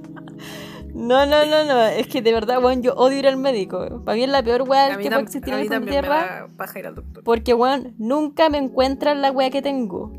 No, 0.93 1.27
no, 1.27 1.45
no, 1.45 1.63
no, 1.63 1.83
es 1.83 2.07
que 2.07 2.23
de 2.23 2.33
verdad, 2.33 2.61
weón, 2.61 2.81
yo 2.81 2.95
odio 2.95 3.19
ir 3.19 3.27
al 3.27 3.37
médico. 3.37 4.01
Para 4.03 4.15
mí 4.15 4.23
es 4.23 4.29
la 4.29 4.41
peor 4.41 4.63
weá 4.63 4.97
que 4.97 5.07
puede 5.07 5.21
existir 5.21 5.53
en 5.53 5.59
esta 5.59 5.79
me 5.79 5.91
tierra. 5.91 6.47
paja 6.57 6.79
ir 6.79 6.87
al 6.87 6.95
doctor. 6.95 7.23
Porque, 7.23 7.53
weón, 7.53 7.93
nunca 7.99 8.49
me 8.49 8.57
encuentran 8.57 9.21
la 9.21 9.29
weá 9.31 9.51
que 9.51 9.61
tengo. 9.61 10.11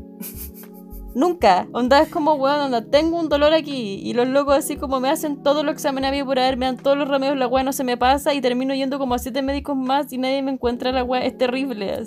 Nunca. 1.15 1.67
Onda 1.73 2.01
es 2.01 2.09
como, 2.09 2.35
weón, 2.35 2.59
onda, 2.59 2.85
tengo 2.85 3.19
un 3.19 3.29
dolor 3.29 3.53
aquí. 3.53 3.99
Y 4.03 4.13
los 4.13 4.27
locos 4.27 4.55
así 4.55 4.77
como 4.77 4.99
me 4.99 5.09
hacen 5.09 5.41
todos 5.41 5.65
los 5.65 5.73
exámenes 5.73 6.09
a 6.09 6.11
mí 6.11 6.23
por 6.23 6.39
haber, 6.39 6.57
me 6.57 6.65
dan 6.65 6.77
todos 6.77 6.97
los 6.97 7.07
remedios, 7.07 7.37
la 7.37 7.47
weá 7.47 7.63
no 7.63 7.73
se 7.73 7.83
me 7.83 7.97
pasa. 7.97 8.33
Y 8.33 8.41
termino 8.41 8.73
yendo 8.73 8.99
como 8.99 9.15
a 9.15 9.19
siete 9.19 9.41
médicos 9.41 9.75
más 9.75 10.11
y 10.13 10.17
nadie 10.17 10.41
me 10.41 10.51
encuentra 10.51 10.91
la 10.91 11.03
weá. 11.03 11.25
Es 11.25 11.37
terrible. 11.37 11.91
así. 11.91 12.05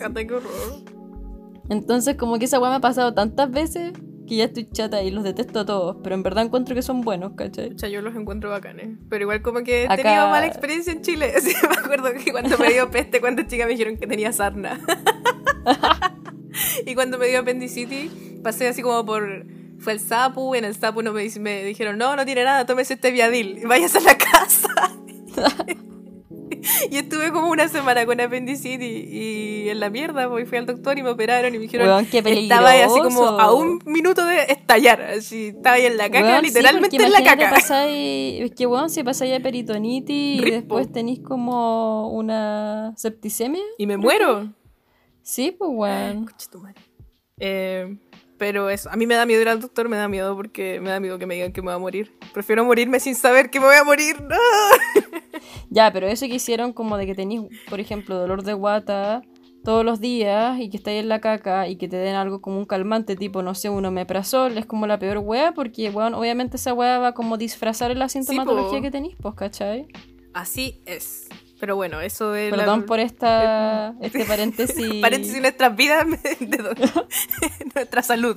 Entonces, 1.69 2.17
como 2.17 2.38
que 2.38 2.45
esa 2.45 2.61
weá 2.61 2.71
me 2.71 2.77
ha 2.77 2.81
pasado 2.81 3.15
tantas 3.15 3.51
veces 3.51 3.93
que 4.33 4.38
ya 4.38 4.45
estoy 4.45 4.66
chata 4.71 5.03
y 5.03 5.11
los 5.11 5.25
detesto 5.25 5.61
a 5.61 5.66
todos. 5.66 5.99
Pero 6.03 6.14
en 6.14 6.23
verdad 6.23 6.45
encuentro 6.45 6.75
que 6.75 6.81
son 6.81 7.03
buenos, 7.03 7.33
¿cachai? 7.37 7.75
O 7.75 7.79
sea, 7.79 7.90
yo 7.90 8.01
los 8.01 8.14
encuentro 8.16 8.49
bacanes. 8.49 8.97
Pero 9.11 9.25
igual 9.25 9.42
como 9.42 9.62
que 9.62 9.83
he 9.83 9.85
Acá- 9.85 9.97
tenido 9.97 10.29
mala 10.31 10.47
experiencia 10.47 10.90
en 10.92 11.03
Chile. 11.03 11.35
Sí, 11.42 11.53
me 11.68 11.75
acuerdo 11.77 12.09
que 12.14 12.33
cuando 12.33 12.57
me 12.57 12.73
dio 12.73 12.90
peste, 12.90 13.21
cuando 13.21 13.42
chica 13.42 13.66
me 13.66 13.73
dijeron 13.73 13.99
que 13.99 14.07
tenía 14.07 14.33
sarna. 14.33 14.81
y 16.87 16.95
cuando 16.95 17.18
me 17.18 17.27
dio 17.29 17.40
apendicitis, 17.40 18.11
pasé 18.42 18.68
así 18.68 18.81
como 18.83 19.05
por... 19.05 19.45
Fue 19.81 19.92
el 19.92 20.01
sapu, 20.01 20.55
en 20.55 20.64
el 20.64 20.75
sapu 20.77 21.03
no 21.03 21.12
me, 21.12 21.29
me 21.40 21.64
dijeron, 21.64 21.99
no, 21.99 22.14
no 22.16 22.25
tiene 22.25 22.45
nada, 22.45 22.64
tómese 22.64 22.95
este 22.95 23.11
viadil, 23.11 23.59
y 23.59 23.66
vayas 23.66 23.97
a 23.97 24.01
la 24.01 24.16
casa. 24.16 24.68
y 26.90 26.96
estuve 26.96 27.33
como 27.33 27.48
una 27.51 27.68
semana 27.68 28.07
con 28.07 28.20
apendicitis 28.20 29.07
y 29.11 29.68
en 29.68 29.81
la 29.81 29.90
mierda, 29.90 30.29
pues, 30.29 30.44
y 30.44 30.46
fui 30.48 30.59
al 30.59 30.66
doctor 30.66 30.98
y 30.98 31.03
me 31.03 31.11
operaron 31.11 31.55
y 31.55 31.59
me 31.59 31.62
dijeron, 31.64 31.88
Weón, 31.88 32.07
qué 32.07 32.18
estaba 32.18 32.70
ahí 32.70 32.81
así 32.81 33.01
como 33.01 33.22
a 33.25 33.53
un 33.55 33.81
minuto 33.85 34.25
de 34.25 34.42
estallar, 34.48 35.01
así, 35.03 35.48
estaba 35.48 35.77
ahí 35.77 35.87
en 35.87 35.96
la 35.96 36.11
caca, 36.11 36.40
literalmente 36.40 36.96
en 36.96 37.12
la 37.12 37.22
caca. 37.25 37.51
pasáis- 37.51 38.42
es 38.42 38.51
que, 38.53 38.66
weón, 38.66 38.90
si 38.90 39.03
pasáis 39.03 39.35
a 39.38 39.40
peritonitis 39.40 40.42
y 40.42 40.51
después 40.51 40.90
tenéis 40.92 41.20
como 41.20 42.11
una 42.11 42.92
septicemia. 42.96 43.62
Y 43.79 43.87
me 43.87 43.96
muero. 43.96 44.53
Sí, 45.22 45.53
pues, 45.57 45.70
madre. 45.72 46.20
Eh, 47.38 47.96
Pero 48.38 48.70
eso, 48.70 48.90
a 48.90 48.96
mí 48.96 49.07
me 49.07 49.14
da 49.14 49.25
miedo 49.25 49.40
ir 49.40 49.48
al 49.48 49.61
doctor, 49.61 49.88
me 49.88 49.96
da 49.96 50.09
miedo 50.09 50.35
porque 50.35 50.81
me 50.81 50.90
da 50.90 50.98
miedo 50.98 51.16
que 51.16 51.27
me 51.27 51.35
digan 51.35 51.53
que 51.53 51.61
me 51.62 51.66
voy 51.66 51.75
a 51.75 51.79
morir. 51.79 52.12
Prefiero 52.33 52.64
morirme 52.64 52.98
sin 52.98 53.14
saber 53.14 53.51
que 53.51 53.61
me 53.61 53.66
voy 53.66 53.77
a 53.77 53.85
morir. 53.85 54.20
¡No! 54.20 54.37
Ya, 55.75 55.91
pero 55.93 56.07
eso 56.07 56.27
que 56.27 56.35
hicieron 56.35 56.73
como 56.75 56.97
de 56.99 57.07
que 57.07 57.15
tenéis, 57.15 57.43
por 57.71 57.81
ejemplo, 57.81 58.17
dolor 58.19 58.43
de 58.43 58.53
guata 58.53 59.23
todos 59.65 59.85
los 59.85 60.01
días 60.01 60.59
y 60.61 60.69
que 60.69 60.77
estáis 60.77 61.01
en 61.01 61.09
la 61.09 61.21
caca 61.21 61.69
y 61.69 61.77
que 61.77 61.89
te 61.89 61.97
den 61.97 62.15
algo 62.17 62.41
como 62.43 62.59
un 62.59 62.65
calmante 62.67 63.17
tipo, 63.17 63.43
no 63.43 63.55
sé, 63.55 63.71
un 63.71 63.85
omeprazol, 63.87 64.59
es 64.59 64.67
como 64.67 64.87
la 64.87 64.99
peor 64.99 65.19
wea 65.19 65.53
porque, 65.53 65.89
bueno, 65.91 66.19
obviamente 66.19 66.57
esa 66.57 66.75
wea 66.75 66.99
va 66.99 67.13
como 67.15 67.39
disfrazar 67.39 67.97
la 67.97 68.09
sintomatología 68.09 68.79
po. 68.79 68.83
que 68.83 68.91
tenéis, 68.91 69.17
pues, 69.23 69.35
¿cachai? 69.35 69.87
Así 70.35 70.83
es. 70.85 71.29
Pero 71.61 71.77
bueno, 71.77 72.01
eso 72.01 72.35
es. 72.35 72.51
la- 72.51 72.57
Perdón 72.59 72.85
por 72.87 72.99
esta, 72.99 73.95
este 74.03 74.25
paréntesis. 74.25 74.95
Paréntesis 75.01 75.37
en 75.37 75.43
nuestras 75.43 75.77
vidas, 75.77 76.07
de 76.41 76.59
nuestra 77.75 78.03
salud. 78.03 78.37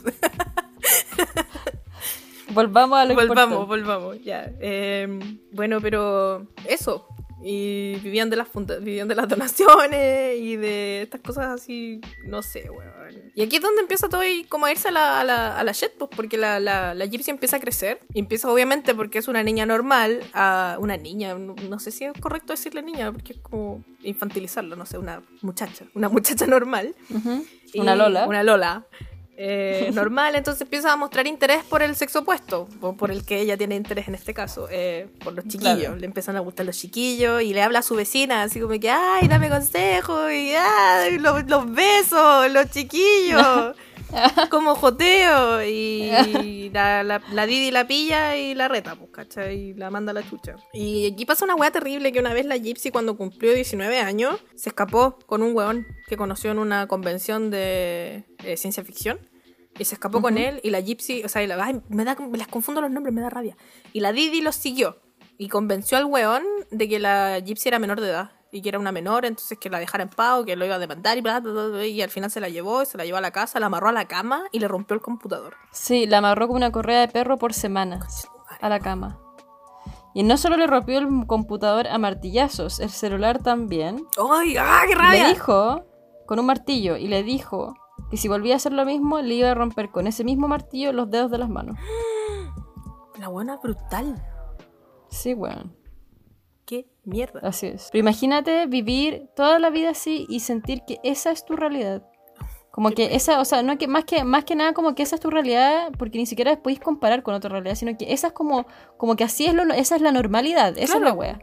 Volvamos 2.53 2.99
a 2.99 3.05
lo 3.05 3.15
volvamos, 3.15 3.27
importante. 3.51 3.65
volvamos, 3.65 4.23
ya. 4.23 4.51
Eh, 4.59 5.19
bueno, 5.51 5.81
pero 5.81 6.45
eso. 6.69 7.07
Y 7.47 7.97
vivían 7.99 8.31
de 8.31 8.37
las 8.37 8.47
vivían 8.81 9.07
de 9.07 9.13
las 9.13 9.27
donaciones 9.29 10.39
y 10.39 10.55
de 10.55 11.03
estas 11.03 11.21
cosas 11.21 11.45
así, 11.61 12.01
no 12.23 12.41
sé, 12.41 12.71
weón. 12.71 13.31
Y 13.35 13.43
aquí 13.43 13.57
es 13.57 13.61
donde 13.61 13.81
empieza 13.81 14.09
todo 14.09 14.25
y 14.25 14.45
como 14.45 14.65
a 14.65 14.71
irse 14.71 14.87
a 14.87 14.91
la, 14.91 15.19
a 15.19 15.23
la, 15.23 15.59
a 15.59 15.63
la 15.63 15.71
shit, 15.71 15.91
pues, 15.99 16.09
porque 16.15 16.37
la, 16.37 16.59
la, 16.59 16.95
la 16.95 17.05
Gypsy 17.05 17.29
empieza 17.29 17.57
a 17.57 17.59
crecer. 17.59 17.99
Y 18.15 18.19
empieza 18.19 18.51
obviamente 18.51 18.95
porque 18.95 19.19
es 19.19 19.27
una 19.27 19.43
niña 19.43 19.67
normal, 19.67 20.23
a 20.33 20.77
una 20.79 20.97
niña, 20.97 21.35
no, 21.35 21.53
no 21.69 21.79
sé 21.79 21.91
si 21.91 22.05
es 22.05 22.13
correcto 22.19 22.53
decirle 22.53 22.81
niña, 22.81 23.11
porque 23.11 23.33
es 23.33 23.39
como 23.39 23.85
infantilizarlo, 24.01 24.75
no 24.75 24.87
sé, 24.87 24.97
una 24.97 25.21
muchacha, 25.43 25.85
una 25.93 26.09
muchacha 26.09 26.47
normal. 26.47 26.95
Ujú. 27.11 27.45
Y- 27.73 27.79
Una 27.79 27.95
Lola. 27.95 28.25
Una 28.25 28.41
Lola. 28.41 28.87
Eh, 29.37 29.89
normal, 29.93 30.35
entonces 30.35 30.61
empieza 30.61 30.91
a 30.91 30.95
mostrar 30.95 31.27
interés 31.27 31.63
por 31.63 31.81
el 31.81 31.95
sexo 31.95 32.19
opuesto, 32.19 32.67
o 32.81 32.93
por 32.93 33.11
el 33.11 33.25
que 33.25 33.39
ella 33.39 33.57
tiene 33.57 33.75
interés 33.75 34.07
en 34.07 34.15
este 34.15 34.33
caso, 34.33 34.67
eh, 34.71 35.07
por 35.23 35.33
los 35.33 35.45
chiquillos. 35.47 35.77
Claro. 35.77 35.95
Le 35.97 36.05
empiezan 36.05 36.35
a 36.37 36.39
gustar 36.39 36.65
los 36.65 36.77
chiquillos 36.77 37.41
y 37.41 37.53
le 37.53 37.61
habla 37.61 37.79
a 37.79 37.81
su 37.81 37.95
vecina, 37.95 38.43
así 38.43 38.59
como 38.59 38.79
que, 38.79 38.89
ay, 38.89 39.27
dame 39.27 39.49
consejo, 39.49 40.29
y 40.29 40.53
ay, 40.55 41.19
los, 41.19 41.47
los 41.47 41.71
besos, 41.71 42.51
los 42.51 42.69
chiquillos, 42.71 43.75
como 44.49 44.75
joteo. 44.75 45.63
Y 45.65 46.69
la, 46.73 47.03
la, 47.03 47.21
la 47.31 47.45
Didi 47.45 47.71
la 47.71 47.87
pilla 47.87 48.37
y 48.37 48.53
la 48.55 48.67
reta, 48.67 48.95
pues, 48.95 49.11
¿cachai? 49.11 49.69
Y 49.69 49.73
la 49.73 49.89
manda 49.89 50.11
a 50.11 50.13
la 50.13 50.27
chucha. 50.27 50.55
Y 50.73 51.11
aquí 51.13 51.25
pasa 51.25 51.45
una 51.45 51.55
weá 51.55 51.71
terrible 51.71 52.11
que 52.11 52.19
una 52.19 52.33
vez 52.33 52.45
la 52.45 52.57
Gypsy, 52.57 52.91
cuando 52.91 53.17
cumplió 53.17 53.53
19 53.53 53.99
años, 53.99 54.39
se 54.55 54.69
escapó 54.69 55.17
con 55.25 55.41
un 55.41 55.55
weón 55.55 55.85
que 56.07 56.17
conoció 56.17 56.51
en 56.51 56.59
una 56.59 56.87
convención 56.87 57.49
de 57.51 58.23
eh, 58.43 58.57
ciencia 58.57 58.83
ficción. 58.83 59.19
Y 59.77 59.83
se 59.83 59.95
escapó 59.95 60.21
con 60.21 60.37
él 60.37 60.61
y 60.63 60.69
la 60.69 60.79
Gypsy, 60.79 61.23
o 61.25 61.27
sea, 61.29 61.43
y 61.43 61.47
la- 61.47 61.61
ay, 61.61 61.81
me, 61.89 62.05
da, 62.05 62.15
las 62.33 62.47
confundo 62.47 62.79
los 62.79 62.89
nombres, 62.89 63.13
me 63.13 63.19
da 63.19 63.29
rabia. 63.29 63.57
Y 63.91 63.99
la 63.99 64.13
Didi 64.13 64.39
los 64.39 64.55
siguió 64.55 65.01
y 65.37 65.49
convenció 65.49 65.97
al 65.97 66.05
weón 66.05 66.43
de 66.71 66.87
que 66.87 66.97
la 66.97 67.39
Gypsy 67.39 67.67
era 67.67 67.77
menor 67.77 67.99
de 67.99 68.07
edad 68.07 68.31
y 68.55 68.61
que 68.61 68.69
era 68.69 68.79
una 68.79 68.93
menor, 68.93 69.25
entonces 69.25 69.57
que 69.59 69.69
la 69.69 69.79
dejara 69.79 70.05
en 70.05 70.09
paz, 70.09 70.45
que 70.45 70.55
lo 70.55 70.65
iba 70.65 70.75
a 70.75 70.79
demandar 70.79 71.17
y 71.17 71.21
bla, 71.21 71.41
bla, 71.41 71.51
bla, 71.51 71.67
bla, 71.67 71.85
y 71.85 72.01
al 72.01 72.09
final 72.09 72.31
se 72.31 72.39
la 72.39 72.47
llevó, 72.47 72.85
se 72.85 72.97
la 72.97 73.03
llevó 73.03 73.17
a 73.17 73.21
la 73.21 73.31
casa, 73.31 73.59
la 73.59 73.65
amarró 73.65 73.89
a 73.89 73.91
la 73.91 74.05
cama 74.05 74.45
y 74.53 74.59
le 74.59 74.69
rompió 74.69 74.95
el 74.95 75.01
computador. 75.01 75.57
Sí, 75.71 76.07
la 76.07 76.19
amarró 76.19 76.47
con 76.47 76.55
una 76.55 76.71
correa 76.71 77.01
de 77.01 77.09
perro 77.09 77.37
por 77.37 77.53
semanas 77.53 78.29
a 78.61 78.69
la 78.69 78.79
cama. 78.79 79.19
Y 80.13 80.23
no 80.23 80.37
solo 80.37 80.55
le 80.55 80.67
rompió 80.67 80.99
el 80.99 81.27
computador 81.27 81.87
a 81.87 81.97
martillazos, 81.97 82.79
el 82.79 82.91
celular 82.91 83.43
también. 83.43 84.07
¡Ay, 84.31 84.55
ah, 84.57 84.83
qué 84.87 84.95
rabia! 84.95 85.23
le 85.23 85.29
dijo, 85.33 85.83
con 86.25 86.39
un 86.39 86.45
martillo, 86.45 86.95
y 86.95 87.09
le 87.09 87.23
dijo 87.23 87.75
que 88.09 88.15
si 88.15 88.29
volvía 88.29 88.53
a 88.53 88.55
hacer 88.55 88.71
lo 88.71 88.85
mismo, 88.85 89.19
le 89.19 89.33
iba 89.33 89.51
a 89.51 89.55
romper 89.55 89.91
con 89.91 90.07
ese 90.07 90.23
mismo 90.23 90.47
martillo 90.47 90.93
los 90.93 91.09
dedos 91.09 91.29
de 91.29 91.39
las 91.39 91.49
manos. 91.49 91.77
La 93.19 93.27
buena 93.27 93.57
brutal. 93.57 94.15
Sí, 95.09 95.33
weón. 95.33 95.75
¡Qué 95.83 95.84
mierda! 97.05 97.39
Así 97.43 97.67
es. 97.67 97.89
Pero 97.91 97.99
imagínate 98.01 98.65
vivir 98.67 99.27
toda 99.35 99.59
la 99.59 99.69
vida 99.69 99.91
así 99.91 100.25
y 100.29 100.39
sentir 100.41 100.81
que 100.87 100.99
esa 101.03 101.31
es 101.31 101.45
tu 101.45 101.55
realidad. 101.55 102.03
Como 102.71 102.91
que 102.91 103.15
esa, 103.15 103.39
o 103.39 103.45
sea, 103.45 103.63
no 103.63 103.77
que 103.77 103.87
más 103.87 104.03
que 104.03 104.25
más 104.25 104.43
que 104.43 104.53
nada 104.55 104.73
como 104.73 104.95
que 104.95 105.03
esa 105.03 105.15
es 105.15 105.21
tu 105.21 105.29
realidad, 105.29 105.91
porque 105.97 106.17
ni 106.17 106.25
siquiera 106.25 106.57
podéis 106.61 106.81
comparar 106.81 107.23
con 107.23 107.33
otra 107.33 107.49
realidad, 107.49 107.75
sino 107.75 107.97
que 107.97 108.11
esa 108.11 108.27
es 108.27 108.33
como 108.33 108.65
como 108.97 109.15
que 109.15 109.23
así 109.23 109.45
es 109.45 109.53
lo 109.53 109.63
esa 109.73 109.95
es 109.95 110.01
la 110.01 110.11
normalidad, 110.11 110.73
esa 110.77 110.83
es 110.83 110.89
la 110.89 110.97
Claro. 111.13 111.15
wea. 111.15 111.39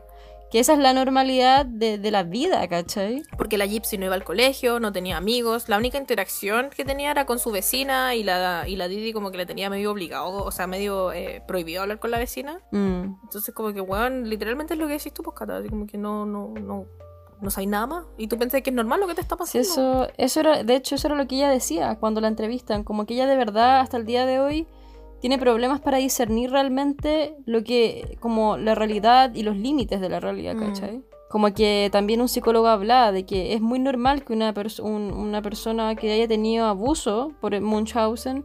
Que 0.52 0.58
esa 0.60 0.74
es 0.74 0.78
la 0.80 0.92
normalidad 0.92 1.64
de, 1.64 1.96
de 1.96 2.10
la 2.10 2.24
vida, 2.24 2.68
¿cachai? 2.68 3.22
Porque 3.38 3.56
la 3.56 3.64
Gypsy 3.64 3.96
no 3.96 4.04
iba 4.04 4.14
al 4.14 4.22
colegio, 4.22 4.80
no 4.80 4.92
tenía 4.92 5.16
amigos. 5.16 5.70
La 5.70 5.78
única 5.78 5.96
interacción 5.96 6.68
que 6.68 6.84
tenía 6.84 7.10
era 7.10 7.24
con 7.24 7.38
su 7.38 7.50
vecina 7.50 8.14
y 8.14 8.22
la, 8.22 8.68
y 8.68 8.76
la 8.76 8.86
Didi 8.86 9.14
como 9.14 9.30
que 9.30 9.38
le 9.38 9.46
tenía 9.46 9.70
medio 9.70 9.90
obligado, 9.90 10.44
o 10.44 10.50
sea, 10.50 10.66
medio 10.66 11.10
eh, 11.14 11.42
prohibido 11.48 11.80
hablar 11.80 11.98
con 12.00 12.10
la 12.10 12.18
vecina. 12.18 12.60
Mm. 12.70 13.14
Entonces 13.22 13.54
como 13.54 13.72
que, 13.72 13.80
weón, 13.80 14.28
literalmente 14.28 14.74
es 14.74 14.78
lo 14.78 14.86
que 14.88 14.92
decís 14.92 15.14
tú, 15.14 15.22
pues, 15.22 15.34
Cata. 15.38 15.56
Así 15.56 15.70
como 15.70 15.86
que 15.86 15.96
no, 15.96 16.26
no, 16.26 16.52
no, 16.60 16.84
no 17.40 17.50
sabes 17.50 17.70
nada 17.70 17.86
más. 17.86 18.04
Y 18.18 18.26
tú 18.28 18.36
pensás 18.38 18.60
que 18.60 18.68
es 18.68 18.76
normal 18.76 19.00
lo 19.00 19.06
que 19.06 19.14
te 19.14 19.22
está 19.22 19.36
Sí, 19.46 19.58
pasando. 19.58 20.04
eso, 20.04 20.08
eso 20.18 20.40
era, 20.40 20.62
de 20.64 20.74
hecho, 20.76 20.96
eso 20.96 21.08
era 21.08 21.16
lo 21.16 21.26
que 21.26 21.36
ella 21.36 21.48
decía 21.48 21.96
cuando 21.98 22.20
la 22.20 22.28
entrevistan, 22.28 22.84
como 22.84 23.06
que 23.06 23.14
ella 23.14 23.26
de 23.26 23.36
verdad 23.36 23.80
hasta 23.80 23.96
el 23.96 24.04
día 24.04 24.26
de 24.26 24.38
hoy 24.38 24.68
tiene 25.22 25.38
problemas 25.38 25.80
para 25.80 25.96
discernir 25.96 26.50
realmente 26.50 27.34
lo 27.46 27.62
que, 27.64 28.18
como 28.20 28.58
la 28.58 28.74
realidad 28.74 29.32
y 29.34 29.42
los 29.44 29.56
límites 29.56 30.00
de 30.02 30.08
la 30.10 30.20
realidad, 30.20 30.54
Mm. 30.56 30.60
¿cachai? 30.66 31.02
Como 31.30 31.54
que 31.54 31.88
también 31.90 32.20
un 32.20 32.28
psicólogo 32.28 32.66
hablaba 32.66 33.10
de 33.12 33.24
que 33.24 33.54
es 33.54 33.62
muy 33.62 33.78
normal 33.78 34.22
que 34.24 34.34
una, 34.34 34.52
pers- 34.52 34.80
un- 34.82 35.12
una 35.14 35.40
persona 35.40 35.94
que 35.94 36.12
haya 36.12 36.28
tenido 36.28 36.66
abuso 36.66 37.32
por 37.40 37.58
Munchausen 37.58 38.44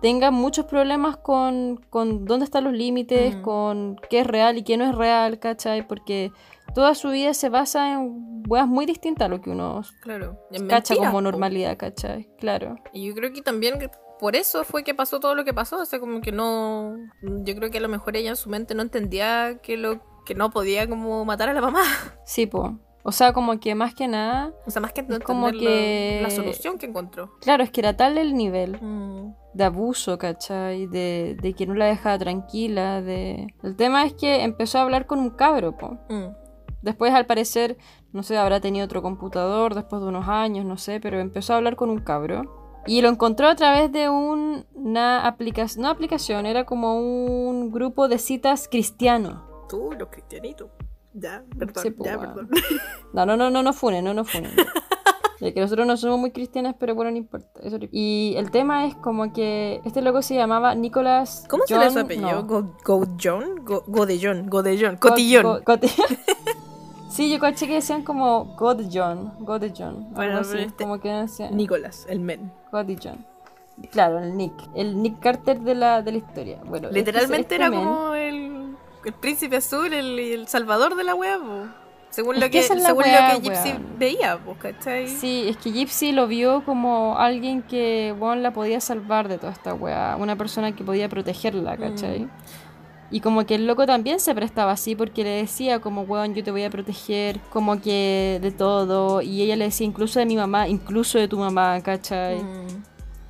tenga 0.00 0.30
muchos 0.30 0.64
problemas 0.64 1.16
con, 1.18 1.76
con 1.90 2.24
dónde 2.24 2.44
están 2.44 2.64
los 2.64 2.72
límites, 2.72 3.36
Mm. 3.36 3.42
con 3.42 3.96
qué 4.08 4.20
es 4.20 4.26
real 4.26 4.56
y 4.58 4.62
qué 4.62 4.76
no 4.76 4.84
es 4.84 4.94
real, 4.94 5.38
¿cachai? 5.38 5.86
Porque 5.86 6.32
toda 6.74 6.94
su 6.94 7.10
vida 7.10 7.34
se 7.34 7.50
basa 7.50 7.92
en 7.92 8.42
weas 8.48 8.66
muy 8.66 8.86
distintas 8.86 9.26
a 9.26 9.28
lo 9.28 9.40
que 9.40 9.50
uno 9.50 9.82
Claro. 10.00 10.38
Cacha 10.68 10.96
como 10.96 11.20
normalidad, 11.20 11.76
¿cachai? 11.76 12.28
Claro. 12.38 12.76
Y 12.92 13.06
yo 13.08 13.14
creo 13.14 13.32
que 13.32 13.42
también 13.42 13.74
por 14.22 14.36
eso 14.36 14.62
fue 14.62 14.84
que 14.84 14.94
pasó 14.94 15.18
todo 15.18 15.34
lo 15.34 15.44
que 15.44 15.52
pasó. 15.52 15.80
O 15.80 15.84
sea, 15.84 15.98
como 15.98 16.20
que 16.20 16.30
no. 16.30 16.96
Yo 17.44 17.56
creo 17.56 17.70
que 17.72 17.78
a 17.78 17.80
lo 17.80 17.88
mejor 17.88 18.16
ella 18.16 18.30
en 18.30 18.36
su 18.36 18.48
mente 18.48 18.72
no 18.76 18.82
entendía 18.82 19.58
que 19.60 19.76
lo 19.76 20.00
que 20.24 20.36
no 20.36 20.50
podía 20.50 20.88
como 20.88 21.24
matar 21.24 21.48
a 21.48 21.52
la 21.52 21.60
mamá. 21.60 21.82
Sí, 22.24 22.46
po. 22.46 22.78
O 23.02 23.10
sea, 23.10 23.32
como 23.32 23.58
que 23.58 23.74
más 23.74 23.96
que 23.96 24.06
nada, 24.06 24.52
O 24.64 24.70
sea, 24.70 24.80
más 24.80 24.92
que 24.92 25.02
no 25.02 25.18
como 25.18 25.48
la- 25.50 25.58
que- 25.58 26.20
la, 26.22 26.30
solución 26.30 26.78
que 26.78 26.86
encontró. 26.86 27.36
claro, 27.40 27.64
es 27.64 27.72
que 27.72 27.80
era 27.80 27.96
tal 27.96 28.16
el 28.16 28.36
nivel 28.36 28.78
Mm. 28.80 29.34
de 29.54 29.64
abuso, 29.64 30.16
¿cachai? 30.18 30.86
De, 30.86 31.36
de 31.42 31.52
que 31.54 31.66
no 31.66 31.74
la 31.74 31.86
dejaba 31.86 32.16
tranquila, 32.18 33.02
de... 33.02 33.48
El 33.64 33.74
tema 33.74 34.04
es 34.04 34.14
que 34.14 34.44
empezó 34.44 34.78
a 34.78 34.82
hablar 34.82 35.06
con 35.06 35.18
un 35.18 35.30
cabro, 35.30 35.76
po. 35.76 35.98
Mm. 36.08 36.28
Después, 36.82 37.12
al 37.12 37.26
parecer, 37.26 37.76
no 38.12 38.22
sé, 38.22 38.36
habrá 38.38 38.60
tenido 38.60 38.84
otro 38.84 39.02
computador 39.02 39.74
después 39.74 40.00
de 40.00 40.06
unos 40.06 40.28
años, 40.28 40.64
no 40.64 40.76
sé, 40.76 41.00
pero 41.00 41.18
empezó 41.18 41.54
a 41.54 41.56
hablar 41.56 41.74
con 41.74 41.90
un 41.90 41.98
cabro. 41.98 42.61
Y 42.86 43.00
lo 43.02 43.08
encontró 43.08 43.48
a 43.48 43.54
través 43.54 43.92
de 43.92 44.08
un- 44.08 44.64
una 44.74 45.26
aplicación, 45.26 45.82
no 45.82 45.88
aplicación, 45.88 46.46
era 46.46 46.64
como 46.64 46.98
un 47.00 47.70
grupo 47.70 48.08
de 48.08 48.18
citas 48.18 48.68
cristiano. 48.70 49.46
Tú, 49.68 49.90
los 49.98 50.08
cristianitos. 50.08 50.68
Ya, 51.14 51.44
perdón, 51.58 51.82
Sí, 51.82 51.90
pues, 51.90 52.10
ya, 52.10 52.18
weón. 52.18 52.34
perdón. 52.34 52.50
No, 53.12 53.26
no, 53.26 53.36
no, 53.36 53.50
no, 53.50 53.62
no 53.62 53.72
funen, 53.72 54.04
no, 54.04 54.14
no 54.14 54.24
funen. 54.24 54.50
Que 55.38 55.60
nosotros 55.60 55.86
no 55.88 55.96
somos 55.96 56.20
muy 56.20 56.30
cristianas, 56.30 56.76
pero 56.78 56.94
bueno, 56.94 57.10
no 57.10 57.16
importa. 57.16 57.48
Eso- 57.62 57.76
Y 57.90 58.34
el 58.36 58.52
tema 58.52 58.86
es 58.86 58.94
como 58.94 59.32
que 59.32 59.80
este 59.84 60.00
loco 60.00 60.22
se 60.22 60.36
llamaba 60.36 60.74
Nicolás. 60.76 61.44
¿Cómo 61.50 61.64
John, 61.68 61.78
será 61.80 61.90
su 61.90 61.98
apellido? 61.98 62.30
no. 62.30 62.44
Go- 62.46 62.76
Godillón? 62.84 63.64
Go- 63.64 63.82
Godellón, 63.88 64.48
Godellón, 64.48 64.96
Cotillón. 64.98 65.62
God- 65.66 65.80
sí, 67.12 67.30
yo 67.30 67.38
caché 67.38 67.66
que 67.66 67.74
decían 67.74 68.02
como 68.02 68.44
God 68.56 68.82
John, 68.92 69.32
God 69.40 69.64
John. 69.76 70.08
Bueno, 70.12 70.38
así, 70.38 70.58
este- 70.58 70.84
como 70.84 70.98
que 71.00 71.08
decían 71.10 71.56
Nicolás, 71.56 72.06
el 72.08 72.20
men. 72.20 72.52
God 72.70 72.86
John. 73.02 73.24
Claro, 73.90 74.18
el 74.18 74.36
Nick, 74.36 74.52
el 74.74 75.00
Nick 75.02 75.18
Carter 75.20 75.60
de 75.60 75.74
la, 75.74 76.02
de 76.02 76.12
la 76.12 76.18
historia. 76.18 76.58
Bueno, 76.64 76.88
este- 76.88 76.98
Literalmente 77.00 77.40
este 77.42 77.54
era 77.56 77.70
men- 77.70 77.78
como 77.84 78.14
el, 78.14 78.76
el 79.04 79.12
príncipe 79.14 79.56
azul, 79.56 79.92
el, 79.92 80.18
el 80.18 80.48
salvador 80.48 80.94
de 80.96 81.04
la 81.04 81.14
wea. 81.14 81.38
Según 82.10 82.34
Es 82.34 82.40
lo 82.42 82.46
que 82.48 82.60
que, 82.60 82.62
según 82.64 82.98
wea, 83.04 83.32
lo 83.34 83.40
que 83.40 83.48
Gypsy 83.48 83.70
weón. 83.70 83.86
veía, 83.98 84.38
¿cachai? 84.60 85.08
Sí, 85.08 85.46
es 85.48 85.56
que 85.56 85.72
Gypsy 85.72 86.12
lo 86.12 86.26
vio 86.26 86.62
como 86.66 87.16
alguien 87.16 87.62
que, 87.62 88.14
bueno, 88.18 88.42
la 88.42 88.52
podía 88.52 88.80
salvar 88.82 89.28
de 89.28 89.38
toda 89.38 89.52
esta 89.52 89.72
weá. 89.72 90.16
Una 90.20 90.36
persona 90.36 90.76
que 90.76 90.84
podía 90.84 91.08
protegerla, 91.08 91.78
¿cachai? 91.78 92.28
Y 93.12 93.20
como 93.20 93.44
que 93.44 93.56
el 93.56 93.66
loco 93.66 93.84
también 93.84 94.18
se 94.20 94.34
prestaba 94.34 94.72
así 94.72 94.96
porque 94.96 95.22
le 95.22 95.28
decía 95.30 95.80
como, 95.80 96.02
weón, 96.02 96.34
yo 96.34 96.42
te 96.42 96.50
voy 96.50 96.64
a 96.64 96.70
proteger, 96.70 97.38
como 97.50 97.78
que 97.80 98.38
de 98.40 98.50
todo. 98.50 99.20
Y 99.20 99.42
ella 99.42 99.54
le 99.54 99.66
decía 99.66 99.86
incluso 99.86 100.18
de 100.18 100.24
mi 100.24 100.34
mamá, 100.34 100.66
incluso 100.66 101.18
de 101.18 101.28
tu 101.28 101.38
mamá, 101.38 101.78
¿cachai? 101.82 102.42
Mm. 102.42 102.82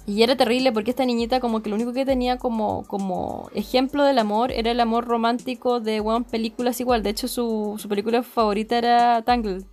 Y 0.07 0.22
era 0.22 0.37
terrible 0.37 0.70
porque 0.72 0.91
esta 0.91 1.05
niñita 1.05 1.41
como 1.41 1.62
que 1.62 1.68
lo 1.68 1.74
único 1.76 1.93
que 1.93 2.07
tenía 2.07 2.39
como, 2.39 2.85
como 2.87 3.51
ejemplo 3.55 4.05
del 4.05 4.18
amor 4.18 4.53
era 4.53 4.70
el 4.70 4.78
amor 4.78 5.05
romántico 5.05 5.80
de 5.80 6.01
weón, 6.01 6.22
películas 6.24 6.78
igual. 6.80 7.03
De 7.03 7.11
hecho, 7.11 7.26
su, 7.26 7.74
su 7.76 7.89
película 7.89 8.22
favorita 8.22 8.78
era 8.78 9.22
Tangled. 9.22 9.64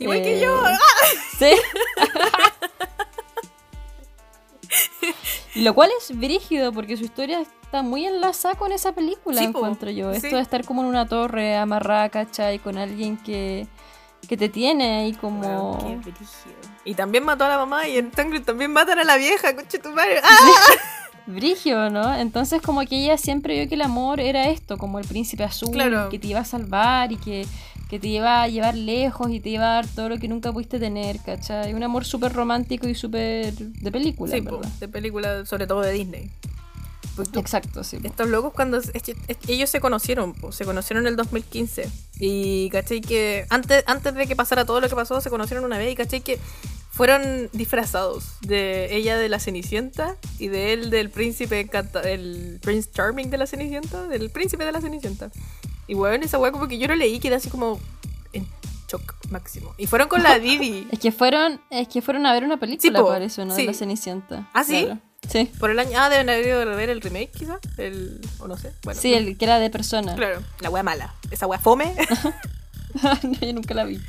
Igual 0.00 0.22
que 0.22 0.38
Eh, 0.38 0.40
yo. 0.42 0.60
Sí. 1.38 1.50
Lo 5.62 5.74
cual 5.74 5.90
es 5.98 6.16
brígido 6.16 6.72
porque 6.72 6.96
su 6.96 7.04
historia 7.04 7.44
está 7.78 7.82
muy 7.88 8.06
enlazada 8.06 8.54
con 8.54 8.72
esa 8.72 8.92
película, 8.92 9.40
Sí, 9.40 9.48
po. 9.48 9.58
encuentro 9.58 9.90
yo. 9.90 10.10
Sí. 10.12 10.18
Esto 10.24 10.36
de 10.36 10.42
estar 10.42 10.64
como 10.64 10.82
en 10.82 10.88
una 10.88 11.06
torre 11.06 11.56
amarrada, 11.56 12.08
¿cachai? 12.08 12.58
Con 12.58 12.78
alguien 12.78 13.16
que, 13.18 13.66
que 14.28 14.36
te 14.36 14.48
tiene 14.48 15.00
ahí 15.00 15.12
como... 15.12 15.72
Weón, 15.78 16.00
qué. 16.02 16.10
Y 16.84 16.94
también 16.94 17.24
mató 17.24 17.44
a 17.44 17.48
la 17.48 17.58
mamá 17.58 17.86
y 17.88 17.98
en 17.98 18.10
Tangled 18.10 18.44
también 18.44 18.72
matan 18.72 18.98
a 18.98 19.04
la 19.04 19.16
vieja, 19.16 19.54
conche 19.54 19.78
tu 19.78 19.90
madre. 19.90 20.20
¡Ah! 20.22 20.38
Brigio, 21.26 21.90
¿no? 21.90 22.14
Entonces 22.14 22.62
como 22.62 22.80
que 22.86 23.02
ella 23.02 23.18
siempre 23.18 23.58
vio 23.58 23.68
que 23.68 23.74
el 23.74 23.82
amor 23.82 24.20
era 24.20 24.48
esto, 24.48 24.78
como 24.78 24.98
el 25.00 25.06
príncipe 25.06 25.42
azul, 25.44 25.70
Claro. 25.72 26.08
que 26.08 26.18
te 26.20 26.28
iba 26.28 26.38
a 26.40 26.44
salvar 26.44 27.10
y 27.10 27.16
que, 27.16 27.44
que 27.90 27.98
te 27.98 28.06
iba 28.06 28.42
a 28.42 28.48
llevar 28.48 28.76
lejos 28.76 29.30
y 29.32 29.40
te 29.40 29.48
iba 29.50 29.64
a 29.64 29.74
dar 29.74 29.86
todo 29.88 30.08
lo 30.08 30.18
que 30.18 30.28
nunca 30.28 30.52
pudiste 30.52 30.78
tener, 30.78 31.18
¿cachai? 31.20 31.74
Un 31.74 31.82
amor 31.82 32.04
súper 32.04 32.32
romántico 32.32 32.86
y 32.88 32.94
súper 32.94 33.52
de 33.54 33.90
película, 33.90 34.32
Sí, 34.32 34.40
¿verdad? 34.40 34.68
de 34.78 34.86
película, 34.88 35.44
sobre 35.46 35.66
todo 35.66 35.80
de 35.80 35.90
Disney. 35.92 36.30
Pues 37.16 37.30
tú- 37.32 37.40
Exacto, 37.40 37.82
sí. 37.82 37.98
Estos 38.04 38.28
locos 38.28 38.52
cuando 38.52 38.78
ellos 39.48 39.70
se 39.70 39.80
conocieron, 39.80 40.34
po, 40.34 40.52
se 40.52 40.64
conocieron 40.64 41.04
en 41.06 41.08
el 41.12 41.16
2015 41.16 41.90
y 42.20 42.68
caché 42.70 43.00
que 43.00 43.46
antes, 43.50 43.82
antes 43.86 44.14
de 44.14 44.26
que 44.26 44.36
pasara 44.36 44.64
todo 44.64 44.80
lo 44.80 44.88
que 44.88 44.94
pasó 44.94 45.20
se 45.20 45.30
conocieron 45.30 45.64
una 45.64 45.78
vez 45.78 45.90
y 45.92 45.96
caché 45.96 46.20
que 46.20 46.38
fueron 46.90 47.48
disfrazados 47.52 48.38
de 48.40 48.94
ella 48.96 49.18
de 49.18 49.28
la 49.28 49.38
Cenicienta 49.40 50.16
y 50.38 50.48
de 50.48 50.72
él 50.72 50.90
del 50.90 51.10
príncipe 51.10 51.60
encanta 51.60 52.00
el 52.02 52.58
Prince 52.62 52.90
Charming 52.92 53.28
de 53.30 53.38
la 53.38 53.46
Cenicienta, 53.46 54.06
del 54.08 54.30
príncipe 54.30 54.64
de 54.64 54.72
la 54.72 54.80
Cenicienta. 54.80 55.30
Y 55.86 55.94
bueno, 55.94 56.24
esa 56.24 56.38
weá 56.38 56.52
como 56.52 56.68
que 56.68 56.78
yo 56.78 56.86
lo 56.88 56.94
leí 56.96 57.18
quedé 57.18 57.34
así 57.36 57.48
como 57.50 57.78
en 58.32 58.46
shock 58.88 59.14
máximo. 59.30 59.74
Y 59.78 59.86
fueron 59.86 60.08
con 60.08 60.22
la 60.22 60.38
Didi 60.38 60.86
Es 60.90 60.98
que 60.98 61.12
fueron, 61.12 61.60
es 61.70 61.88
que 61.88 62.00
fueron 62.02 62.24
a 62.26 62.32
ver 62.32 62.44
una 62.44 62.58
película, 62.58 62.98
Sí, 62.98 63.04
parece, 63.04 63.44
¿no? 63.44 63.54
sí. 63.54 63.62
De 63.62 63.66
la 63.68 63.74
Cenicienta. 63.74 64.48
¿Ah, 64.54 64.64
sí? 64.64 64.84
Claro. 64.84 65.00
Sí. 65.28 65.50
por 65.58 65.70
el 65.70 65.78
año. 65.78 65.92
Ah, 65.96 66.08
deben 66.08 66.28
haber 66.28 66.46
ido 66.46 66.60
a 66.60 66.64
ver 66.64 66.90
el 66.90 67.00
remake 67.00 67.30
quizás. 67.30 67.58
El, 67.76 68.20
o 68.38 68.48
no 68.48 68.56
sé. 68.56 68.72
Bueno, 68.82 69.00
Sí, 69.00 69.14
el 69.14 69.36
que 69.36 69.44
era 69.44 69.58
de 69.58 69.70
persona. 69.70 70.14
Claro, 70.14 70.42
la 70.60 70.70
wea 70.70 70.82
mala. 70.82 71.14
Esa 71.30 71.46
wea 71.46 71.58
fome. 71.58 71.94
No, 73.02 73.18
yo 73.40 73.52
nunca 73.52 73.74
la 73.74 73.84
vi. 73.84 74.00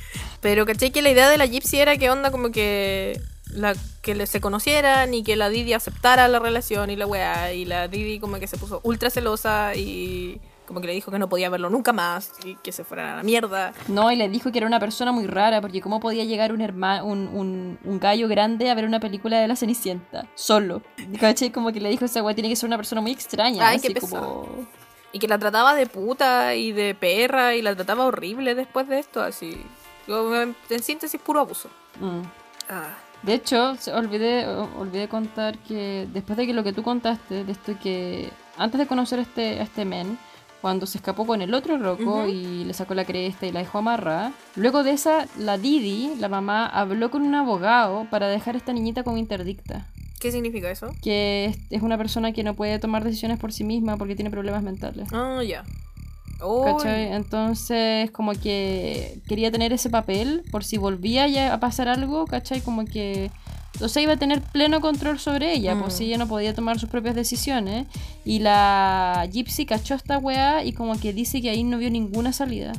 Pero 0.41 0.65
caché 0.65 0.91
que 0.91 1.01
la 1.01 1.09
idea 1.09 1.29
de 1.29 1.37
la 1.37 1.45
Gypsy 1.45 1.79
era 1.79 1.97
que 1.97 2.09
onda 2.09 2.31
como 2.31 2.51
que 2.51 3.19
la 3.51 3.75
que 4.01 4.25
se 4.27 4.41
conocieran 4.41 5.13
y 5.13 5.23
que 5.23 5.35
la 5.35 5.49
Didi 5.49 5.73
aceptara 5.73 6.27
la 6.27 6.39
relación 6.39 6.89
y 6.89 6.95
la 6.95 7.07
weá. 7.07 7.53
Y 7.53 7.65
la 7.65 7.87
Didi 7.87 8.19
como 8.19 8.39
que 8.39 8.47
se 8.47 8.57
puso 8.57 8.79
ultra 8.83 9.09
celosa 9.09 9.75
y 9.75 10.39
como 10.67 10.81
que 10.81 10.87
le 10.87 10.93
dijo 10.93 11.09
que 11.11 11.17
no 11.17 11.29
podía 11.29 11.49
verlo 11.49 11.69
nunca 11.69 11.93
más 11.93 12.33
y 12.43 12.55
que 12.57 12.71
se 12.71 12.83
fuera 12.83 13.13
a 13.13 13.15
la 13.17 13.23
mierda. 13.23 13.73
No, 13.87 14.11
y 14.11 14.17
le 14.17 14.27
dijo 14.27 14.51
que 14.51 14.57
era 14.59 14.67
una 14.67 14.79
persona 14.79 15.11
muy 15.11 15.25
rara, 15.25 15.61
porque 15.61 15.81
cómo 15.81 15.99
podía 15.99 16.25
llegar 16.25 16.51
un, 16.51 16.61
herma 16.61 17.03
un, 17.03 17.29
un, 17.29 17.79
un 17.83 17.99
gallo 17.99 18.27
grande 18.27 18.69
a 18.69 18.75
ver 18.75 18.85
una 18.85 18.99
película 18.99 19.39
de 19.39 19.47
la 19.47 19.55
Cenicienta, 19.55 20.27
solo. 20.35 20.81
¿Cachai? 21.19 21.51
Como 21.51 21.71
que 21.71 21.79
le 21.79 21.89
dijo 21.89 22.05
esa 22.05 22.21
weá 22.21 22.35
tiene 22.35 22.49
que 22.49 22.55
ser 22.55 22.67
una 22.67 22.77
persona 22.77 23.01
muy 23.01 23.11
extraña. 23.11 23.67
Ay, 23.67 23.79
qué 23.79 23.87
así 23.87 23.93
pesado. 23.93 24.43
como... 24.43 24.67
Y 25.13 25.19
que 25.19 25.27
la 25.27 25.39
trataba 25.39 25.73
de 25.73 25.87
puta 25.87 26.53
y 26.53 26.73
de 26.73 26.93
perra 26.93 27.55
y 27.55 27.61
la 27.61 27.73
trataba 27.73 28.05
horrible 28.05 28.53
después 28.53 28.89
de 28.89 28.99
esto, 28.99 29.21
así. 29.21 29.65
En 30.07 30.83
síntesis, 30.83 31.19
puro 31.19 31.39
abuso. 31.39 31.69
Mm. 31.99 32.21
Ah. 32.69 32.97
De 33.23 33.33
hecho, 33.33 33.75
olvidé, 33.93 34.45
olvidé 34.47 35.07
contar 35.07 35.57
que 35.59 36.07
después 36.13 36.37
de 36.37 36.45
que 36.45 36.53
lo 36.53 36.63
que 36.63 36.73
tú 36.73 36.83
contaste, 36.83 37.43
de 37.45 37.51
esto 37.51 37.73
que 37.81 38.31
antes 38.57 38.79
de 38.79 38.87
conocer 38.87 39.19
a 39.19 39.21
este, 39.23 39.59
a 39.59 39.63
este 39.63 39.85
men, 39.85 40.19
cuando 40.61 40.85
se 40.85 40.97
escapó 40.97 41.25
con 41.25 41.41
el 41.41 41.53
otro 41.53 41.75
Ujú. 41.75 42.27
y 42.27 42.63
le 42.65 42.73
sacó 42.73 42.93
la 42.93 43.05
cresta 43.05 43.45
y 43.45 43.51
la 43.51 43.59
dejó 43.59 43.79
amarrada, 43.79 44.33
luego 44.55 44.83
de 44.83 44.91
esa, 44.91 45.27
la 45.37 45.57
Didi, 45.57 46.15
la 46.17 46.29
mamá, 46.29 46.65
habló 46.65 47.11
con 47.11 47.21
un 47.21 47.35
abogado 47.35 48.07
para 48.09 48.27
dejar 48.27 48.55
a 48.55 48.57
esta 48.57 48.73
niñita 48.73 49.03
como 49.03 49.17
interdicta. 49.17 49.87
¿Qué 50.19 50.31
significa 50.31 50.71
eso? 50.71 50.89
Que 51.01 51.55
es, 51.69 51.81
una 51.81 51.97
persona 51.97 52.31
que 52.31 52.43
no 52.43 52.55
puede 52.55 52.79
tomar 52.79 53.03
decisiones 53.03 53.37
por 53.37 53.53
sí 53.53 53.63
misma 53.63 53.97
porque 53.97 54.15
tiene 54.15 54.31
problemas 54.31 54.63
mentales. 54.63 55.07
Ah, 55.13 55.43
ya. 55.47 55.63
Oh, 56.39 56.63
¿Cachai? 56.63 57.13
Entonces, 57.13 58.11
como 58.11 58.33
que 58.33 59.19
quería 59.27 59.51
tener 59.51 59.73
ese 59.73 59.89
papel 59.89 60.43
por 60.51 60.63
si 60.63 60.77
volvía 60.77 61.27
ya 61.27 61.53
a 61.53 61.59
pasar 61.59 61.87
algo, 61.87 62.25
¿cachai? 62.25 62.61
Como 62.61 62.85
que. 62.85 63.31
O 63.81 63.87
sea, 63.89 64.01
iba 64.01 64.13
a 64.13 64.17
tener 64.17 64.41
pleno 64.41 64.81
control 64.81 65.19
sobre 65.19 65.53
ella, 65.53 65.75
Mm. 65.75 65.81
pues 65.81 65.93
si 65.95 66.05
ella 66.05 66.17
no 66.17 66.27
podía 66.27 66.53
tomar 66.55 66.79
sus 66.79 66.89
propias 66.89 67.15
decisiones. 67.15 67.85
Y 68.25 68.39
la 68.39 69.27
Gypsy 69.31 69.65
cachó 69.65 69.93
esta 69.95 70.17
weá 70.17 70.63
y 70.63 70.73
como 70.73 70.99
que 70.99 71.13
dice 71.13 71.41
que 71.41 71.49
ahí 71.49 71.63
no 71.63 71.77
vio 71.77 71.89
ninguna 71.91 72.33
salida. 72.33 72.73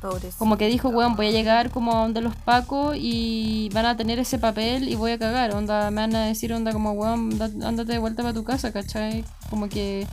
pobrecita. 0.00 0.36
Como 0.38 0.58
que 0.58 0.66
dijo, 0.68 0.90
weón, 0.90 1.16
voy 1.16 1.28
a 1.28 1.30
llegar 1.30 1.70
como 1.70 1.96
a 1.96 2.02
donde 2.02 2.20
los 2.20 2.36
pacos 2.36 2.94
y 3.00 3.70
van 3.72 3.86
a 3.86 3.96
tener 3.96 4.18
ese 4.18 4.38
papel 4.38 4.86
y 4.90 4.96
voy 4.96 5.12
a 5.12 5.18
cagar. 5.18 5.54
Onda, 5.54 5.90
me 5.90 6.02
van 6.02 6.14
a 6.14 6.26
decir, 6.26 6.52
onda, 6.52 6.72
como, 6.72 6.92
weón, 6.92 7.38
da- 7.38 7.46
ándate 7.66 7.92
de 7.92 7.98
vuelta 7.98 8.22
para 8.22 8.34
tu 8.34 8.44
casa, 8.44 8.70
¿cachai? 8.70 9.24
Como 9.48 9.70
que 9.70 10.06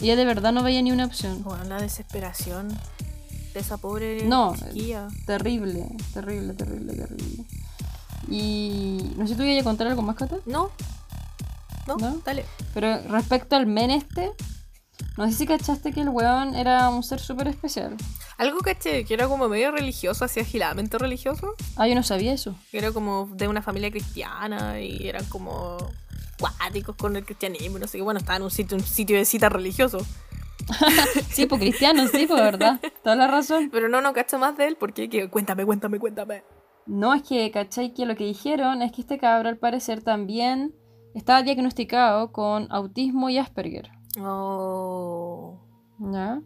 ella 0.00 0.16
de 0.16 0.24
verdad 0.24 0.50
no 0.52 0.62
veía 0.62 0.80
ni 0.80 0.92
una 0.92 1.04
opción. 1.04 1.42
Bueno, 1.44 1.62
la 1.64 1.76
desesperación 1.78 2.68
de 3.52 3.60
esa 3.60 3.76
pobre 3.76 4.24
No, 4.24 4.54
chiquilla. 4.56 5.08
Terrible, 5.26 5.86
terrible, 6.14 6.54
terrible, 6.54 6.94
terrible. 6.94 7.44
Y 8.30 9.12
no 9.16 9.26
sé 9.26 9.34
si 9.34 9.38
tú 9.38 9.42
ibas 9.44 9.60
a 9.62 9.64
contar 9.64 9.86
algo 9.88 10.02
más, 10.02 10.16
Cata, 10.16 10.36
No. 10.46 10.70
No, 11.86 11.96
¿No? 11.96 12.20
dale. 12.24 12.44
pero 12.74 13.02
respecto 13.08 13.56
al 13.56 13.66
men 13.66 13.90
este, 13.90 14.30
no 15.16 15.26
sé 15.26 15.32
si 15.32 15.46
cachaste 15.48 15.92
que 15.92 16.00
el 16.02 16.10
weón 16.10 16.54
era 16.54 16.88
un 16.90 17.02
ser 17.02 17.18
súper 17.18 17.48
especial. 17.48 17.96
Algo 18.38 18.60
caché, 18.60 19.04
que 19.04 19.14
era 19.14 19.26
como 19.26 19.48
medio 19.48 19.72
religioso, 19.72 20.24
así 20.24 20.38
agiladamente 20.40 20.96
religioso. 20.96 21.54
Ah, 21.76 21.88
yo 21.88 21.94
no 21.96 22.02
sabía 22.04 22.32
eso. 22.32 22.54
Que 22.70 22.78
era 22.78 22.92
como 22.92 23.28
de 23.32 23.48
una 23.48 23.62
familia 23.62 23.90
cristiana 23.90 24.80
y 24.80 25.08
eran 25.08 25.24
como 25.24 25.76
cuáticos 26.38 26.94
con 26.96 27.16
el 27.16 27.24
cristianismo, 27.24 27.78
no 27.80 27.86
sé 27.88 27.98
qué. 27.98 28.02
Bueno, 28.04 28.18
estaba 28.20 28.36
en 28.36 28.42
un 28.44 28.50
sitio, 28.50 28.76
un 28.76 28.84
sitio 28.84 29.16
de 29.16 29.24
cita 29.24 29.48
religioso. 29.48 29.98
Sí, 31.30 31.46
pues 31.46 31.60
cristiano, 31.60 32.06
sí, 32.06 32.26
pues 32.28 32.40
verdad. 32.40 32.80
Toda 33.02 33.16
la 33.16 33.26
razón. 33.26 33.68
Pero 33.72 33.88
no, 33.88 34.00
no 34.00 34.12
cacho 34.12 34.38
más 34.38 34.56
de 34.56 34.68
él 34.68 34.76
porque 34.78 35.08
que, 35.10 35.28
cuéntame, 35.28 35.64
cuéntame, 35.64 35.98
cuéntame. 35.98 36.44
No, 36.86 37.14
es 37.14 37.22
que, 37.22 37.50
¿cachai? 37.50 37.94
Que 37.94 38.06
lo 38.06 38.16
que 38.16 38.24
dijeron 38.24 38.82
es 38.82 38.92
que 38.92 39.00
este 39.02 39.18
cabro 39.18 39.48
al 39.48 39.56
parecer 39.56 40.02
también 40.02 40.74
estaba 41.14 41.42
diagnosticado 41.42 42.32
con 42.32 42.66
autismo 42.70 43.30
y 43.30 43.38
Asperger. 43.38 43.90
Oh. 44.20 45.58
¿Ya? 45.98 46.40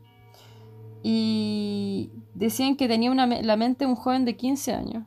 Y 1.03 2.11
decían 2.35 2.77
que 2.77 2.89
tenía 2.89 3.11
una 3.11 3.27
la 3.27 3.57
mente 3.57 3.85
de 3.85 3.91
un 3.91 3.97
joven 3.97 4.25
de 4.25 4.37
15 4.37 4.75
años. 4.75 5.05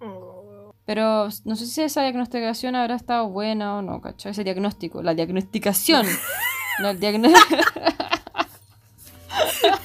Oh. 0.00 0.74
Pero 0.84 1.28
no 1.44 1.56
sé 1.56 1.66
si 1.66 1.82
esa 1.82 2.02
diagnosticación 2.02 2.76
habrá 2.76 2.94
estado 2.94 3.28
buena 3.28 3.76
o 3.76 3.82
no, 3.82 4.00
¿cachai? 4.00 4.32
Ese 4.32 4.44
diagnóstico, 4.44 5.02
la 5.02 5.14
diagnosticación. 5.14 6.06
no, 6.80 6.90
el 6.90 7.00
diagno- 7.00 7.28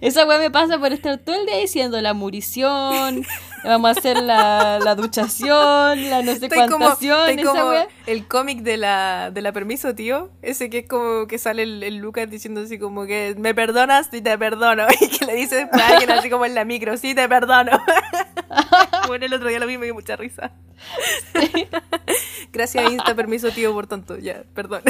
Esa 0.00 0.26
weá 0.26 0.38
me 0.38 0.50
pasa 0.50 0.78
por 0.78 0.92
estar 0.92 1.18
todo 1.18 1.38
el 1.38 1.46
día 1.46 1.58
diciendo 1.58 2.00
la 2.00 2.14
murición, 2.14 3.26
vamos 3.64 3.88
a 3.88 3.98
hacer 3.98 4.16
la, 4.22 4.78
la 4.82 4.94
duchación, 4.94 6.08
la 6.08 6.22
no 6.22 6.34
sé 6.34 6.46
Estoy 6.46 6.66
como, 6.68 6.88
esa 6.88 7.42
como 7.44 7.72
el 8.06 8.26
cómic 8.26 8.60
de 8.60 8.78
la, 8.78 9.30
de 9.30 9.42
la 9.42 9.52
permiso, 9.52 9.94
tío. 9.94 10.30
Ese 10.40 10.70
que 10.70 10.78
es 10.78 10.88
como 10.88 11.26
que 11.26 11.36
sale 11.38 11.64
el, 11.64 11.82
el 11.82 11.96
Lucas 11.98 12.30
diciendo 12.30 12.62
así 12.62 12.78
como 12.78 13.04
que 13.04 13.34
me 13.38 13.54
perdonas 13.54 14.08
y 14.12 14.22
te 14.22 14.36
perdono. 14.38 14.86
Y 15.00 15.08
que 15.08 15.26
le 15.26 15.34
dice 15.34 15.56
después 15.56 15.82
a 15.82 15.88
alguien 15.88 16.10
así 16.10 16.30
como 16.30 16.46
en 16.46 16.54
la 16.54 16.64
micro, 16.64 16.96
sí 16.96 17.14
te 17.14 17.28
perdono. 17.28 17.72
bueno, 19.06 19.26
el 19.26 19.34
otro 19.34 19.48
día 19.48 19.58
lo 19.58 19.66
vi 19.66 19.74
y 19.74 19.92
mucha 19.92 20.16
risa. 20.16 20.52
Gracias 22.52 22.90
Insta, 22.90 23.14
permiso, 23.14 23.50
tío, 23.50 23.72
por 23.72 23.86
tanto. 23.86 24.16
Ya, 24.16 24.44
perdón. 24.54 24.82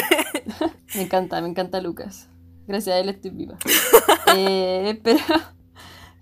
Me 0.94 1.02
encanta, 1.02 1.40
me 1.40 1.48
encanta 1.48 1.80
Lucas. 1.80 2.28
Gracias 2.70 2.94
a 2.94 2.98
él 3.00 3.08
estoy 3.08 3.30
viva. 3.30 3.56
Eh, 4.36 5.00
pero, 5.02 5.18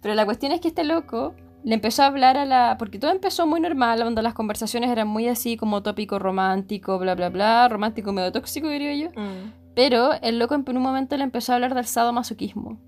pero 0.01 0.15
la 0.15 0.25
cuestión 0.25 0.51
es 0.53 0.63
que 0.63 0.69
este 0.69 0.83
loco 0.83 1.35
le 1.63 1.75
empezó 1.75 2.05
a 2.05 2.07
hablar 2.07 2.39
a 2.39 2.47
la... 2.47 2.77
Porque 2.79 2.99
todo 2.99 3.11
empezó 3.11 3.47
muy 3.47 3.61
normal, 3.61 3.99
donde 3.99 4.23
las 4.23 4.33
conversaciones 4.33 4.91
eran 4.91 5.09
muy 5.09 5.29
así 5.29 5.59
como 5.59 5.83
tópico 5.83 6.19
romántico, 6.19 6.99
bla, 6.99 7.15
bla, 7.15 7.29
bla, 7.29 7.69
romántico 7.69 8.15
medio 8.15 8.33
tóxico, 8.33 8.67
diría 8.67 8.95
yo. 8.95 9.11
Mm. 9.21 9.53
Pero 9.75 10.13
el 10.23 10.39
loco 10.39 10.55
en 10.55 10.65
un 10.67 10.83
momento 10.83 11.19
le 11.19 11.25
empezó 11.25 11.53
a 11.53 11.57
hablar 11.57 11.75
del 11.75 11.85
sadomasoquismo 11.85 12.81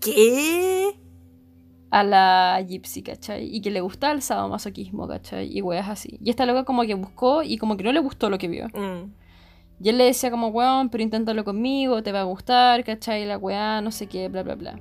¿Qué? 0.00 0.96
a 1.90 2.04
la 2.04 2.64
Gypsy, 2.64 3.02
¿cachai? 3.02 3.52
Y 3.52 3.60
que 3.60 3.72
le 3.72 3.80
gustaba 3.80 4.12
el 4.12 4.22
sadomasoquismo, 4.22 5.08
¿cachai? 5.08 5.50
Y 5.50 5.60
weas 5.60 5.88
así. 5.88 6.20
Y 6.22 6.30
esta 6.30 6.46
loca 6.46 6.62
como 6.62 6.82
que 6.82 6.94
buscó 6.94 7.42
y 7.42 7.58
como 7.58 7.76
que 7.76 7.82
no 7.82 7.92
le 7.92 7.98
gustó 7.98 8.30
lo 8.30 8.38
que 8.38 8.46
vio. 8.46 8.68
Mm. 8.68 9.10
Y 9.80 9.88
él 9.90 9.98
le 9.98 10.04
decía 10.04 10.30
como, 10.30 10.48
weón, 10.48 10.88
pero 10.88 11.02
inténtalo 11.02 11.44
conmigo, 11.44 12.02
te 12.02 12.12
va 12.12 12.20
a 12.20 12.24
gustar, 12.24 12.84
¿cachai? 12.84 13.24
La 13.26 13.38
weá, 13.38 13.80
no 13.80 13.90
sé 13.90 14.06
qué, 14.06 14.28
bla, 14.28 14.42
bla, 14.42 14.56
bla. 14.56 14.80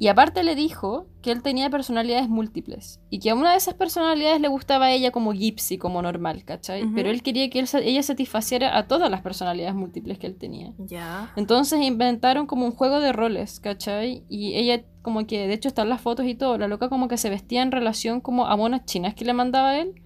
Y 0.00 0.08
aparte 0.08 0.42
le 0.42 0.54
dijo 0.54 1.08
que 1.20 1.30
él 1.30 1.42
tenía 1.42 1.68
personalidades 1.68 2.26
múltiples. 2.26 3.00
Y 3.10 3.18
que 3.18 3.28
a 3.28 3.34
una 3.34 3.50
de 3.50 3.58
esas 3.58 3.74
personalidades 3.74 4.40
le 4.40 4.48
gustaba 4.48 4.86
a 4.86 4.92
ella 4.92 5.10
como 5.10 5.34
gypsy, 5.34 5.76
como 5.76 6.00
normal, 6.00 6.42
¿cachai? 6.46 6.86
Pero 6.94 7.10
él 7.10 7.22
quería 7.22 7.50
que 7.50 7.58
él 7.58 7.68
ella 7.84 8.02
satisfaciera 8.02 8.78
a 8.78 8.88
todas 8.88 9.10
las 9.10 9.20
personalidades 9.20 9.74
múltiples 9.74 10.18
que 10.18 10.26
él 10.26 10.36
tenía. 10.36 10.72
Ya. 10.78 11.30
Entonces 11.36 11.82
inventaron 11.82 12.46
como 12.46 12.64
un 12.64 12.72
juego 12.72 12.98
de 12.98 13.12
roles, 13.12 13.60
¿cachai? 13.60 14.24
Y 14.30 14.54
ella 14.54 14.82
como 15.02 15.26
que, 15.26 15.46
de 15.46 15.52
hecho 15.52 15.68
están 15.68 15.90
las 15.90 16.00
fotos 16.00 16.24
y 16.24 16.34
todo, 16.34 16.56
la 16.56 16.66
loca 16.66 16.88
como 16.88 17.06
que 17.06 17.18
se 17.18 17.28
vestía 17.28 17.60
en 17.60 17.70
relación 17.70 18.22
como 18.22 18.46
a 18.46 18.56
monas 18.56 18.86
chinas 18.86 19.14
que 19.14 19.26
le 19.26 19.34
mandaba 19.34 19.78
él. 19.78 20.00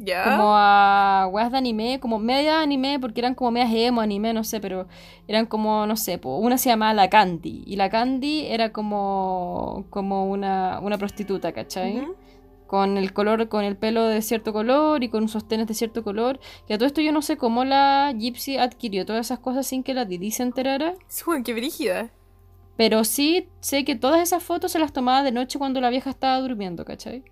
Ya. 0.00 0.24
como 0.24 0.54
a 0.54 1.28
weas 1.30 1.50
de 1.50 1.58
anime, 1.58 1.98
como 2.00 2.18
media 2.18 2.60
anime, 2.60 2.98
porque 3.00 3.20
eran 3.20 3.34
como 3.34 3.50
medias 3.50 3.72
emo 3.74 4.00
anime, 4.00 4.32
no 4.32 4.44
sé, 4.44 4.60
pero 4.60 4.86
eran 5.26 5.46
como, 5.46 5.86
no 5.86 5.96
sé, 5.96 6.18
po, 6.18 6.38
una 6.38 6.56
se 6.56 6.68
llamaba 6.68 6.94
La 6.94 7.10
Candy, 7.10 7.64
y 7.66 7.76
la 7.76 7.90
Candy 7.90 8.46
era 8.46 8.72
como, 8.72 9.86
como 9.90 10.26
una, 10.26 10.78
una 10.80 10.98
prostituta, 10.98 11.52
¿cachai? 11.52 12.06
Con 12.68 12.98
el 12.98 13.12
color, 13.12 13.48
con 13.48 13.64
el 13.64 13.76
pelo 13.76 14.06
de 14.06 14.20
cierto 14.22 14.52
color 14.52 15.02
y 15.02 15.08
con 15.08 15.26
sostenes 15.28 15.66
de 15.66 15.74
cierto 15.74 16.04
color. 16.04 16.38
Y 16.68 16.74
a 16.74 16.78
todo 16.78 16.86
esto 16.86 17.00
yo 17.00 17.12
no 17.12 17.22
sé 17.22 17.38
cómo 17.38 17.64
la 17.64 18.12
Gypsy 18.16 18.58
adquirió 18.58 19.06
todas 19.06 19.26
esas 19.26 19.38
cosas 19.38 19.66
sin 19.66 19.82
que 19.82 19.94
la 19.94 20.04
Didi 20.04 20.30
se 20.30 20.42
enterara. 20.42 20.94
Qué 21.44 21.54
brígida. 21.54 22.10
Pero 22.76 23.04
sí 23.04 23.48
sé 23.60 23.84
que 23.86 23.96
todas 23.96 24.20
esas 24.20 24.42
fotos 24.42 24.70
se 24.70 24.78
las 24.78 24.92
tomaba 24.92 25.22
de 25.22 25.32
noche 25.32 25.58
cuando 25.58 25.80
la 25.80 25.88
vieja 25.88 26.10
estaba 26.10 26.38
durmiendo, 26.40 26.84
¿cachai? 26.84 27.24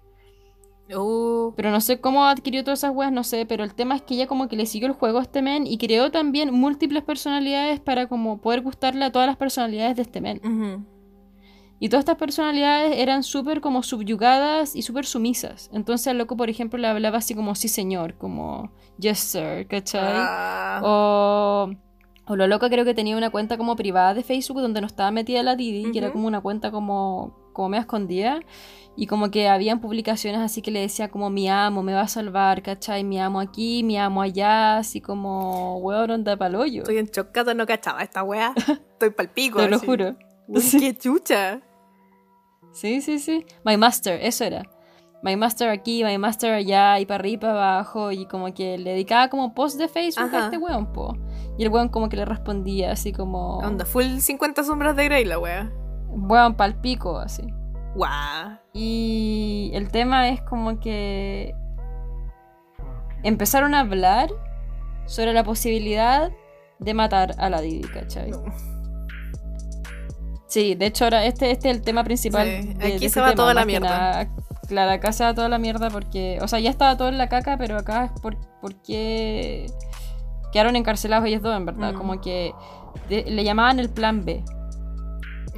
Uh, 0.95 1.53
Pero 1.57 1.71
no 1.73 1.81
sé 1.81 2.01
cómo 2.01 2.27
adquirió 2.27 2.63
todas 2.63 2.81
esas 2.81 2.95
weas, 2.95 3.11
no 3.11 3.25
sé, 3.25 3.45
pero 3.45 3.65
el 3.65 3.75
tema 3.75 3.97
es 3.97 4.03
que 4.03 4.15
ella 4.15 4.27
como 4.29 4.47
que 4.49 4.55
le 4.57 4.67
siguió 4.67 4.87
el 4.87 4.95
juego 4.95 5.19
a 5.19 5.23
este 5.23 5.43
men 5.43 5.67
y 5.67 5.79
creó 5.79 6.11
también 6.13 6.53
múltiples 6.55 7.03
personalidades 7.03 7.81
para 7.81 8.09
como 8.09 8.41
poder 8.41 8.61
gustarle 8.63 9.05
a 9.05 9.11
todas 9.11 9.27
las 9.27 9.37
personalidades 9.37 9.97
de 9.97 10.03
este 10.03 10.21
men. 10.21 10.41
Y 11.79 11.89
todas 11.89 12.03
estas 12.03 12.17
personalidades 12.17 12.97
eran 12.99 13.23
súper 13.23 13.61
como 13.61 13.83
subyugadas 13.83 14.77
y 14.77 14.83
súper 14.83 15.05
sumisas. 15.07 15.69
Entonces 15.73 16.07
al 16.07 16.19
loco, 16.19 16.37
por 16.37 16.49
ejemplo, 16.49 16.79
le 16.79 16.87
hablaba 16.87 17.19
así 17.19 17.35
como 17.35 17.55
sí 17.55 17.69
señor, 17.69 18.15
como 18.17 18.71
yes 18.99 19.19
sir, 19.19 19.67
¿cachai? 19.69 20.01
Ah, 20.15 20.81
O, 20.83 21.71
o 22.27 22.37
lo 22.37 22.47
loca 22.47 22.71
creo 22.71 22.85
que 22.85 22.95
tenía 22.95 23.17
una 23.17 23.31
cuenta 23.31 23.59
como 23.59 23.77
privada 23.77 24.15
de 24.15 24.23
Facebook 24.23 24.61
donde 24.63 24.81
no 24.81 24.87
estaba 24.87 25.11
metida 25.11 25.43
la 25.43 25.55
Didi, 25.57 25.91
que 25.91 25.99
era 25.99 26.13
como 26.13 26.27
una 26.29 26.41
cuenta 26.41 26.71
como, 26.71 27.37
como 27.57 27.71
media 27.71 27.81
escondida. 27.81 28.41
Y 28.99 29.07
como 29.07 29.31
que 29.31 29.49
habían 29.49 29.81
publicaciones 29.81 30.41
así 30.41 30.63
que 30.63 30.71
le 30.71 30.81
decía 30.81 31.11
como 31.11 31.29
mi 31.29 31.49
amo, 31.49 31.83
me 31.83 31.93
va 31.93 32.03
a 32.03 32.09
salvar, 32.09 32.63
¿cachai? 32.63 33.05
Mi 33.05 33.21
amo 33.21 33.41
aquí, 33.41 33.83
mi 33.83 33.99
amo 33.99 34.23
allá, 34.23 34.79
así 34.79 35.01
como 35.01 35.79
weón 35.79 36.11
onda 36.11 36.37
pa'l 36.37 36.55
Estoy 36.55 36.99
en 36.99 37.09
chocata, 37.09 37.53
no 37.55 37.67
cachaba 37.67 38.03
esta 38.03 38.23
wea. 38.23 38.55
Estoy 38.93 39.11
pal 39.11 39.31
pico. 39.31 39.59
Te 39.59 39.69
lo 39.69 39.77
así. 39.77 39.87
juro. 39.87 40.17
Uy, 40.49 40.61
Sí. 40.61 40.81
Qué 40.81 40.97
chucha. 40.97 41.61
Sí, 42.73 43.01
sí, 43.01 43.19
sí. 43.19 43.45
My 43.65 43.77
Master, 43.77 44.19
eso 44.23 44.45
era. 44.45 44.63
My 45.23 45.35
Master 45.37 45.71
aquí, 45.71 46.05
My 46.05 46.19
Master 46.19 46.53
allá, 46.53 47.01
y 47.01 47.07
para 47.07 47.21
arriba 47.21 47.35
y 47.35 47.39
para 47.39 47.53
abajo. 47.53 48.13
Y 48.13 48.27
como 48.27 48.53
que 48.55 48.79
le 48.79 48.91
dedicaba 48.93 49.29
como 49.29 49.55
post 49.55 49.79
de 49.79 49.89
Facebook 49.89 50.27
Ajá. 50.27 50.43
a 50.43 50.45
este 50.47 50.59
weón, 50.59 50.93
po. 50.93 51.17
Y 51.59 51.65
el 51.65 51.71
weón 51.71 51.89
como 51.89 52.09
que 52.09 52.17
le 52.17 52.25
respondía 52.25 52.93
así 52.93 53.13
como... 53.13 53.59
Onda, 53.59 53.85
full 53.85 54.19
50 54.19 54.63
sombras 54.63 54.95
de 54.95 55.05
Grey 55.05 55.25
la 55.25 55.39
wea. 55.39 55.73
Weón 56.17 56.55
pa'l 56.55 56.75
pico, 56.81 57.19
así. 57.19 57.43
Guau. 57.95 58.59
Y 58.73 59.71
el 59.75 59.91
tema 59.91 60.29
es 60.29 60.41
como 60.43 60.81
que 60.81 61.55
empezaron 63.23 63.75
a 63.75 63.81
hablar 63.81 64.31
sobre 65.07 65.33
la 65.33 65.45
posibilidad 65.45 66.31
de 66.79 66.95
matar 66.95 67.35
a 67.39 67.49
la 67.51 67.61
Didi, 67.61 67.83
¿cachai? 67.89 68.31
No. 68.31 68.43
Sí, 70.49 70.75
de 70.75 70.87
hecho 70.87 71.05
ahora 71.05 71.25
este, 71.25 71.51
este 71.51 71.71
es 71.71 71.77
el 71.77 71.83
tema 71.83 72.05
principal. 72.05 72.47
Sí, 72.47 72.75
de- 72.75 72.85
aquí 72.87 72.93
de 72.93 72.99
se 72.99 73.07
este 73.07 73.21
va 73.21 73.27
tema, 73.31 73.37
toda 73.37 73.55
la 73.55 73.65
mierda. 73.65 73.89
nada. 73.89 74.29
Claro, 74.69 74.91
acá 74.93 75.13
se 75.13 75.23
va 75.25 75.35
toda 75.35 75.49
la 75.49 75.59
mierda 75.59 75.91
porque, 75.91 76.39
o 76.43 76.49
sea, 76.49 76.59
ya 76.59 76.71
estaba 76.71 76.97
todo 76.97 77.09
en 77.09 77.19
la 77.19 77.29
caca, 77.29 77.57
pero 77.57 77.77
acá 77.77 78.07
es 78.07 78.21
por, 78.21 78.37
porque 78.61 79.67
quedaron 80.53 80.77
encarcelados 80.77 81.27
ellos 81.29 81.43
dos, 81.43 81.57
en 81.57 81.67
verdad. 81.67 81.93
Mm. 81.93 81.97
Como 81.97 82.21
que 82.21 82.53
de- 83.09 83.25
le 83.31 83.45
llamaban 83.45 83.79
el 83.81 83.91
plan 83.91 84.25
B. 84.25 84.45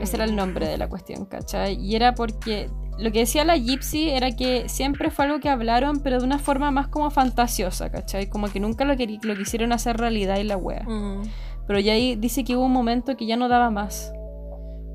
Ese 0.01 0.17
era 0.17 0.25
el 0.25 0.37
nombre 0.37 0.69
de 0.69 0.79
la 0.79 0.89
cuestión, 0.89 1.27
¿cachai? 1.27 1.75
Y 1.75 1.97
era 1.97 2.15
porque 2.15 2.71
lo 2.99 3.13
que 3.13 3.21
decía 3.21 3.45
la 3.45 3.57
Gypsy 3.57 4.11
era 4.11 4.33
que 4.33 4.69
siempre 4.69 5.11
fue 5.11 5.27
algo 5.27 5.41
que 5.41 5.49
hablaron, 5.49 6.01
pero 6.01 6.19
de 6.19 6.25
una 6.25 6.39
forma 6.39 6.71
más 6.71 6.89
como 6.89 7.11
fantasiosa, 7.11 7.91
¿cachai? 7.91 8.29
Como 8.29 8.49
que 8.49 8.61
nunca 8.61 8.85
lo, 8.85 8.95
lo 8.95 9.37
quisieron 9.37 9.73
hacer 9.73 9.97
realidad 9.97 10.39
y 10.39 10.45
la 10.45 10.57
wea. 10.57 10.83
Mm. 10.83 11.23
Pero 11.67 11.79
ya 11.79 11.93
ahí 11.93 12.17
dice 12.17 12.45
que 12.45 12.57
hubo 12.57 12.65
un 12.65 12.73
momento 12.73 13.17
que 13.17 13.27
ya 13.27 13.37
no 13.37 13.49
daba 13.49 13.71
más. 13.71 14.13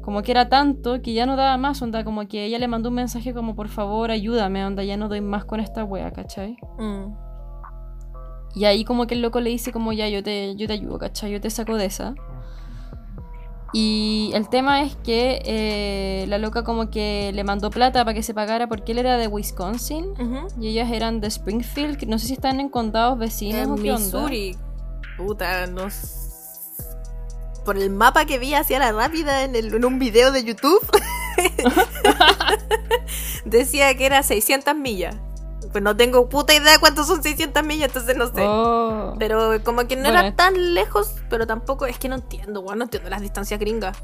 Como 0.01 0.21
que 0.21 0.31
era 0.31 0.49
tanto 0.49 1.01
que 1.01 1.13
ya 1.13 1.25
no 1.25 1.37
daba 1.37 1.55
más, 1.57 1.81
onda, 1.81 2.03
como 2.03 2.27
que 2.27 2.43
ella 2.43 2.59
le 2.59 2.67
mandó 2.67 2.89
un 2.89 2.95
mensaje 2.95 3.33
como 3.33 3.55
por 3.55 3.69
favor 3.69 4.11
ayúdame, 4.11 4.65
onda, 4.65 4.83
ya 4.83 4.97
no 4.97 5.07
doy 5.07 5.21
más 5.21 5.45
con 5.45 5.61
esta 5.61 5.85
wea, 5.85 6.11
¿cachai? 6.11 6.57
Mm. 6.77 7.15
Y 8.55 8.65
ahí 8.65 8.83
como 8.83 9.07
que 9.07 9.15
el 9.15 9.21
loco 9.21 9.39
le 9.39 9.49
dice 9.49 9.71
como 9.71 9.93
ya 9.93 10.09
yo 10.09 10.21
te, 10.21 10.55
yo 10.57 10.67
te 10.67 10.73
ayudo, 10.73 10.99
¿cachai? 10.99 11.31
Yo 11.31 11.39
te 11.39 11.49
saco 11.49 11.77
de 11.77 11.85
esa. 11.85 12.15
Y 13.75 14.29
el 14.35 14.49
tema 14.49 14.83
es 14.83 14.95
que 14.97 15.41
eh, 15.45 16.25
la 16.27 16.37
loca 16.37 16.63
como 16.63 16.91
que 16.91 17.31
le 17.33 17.43
mandó 17.43 17.71
plata 17.71 18.05
para 18.05 18.13
que 18.13 18.21
se 18.21 18.33
pagara 18.35 18.67
porque 18.67 18.91
él 18.91 18.99
era 18.99 19.17
de 19.17 19.27
Wisconsin 19.27 20.13
y 20.59 20.67
ellas 20.67 20.91
eran 20.91 21.19
de 21.21 21.27
Springfield, 21.27 21.97
que 21.97 22.05
no 22.05 22.19
sé 22.19 22.27
si 22.27 22.33
están 22.33 22.59
en 22.59 22.69
condados 22.69 23.17
vecinos 23.17 23.61
o 23.61 23.63
En 23.63 23.69
onda. 23.71 23.97
Missouri. 23.97 24.55
Puta, 25.17 25.65
no 25.67 25.87
Por 27.65 27.77
el 27.77 27.89
mapa 27.89 28.25
que 28.25 28.37
vi 28.37 28.53
hacia 28.53 28.77
la 28.77 28.91
rápida 28.91 29.43
en, 29.43 29.55
el- 29.55 29.73
en 29.73 29.85
un 29.85 29.97
video 29.97 30.31
de 30.31 30.43
YouTube, 30.43 30.79
decía 33.45 33.95
que 33.95 34.05
era 34.05 34.21
600 34.23 34.75
millas. 34.75 35.15
Pues 35.73 35.83
no 35.83 35.97
tengo 35.97 36.29
puta 36.29 36.53
idea 36.53 36.77
cuántos 36.79 37.07
son 37.07 37.21
600 37.21 37.63
millas, 37.63 37.87
entonces 37.89 38.15
no 38.15 38.27
sé. 38.27 38.45
Oh. 38.47 39.15
Pero 39.19 39.61
como 39.63 39.85
que 39.87 39.95
no 39.97 40.03
Bueno, 40.03 40.19
era 40.19 40.27
es- 40.29 40.35
tan 40.37 40.73
lejos, 40.73 41.15
pero 41.29 41.45
tampoco, 41.45 41.85
es 41.85 41.97
que 41.97 42.07
no 42.07 42.15
entiendo, 42.15 42.61
weón, 42.61 42.77
no 42.77 42.83
entiendo 42.85 43.09
las 43.09 43.19
distancias 43.21 43.59
gringas. 43.59 43.97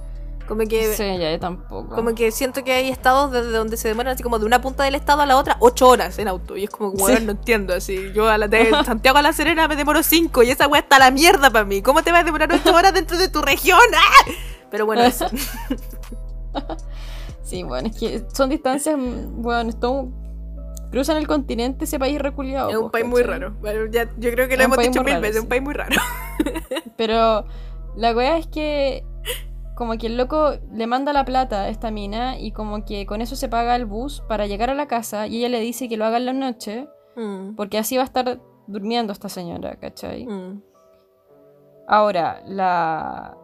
Como 0.48 0.62
que, 0.68 0.96
Sí, 0.96 1.04
ya 1.20 1.32
yo 1.32 1.40
tampoco. 1.40 1.94
como 1.94 2.16
que 2.16 2.32
siento 2.32 2.64
que 2.64 2.72
hay 2.74 2.90
estados 2.90 3.32
desde 3.32 3.52
donde 3.52 3.78
se 3.78 3.88
demoran 3.88 4.16
así 4.16 4.24
como 4.24 4.40
de 4.40 4.48
una 4.48 4.60
punta 4.62 4.84
del 4.84 4.96
estado 4.96 5.22
a 5.22 5.28
la 5.28 5.38
otra, 5.38 5.58
ocho 5.60 5.88
horas 5.88 6.18
en 6.18 6.28
auto. 6.28 6.58
Y 6.58 6.64
es 6.64 6.72
como, 6.72 6.90
weón, 6.90 7.18
Sí. 7.20 7.24
no 7.26 7.32
entiendo. 7.34 7.76
Así, 7.76 8.12
yo 8.16 8.28
a 8.28 8.36
la 8.40 8.48
de 8.48 8.72
Santiago 8.84 9.20
a 9.20 9.22
la 9.22 9.32
Serena 9.32 9.68
me 9.68 9.76
demoro 9.76 10.02
cinco 10.02 10.42
y 10.42 10.50
esa 10.50 10.68
weá 10.68 10.82
está 10.82 10.96
a 10.96 11.00
la 11.00 11.12
mierda 11.12 11.52
para 11.52 11.66
mí. 11.66 11.84
¿Cómo 11.84 12.02
te 12.02 12.12
vas 12.12 12.22
a 12.22 12.24
demorar 12.24 12.52
ocho 12.52 12.74
horas 12.74 12.96
dentro 12.96 13.16
de 13.16 13.30
tu 13.30 13.44
región? 13.44 13.78
¡Ah! 13.96 14.32
Pero 14.72 14.88
bueno, 14.88 15.04
eso. 15.04 15.28
Sí, 17.44 17.64
bueno, 17.64 17.88
es 17.90 17.98
que 17.98 18.24
son 18.34 18.50
distancias, 18.50 18.96
bueno, 18.98 19.70
esto 19.72 20.08
cruzan 20.92 21.18
el 21.18 21.28
continente 21.28 21.86
ese 21.86 22.00
país 22.00 22.20
reculiado. 22.20 22.70
es 22.70 22.76
un 22.76 22.90
pues, 22.90 23.04
país 23.04 23.06
muy 23.12 23.24
raro. 23.24 23.52
Bueno, 23.62 23.86
ya- 23.92 24.10
yo 24.18 24.32
creo 24.32 24.48
que 24.48 24.56
lo 24.58 24.62
Es 24.64 24.66
hemos 24.66 24.78
dicho 24.80 25.04
mil 25.04 25.14
raro, 25.14 25.22
veces, 25.22 25.36
sí. 25.38 25.42
un 25.44 25.50
país 25.50 25.62
muy 25.62 25.74
raro. 25.74 25.96
Pero 26.98 27.46
la 27.96 28.14
wea 28.14 28.38
es 28.38 28.48
que 28.48 29.04
como 29.76 29.98
que 29.98 30.08
el 30.08 30.18
loco 30.18 30.54
le 30.74 30.88
manda 30.88 31.14
la 31.14 31.24
plata 31.24 31.62
a 31.64 31.70
esta 31.70 31.90
mina 31.92 32.38
y 32.38 32.52
como 32.52 32.84
que 32.84 33.06
con 33.06 33.22
eso 33.22 33.36
se 33.38 33.48
paga 33.48 33.76
el 33.78 33.86
bus 33.86 34.22
para 34.28 34.46
llegar 34.46 34.70
a 34.70 34.74
la 34.76 34.88
casa 34.88 35.28
y 35.28 35.38
ella 35.38 35.48
le 35.50 35.62
dice 35.62 35.88
que 35.88 35.96
lo 35.96 36.06
haga 36.06 36.18
en 36.18 36.26
la 36.26 36.34
noche 36.34 36.88
Mm, 37.16 37.56
porque 37.56 37.78
así 37.78 37.98
va 37.98 38.04
a 38.04 38.06
estar 38.06 38.40
durmiendo 38.68 39.12
esta 39.14 39.30
señora, 39.30 39.76
¿cachai? 39.78 40.26
mm. 40.26 40.62
Ahora, 41.88 42.42
la... 42.46 43.36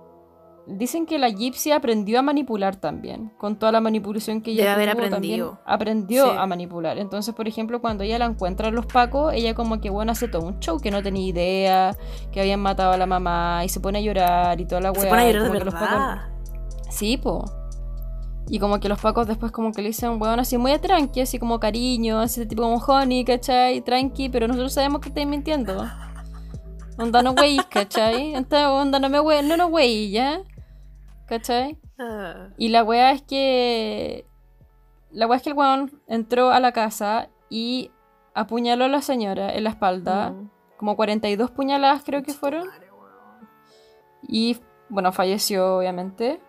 Dicen 0.68 1.06
que 1.06 1.20
la 1.20 1.30
Gypsy 1.30 1.72
aprendió 1.72 2.18
a 2.18 2.22
manipular 2.24 2.76
también, 2.76 3.32
con 3.38 3.60
toda 3.60 3.72
la 3.72 3.82
manipulación 3.82 4.42
que 4.42 4.52
ella 4.52 4.64
Debe 4.64 4.74
haber 4.90 4.90
tuvo, 4.96 5.06
aprendido. 5.06 5.48
también 5.50 5.64
aprendió 5.76 6.26
Sí. 6.32 6.38
a 6.40 6.46
manipular. 6.48 6.98
Entonces, 6.98 7.36
por 7.36 7.48
ejemplo, 7.48 7.82
cuando 7.82 8.04
ella 8.04 8.18
la 8.18 8.26
encuentra 8.26 8.70
en 8.70 8.76
los 8.76 8.88
pacos, 8.88 9.32
ella 9.36 9.54
como 9.54 9.80
que, 9.80 9.92
bueno, 9.92 10.12
hace 10.14 10.28
todo 10.28 10.48
un 10.48 10.60
show 10.60 10.80
que 10.80 10.90
no 10.90 11.04
tenía 11.04 11.28
idea, 11.28 11.96
que 12.32 12.42
habían 12.42 12.62
matado 12.62 12.94
a 12.94 12.98
la 12.98 13.06
mamá, 13.06 13.62
y 13.64 13.70
se 13.70 13.80
pone 13.80 14.00
a 14.00 14.02
llorar 14.02 14.60
y 14.60 14.66
toda 14.66 14.82
la 14.82 14.92
weá. 14.92 15.02
Se 15.02 15.08
pone 15.08 15.22
a 15.22 15.28
llorar 15.32 15.44
de 15.52 15.58
que 15.60 15.66
los 15.66 15.74
verdad. 15.74 15.90
pacos- 15.90 16.90
Sí, 16.90 17.18
po. 17.18 17.46
Y 18.48 18.58
como 18.60 18.80
que 18.80 18.90
los 18.90 19.00
pacos 19.00 19.28
después 19.28 19.52
como 19.52 19.72
que 19.72 19.82
le 19.84 19.90
dicen, 19.90 20.20
weón, 20.20 20.40
así 20.40 20.58
muy 20.58 20.76
tranqui, 20.80 21.22
así 21.22 21.38
como 21.38 21.60
cariño, 21.60 22.20
así 22.20 22.46
tipo 22.48 22.64
como 22.64 22.78
honey, 22.78 23.24
¿cachai? 23.24 23.82
Tranqui, 23.82 24.30
pero 24.30 24.48
nosotros 24.48 24.74
sabemos 24.74 25.02
que 25.02 25.10
estáis 25.10 25.28
mintiendo. 25.28 25.86
Onda 26.98 27.22
no 27.22 27.32
wey, 27.34 27.60
¿cachai? 27.70 28.34
Esta 28.34 28.72
onda 28.72 29.00
no 29.00 29.10
me 29.10 29.20
wey, 29.20 29.46
no 29.46 29.58
no 29.58 29.68
wey, 29.68 30.10
¿ya? 30.12 30.42
¿Cachai? 31.28 31.78
Ah. 32.00 32.50
Y 32.58 32.70
la 32.70 32.84
weá 32.84 33.12
es 33.12 33.22
que. 33.22 34.26
La 35.12 35.28
weá 35.28 35.38
es 35.38 35.44
que 35.44 35.50
el 35.52 35.56
weón 35.56 36.02
entró 36.08 36.52
a 36.52 36.60
la 36.60 36.72
casa 36.72 37.30
y 37.50 37.92
apuñaló 38.34 38.86
a 38.86 38.90
la 38.90 39.02
señora 39.02 39.54
en 39.54 39.64
la 39.64 39.70
espalda. 39.72 40.32
Mm. 40.32 40.50
Como 40.78 40.96
42 40.98 41.52
puñaladas 41.52 42.04
creo 42.04 42.22
que 42.22 42.34
fueron. 42.34 42.68
Y 44.28 44.58
bueno, 44.90 45.12
falleció 45.12 45.78
obviamente. 45.78 46.42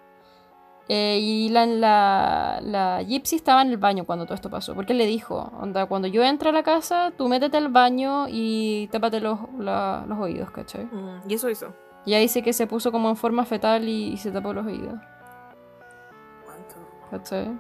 Eh, 0.89 1.19
y 1.21 1.49
la, 1.49 1.67
la, 1.67 2.61
la 2.63 3.03
Gypsy 3.03 3.35
estaba 3.37 3.61
en 3.63 3.71
el 3.71 3.77
baño 3.77 4.05
cuando 4.05 4.25
todo 4.25 4.35
esto 4.35 4.51
pasó. 4.51 4.75
Porque 4.75 4.93
él 4.93 4.99
le 4.99 5.07
dijo, 5.07 5.51
onda, 5.61 5.87
cuando 5.87 6.07
yo 6.09 6.23
entre 6.23 6.51
a 6.51 6.53
la 6.53 6.63
casa, 6.63 7.13
tú 7.17 7.29
métete 7.29 7.57
al 7.57 7.69
baño 7.69 8.27
y 8.29 8.89
tápate 8.93 9.21
los, 9.21 9.39
la- 9.59 10.05
los 10.09 10.19
oídos, 10.19 10.51
¿cachai? 10.53 10.85
Mm, 10.87 11.29
Y 11.29 11.35
eso 11.35 11.49
hizo. 11.51 11.73
Y 12.07 12.15
ahí 12.15 12.23
dice 12.23 12.43
que 12.43 12.53
se 12.53 12.67
puso 12.67 12.93
como 12.93 13.11
en 13.11 13.17
forma 13.17 13.45
fetal 13.45 13.87
y, 13.89 14.13
y 14.13 14.17
se 14.17 14.31
tapó 14.31 14.53
los 14.55 14.65
oídos. 14.65 14.95
¿Cachai? 17.11 17.51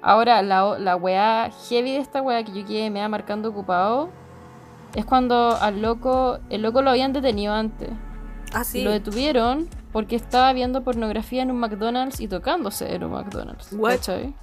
Ahora, 0.00 0.42
la, 0.42 0.78
la 0.78 0.96
weá 0.96 1.50
heavy 1.68 1.92
de 1.92 1.98
esta 1.98 2.22
weá 2.22 2.42
que 2.44 2.52
yo 2.52 2.66
quedé 2.66 2.90
me 2.90 3.00
va 3.00 3.08
marcando 3.08 3.50
ocupado 3.50 4.10
es 4.94 5.04
cuando 5.04 5.56
al 5.60 5.82
loco, 5.82 6.38
el 6.50 6.62
loco 6.62 6.82
lo 6.82 6.90
habían 6.90 7.12
detenido 7.12 7.52
antes. 7.52 7.90
Ah, 8.52 8.64
sí. 8.64 8.82
lo 8.82 8.90
detuvieron 8.90 9.68
porque 9.92 10.16
estaba 10.16 10.52
viendo 10.54 10.82
pornografía 10.82 11.42
en 11.42 11.50
un 11.50 11.58
McDonald's 11.58 12.20
y 12.20 12.28
tocándose 12.28 12.94
en 12.94 13.04
un 13.04 13.12
McDonald's. 13.12 13.72
What? 13.72 13.96
¿Cachai? 13.96 14.34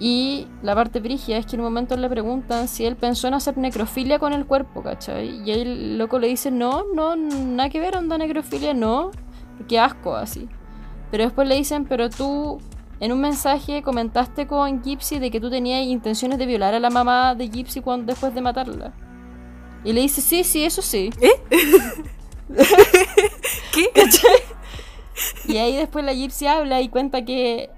Y 0.00 0.46
la 0.62 0.74
parte 0.74 1.00
brígida 1.00 1.38
es 1.38 1.46
que 1.46 1.56
en 1.56 1.60
un 1.60 1.66
momento 1.66 1.96
le 1.96 2.08
preguntan 2.08 2.68
si 2.68 2.84
él 2.84 2.94
pensó 2.94 3.26
en 3.26 3.34
hacer 3.34 3.58
necrofilia 3.58 4.18
con 4.18 4.32
el 4.32 4.46
cuerpo, 4.46 4.82
¿cachai? 4.82 5.42
Y 5.44 5.50
ahí 5.50 5.60
el 5.62 5.98
loco 5.98 6.20
le 6.20 6.28
dice, 6.28 6.52
no, 6.52 6.84
no, 6.94 7.16
nada 7.16 7.68
que 7.68 7.80
ver, 7.80 7.96
onda 7.96 8.16
necrofilia, 8.16 8.74
no. 8.74 9.10
Qué 9.68 9.78
asco, 9.78 10.14
así. 10.14 10.48
Pero 11.10 11.24
después 11.24 11.48
le 11.48 11.56
dicen, 11.56 11.84
pero 11.84 12.10
tú 12.10 12.60
en 13.00 13.12
un 13.12 13.20
mensaje 13.20 13.82
comentaste 13.82 14.46
con 14.46 14.82
Gypsy 14.82 15.18
de 15.18 15.30
que 15.32 15.40
tú 15.40 15.50
tenías 15.50 15.84
intenciones 15.84 16.38
de 16.38 16.46
violar 16.46 16.74
a 16.74 16.80
la 16.80 16.90
mamá 16.90 17.34
de 17.34 17.48
Gypsy 17.48 17.80
cuando, 17.80 18.12
después 18.12 18.32
de 18.34 18.40
matarla. 18.40 18.92
Y 19.84 19.92
le 19.92 20.02
dice, 20.02 20.20
sí, 20.20 20.44
sí, 20.44 20.64
eso 20.64 20.80
sí. 20.80 21.10
¿Eh? 21.20 21.30
¿Qué? 23.72 23.90
¿Cachai? 23.94 24.30
Y 25.48 25.56
ahí 25.56 25.76
después 25.76 26.04
la 26.04 26.12
Gypsy 26.12 26.46
habla 26.46 26.80
y 26.80 26.88
cuenta 26.88 27.24
que 27.24 27.70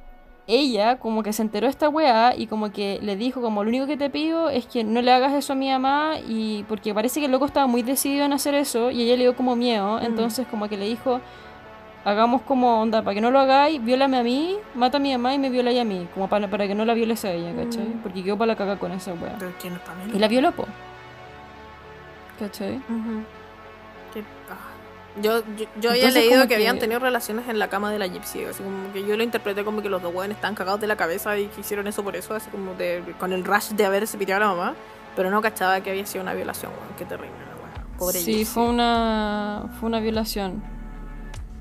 ella 0.50 0.98
como 0.98 1.22
que 1.22 1.32
se 1.32 1.42
enteró 1.42 1.66
de 1.66 1.70
esta 1.70 1.88
weá 1.88 2.34
y 2.36 2.46
como 2.46 2.72
que 2.72 2.98
le 3.02 3.16
dijo 3.16 3.40
como 3.40 3.62
lo 3.62 3.68
único 3.68 3.86
que 3.86 3.96
te 3.96 4.10
pido 4.10 4.50
es 4.50 4.66
que 4.66 4.84
no 4.84 5.02
le 5.02 5.12
hagas 5.12 5.32
eso 5.32 5.52
a 5.52 5.56
mi 5.56 5.70
mamá 5.70 6.14
y 6.26 6.64
porque 6.68 6.92
parece 6.92 7.20
que 7.20 7.26
el 7.26 7.32
loco 7.32 7.46
estaba 7.46 7.66
muy 7.66 7.82
decidido 7.82 8.24
en 8.24 8.32
hacer 8.32 8.54
eso 8.54 8.90
y 8.90 9.02
ella 9.02 9.16
le 9.16 9.24
dio 9.24 9.36
como 9.36 9.56
miedo, 9.56 10.00
entonces 10.00 10.46
como 10.48 10.68
que 10.68 10.76
le 10.76 10.86
dijo 10.86 11.20
hagamos 12.04 12.42
como 12.42 12.80
onda, 12.80 13.02
para 13.02 13.14
que 13.14 13.20
no 13.20 13.30
lo 13.30 13.38
hagáis, 13.38 13.82
viólame 13.82 14.18
a 14.18 14.22
mí, 14.22 14.56
mata 14.74 14.96
a 14.96 15.00
mi 15.00 15.12
mamá 15.12 15.34
y 15.34 15.38
me 15.38 15.50
viola 15.50 15.70
a 15.78 15.84
mí, 15.84 16.08
como 16.14 16.28
para, 16.28 16.48
para 16.48 16.66
que 16.66 16.74
no 16.74 16.84
la 16.84 16.94
violes 16.94 17.24
a 17.24 17.32
ella, 17.32 17.54
¿cachai? 17.54 17.84
Mm. 17.84 18.02
Porque 18.02 18.24
quedó 18.24 18.38
para 18.38 18.48
la 18.48 18.56
caga 18.56 18.78
con 18.78 18.92
esa 18.92 19.12
weá. 19.12 19.36
Pero 19.38 19.52
¿quién 19.60 19.74
es 19.74 19.80
Pamela? 19.80 20.16
Y 20.16 20.18
la 20.18 20.28
violó, 20.28 20.52
po. 20.52 20.66
¿Cachai? 22.38 22.80
Ah. 22.88 23.39
Yo, 25.20 25.42
yo, 25.56 25.66
yo 25.80 25.90
había 25.90 26.10
leído 26.10 26.42
que, 26.42 26.48
que- 26.48 26.54
habían 26.54 26.78
tenido 26.78 27.00
relaciones 27.00 27.48
en 27.48 27.58
la 27.58 27.68
cama 27.68 27.90
de 27.90 27.98
la 27.98 28.06
Gypsy, 28.06 28.44
así 28.44 28.62
como 28.62 28.92
que 28.92 29.04
yo 29.04 29.16
lo 29.16 29.22
interpreté 29.24 29.64
como 29.64 29.82
que 29.82 29.88
los 29.88 30.00
dos 30.00 30.14
weones 30.14 30.36
estaban 30.36 30.54
cagados 30.54 30.80
de 30.80 30.86
la 30.86 30.96
cabeza 30.96 31.36
y 31.36 31.46
que 31.46 31.60
hicieron 31.62 31.86
eso 31.88 32.04
por 32.04 32.14
eso, 32.16 32.34
así 32.34 32.48
como 32.50 32.74
de, 32.74 33.02
con 33.18 33.32
el 33.32 33.44
rush 33.44 33.70
de 33.70 33.84
haberse 33.86 34.16
piteado 34.18 34.44
a 34.44 34.48
la 34.48 34.54
mamá, 34.54 34.74
pero 35.16 35.30
no 35.30 35.42
cachaba 35.42 35.80
que 35.80 35.90
había 35.90 36.06
sido 36.06 36.22
una 36.22 36.32
violación, 36.34 36.70
weón, 36.72 36.94
qué 36.96 37.04
terrible 37.04 37.34
weá. 37.34 37.98
Pobre 37.98 38.20
sí, 38.20 38.32
Gypsy. 38.34 38.44
fue 38.44 38.62
una, 38.64 39.64
fue 39.80 39.88
una 39.88 39.98
violación. 40.00 40.62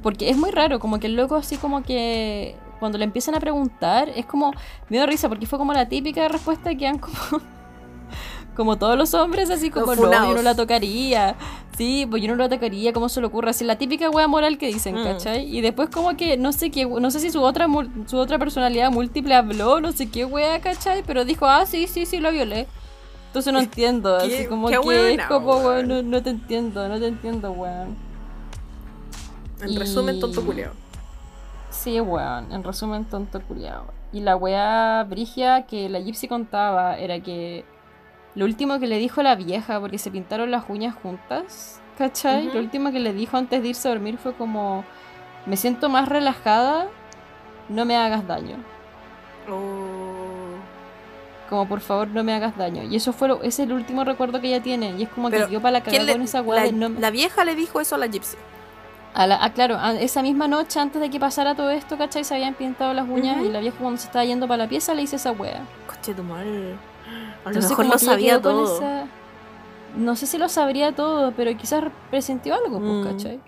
Porque 0.04 0.30
es 0.30 0.38
muy 0.38 0.52
raro, 0.52 0.80
como 0.80 1.00
que 1.00 1.08
el 1.08 1.16
loco 1.16 1.36
así 1.36 1.58
como 1.58 1.84
que 1.84 2.56
cuando 2.80 2.98
le 2.98 3.04
empiezan 3.04 3.36
a 3.36 3.40
preguntar, 3.40 4.10
es 4.10 4.26
como, 4.26 4.52
me 4.90 4.98
dio 4.98 5.06
risa 5.06 5.28
porque 5.28 5.46
fue 5.48 5.58
como 5.60 5.74
la 5.74 5.90
típica 5.90 6.28
respuesta 6.30 6.74
que 6.76 6.88
han 6.88 7.00
como, 7.00 7.18
como 8.56 8.78
todos 8.78 8.98
los 8.98 9.14
hombres, 9.14 9.50
así 9.50 9.70
como, 9.70 9.96
no, 9.96 10.12
yo 10.30 10.36
no 10.36 10.42
la 10.42 10.56
tocaría. 10.56 11.36
Sí, 11.80 12.06
pues 12.10 12.22
yo 12.22 12.28
no 12.28 12.36
la 12.36 12.50
tocaría, 12.50 12.92
¿cómo 12.92 13.08
se 13.08 13.22
le 13.22 13.28
ocurre? 13.28 13.52
Así 13.52 13.64
la 13.64 13.78
típica 13.78 14.10
wea 14.10 14.28
moral 14.28 14.58
que 14.58 14.68
dicen, 14.68 14.96
Mm. 14.96 15.04
¿cachai? 15.06 15.46
Y 15.58 15.62
después 15.62 15.90
como 15.90 16.18
que, 16.18 16.36
no 16.36 16.52
sé 16.52 16.72
qué, 16.72 16.86
no 16.86 17.10
sé 17.10 17.22
si 17.22 17.32
su 17.32 17.42
otra, 17.42 17.68
su 18.06 18.18
otra 18.18 18.38
personalidad 18.38 18.92
múltiple 18.92 19.34
habló, 19.34 19.80
no 19.80 19.94
sé 19.94 20.10
qué 20.12 20.26
wea, 20.26 20.60
¿cachai? 20.60 21.04
Pero 21.08 21.24
dijo, 21.24 21.46
ah, 21.46 21.66
sí, 21.66 21.88
sí, 21.88 22.06
sí, 22.06 22.20
la 22.20 22.32
violé. 22.32 22.68
Entonces 23.28 23.54
no 23.54 23.60
entiendo, 23.60 24.18
así 24.18 24.46
como 24.48 24.68
que 24.68 24.74
es 25.14 25.26
como, 25.28 25.56
weón. 25.60 25.88
no, 25.88 26.02
no 26.02 26.22
te 26.22 26.32
entiendo, 26.32 26.86
no 26.90 27.00
te 27.00 27.08
entiendo, 27.08 27.52
weón. 27.54 27.96
En 29.62 29.70
Y- 29.70 29.78
resumen, 29.78 30.20
tonto 30.20 30.46
culeo. 30.46 30.72
Sí, 31.70 32.02
weón, 32.02 32.52
en 32.52 32.62
resumen, 32.62 33.06
tonto 33.06 33.40
culiao. 33.42 33.86
Y 34.12 34.20
la 34.20 34.36
weá 34.36 35.06
brigia 35.06 35.62
que 35.66 35.88
la 35.88 36.00
Gypsy 36.02 36.28
contaba 36.28 36.98
era 36.98 37.22
que 37.22 37.64
lo 38.40 38.46
último 38.46 38.80
que 38.80 38.88
le 38.88 38.98
dijo 38.98 39.22
la 39.22 39.36
vieja, 39.36 39.80
porque 39.82 39.98
se 39.98 40.10
pintaron 40.12 40.50
las 40.50 40.64
uñas 40.70 40.96
juntas, 40.96 41.82
¿cachai? 41.98 42.46
Lo 42.54 42.60
último 42.60 42.90
que 42.92 43.00
le 43.00 43.12
dijo 43.12 43.36
antes 43.36 43.62
de 43.62 43.68
irse 43.68 43.88
a 43.88 43.92
dormir 43.92 44.18
fue 44.18 44.34
como, 44.34 44.86
me 45.46 45.58
siento 45.58 45.90
más 45.90 46.08
relajada, 46.08 46.88
no 47.68 47.84
me 47.84 47.98
hagas 47.98 48.26
daño. 48.26 48.56
Oh. 49.50 50.56
Como 51.50 51.68
por 51.68 51.82
favor 51.82 52.08
no 52.10 52.24
me 52.24 52.34
hagas 52.34 52.56
daño. 52.58 52.84
Y 52.84 52.96
eso 52.96 53.12
fue 53.12 53.28
lo- 53.28 53.42
es 53.44 53.60
el 53.60 53.74
último 53.74 54.04
recuerdo 54.04 54.40
que 54.40 54.48
ella 54.48 54.62
tiene. 54.62 54.92
Y 54.98 55.04
es 55.04 55.10
como 55.10 55.30
Pero, 55.30 55.46
que 55.46 55.50
dio 55.50 55.62
para 55.62 55.72
la 55.74 55.82
¿Quién 55.82 56.04
cagada 56.04 56.14
con 56.14 56.22
esa 56.22 56.42
la, 56.44 56.72
no 56.72 56.90
me- 56.90 57.00
la 57.00 57.10
vieja 57.12 57.44
le 57.44 57.56
dijo 57.56 57.82
eso 57.82 57.96
a 57.96 57.98
la 57.98 58.06
Gypsy. 58.08 58.38
A 59.16 59.26
la- 59.28 59.44
ah, 59.44 59.52
claro, 59.52 59.76
a- 59.80 59.96
esa 60.00 60.22
misma 60.22 60.48
noche 60.48 60.80
antes 60.80 61.02
de 61.02 61.10
que 61.10 61.20
pasara 61.20 61.56
todo 61.56 61.72
esto, 61.72 61.98
¿cachai? 61.98 62.24
Se 62.24 62.36
habían 62.36 62.54
pintado 62.54 62.94
las 62.94 63.10
uñas 63.10 63.44
y 63.44 63.50
la 63.50 63.60
vieja 63.60 63.78
cuando 63.80 63.98
se 64.00 64.06
estaba 64.06 64.24
yendo 64.24 64.48
para 64.48 64.64
la 64.64 64.70
pieza 64.70 64.94
le 64.94 65.02
hice 65.02 65.16
esa 65.16 65.32
wea. 65.32 65.62
Coche 65.88 66.14
tu 66.14 66.24
madre. 66.24 66.76
A 67.46 67.52
lo 67.52 67.62
mejor 67.62 67.86
lo 67.86 67.98
sabía 68.00 68.42
todo. 68.42 68.78
esa- 68.78 69.08
No 69.96 70.16
sé 70.16 70.28
si 70.28 70.38
lo 70.38 70.50
sabría 70.50 70.94
todo, 70.94 71.32
pero 71.32 71.56
quizás 71.58 71.84
presintió 72.10 72.54
algo, 72.56 72.80
pues, 72.80 72.92
Mm. 72.92 73.04
¿cachai? 73.12 73.40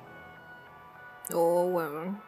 Oh, 1.34 1.66
weón. 1.66 2.22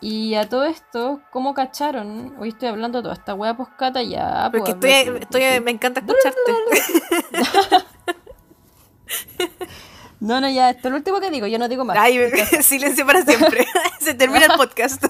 Y 0.00 0.34
a 0.34 0.48
todo 0.48 0.64
esto, 0.64 1.20
¿cómo 1.30 1.54
cacharon? 1.54 2.34
Hoy 2.40 2.48
estoy 2.48 2.68
hablando 2.68 2.98
de 2.98 3.02
toda 3.02 3.14
esta 3.14 3.34
wea 3.34 3.56
poscata 3.56 4.02
ya. 4.02 4.48
Porque 4.50 4.74
pues, 4.74 4.92
estoy, 4.92 5.14
hablo- 5.14 5.20
estoy, 5.20 5.60
me 5.60 5.70
encanta 5.70 6.00
escucharte. 6.06 6.52
No, 10.20 10.40
no, 10.40 10.48
ya, 10.48 10.70
esto 10.70 10.86
es 10.86 10.92
lo 10.92 10.98
último 10.98 11.18
que 11.20 11.30
digo, 11.30 11.48
yo 11.48 11.58
no 11.58 11.68
digo 11.68 11.84
más. 11.84 11.96
Ay, 11.98 12.16
silencio 12.62 13.04
para 13.04 13.22
siempre. 13.22 13.66
Se 14.00 14.14
termina 14.14 14.46
el 14.46 14.52
podcast. 14.52 15.04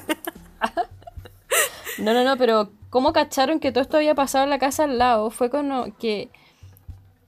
No, 1.98 2.14
no, 2.14 2.24
no, 2.24 2.38
pero 2.38 2.70
¿cómo 2.92 3.12
cacharon 3.14 3.58
que 3.58 3.72
todo 3.72 3.80
esto 3.82 3.96
había 3.96 4.14
pasado 4.14 4.44
en 4.44 4.50
la 4.50 4.58
casa 4.58 4.84
al 4.84 4.98
lado? 4.98 5.30
Fue 5.30 5.48
con 5.48 5.92
que... 5.98 6.28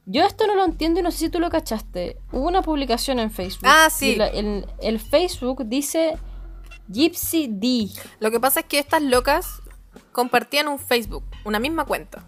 Yo 0.04 0.22
esto 0.22 0.46
no 0.46 0.54
lo 0.54 0.66
entiendo 0.66 1.00
y 1.00 1.02
no 1.02 1.10
sé 1.10 1.16
si 1.18 1.28
tú 1.30 1.40
lo 1.40 1.48
cachaste. 1.48 2.18
Hubo 2.30 2.46
una 2.46 2.60
publicación 2.60 3.18
en 3.18 3.30
Facebook. 3.30 3.64
Ah, 3.66 3.88
sí. 3.90 4.10
y 4.10 4.16
la- 4.16 4.26
el, 4.28 4.66
el 4.82 5.00
Facebook 5.00 5.64
dice 5.64 6.18
Gypsy 6.92 7.48
D. 7.50 7.88
Lo 8.20 8.30
que 8.30 8.38
pasa 8.38 8.60
es 8.60 8.66
que 8.66 8.78
estas 8.78 9.00
locas 9.00 9.62
compartían 10.12 10.68
un 10.68 10.78
Facebook, 10.78 11.24
una 11.46 11.58
misma 11.58 11.86
cuenta. 11.86 12.22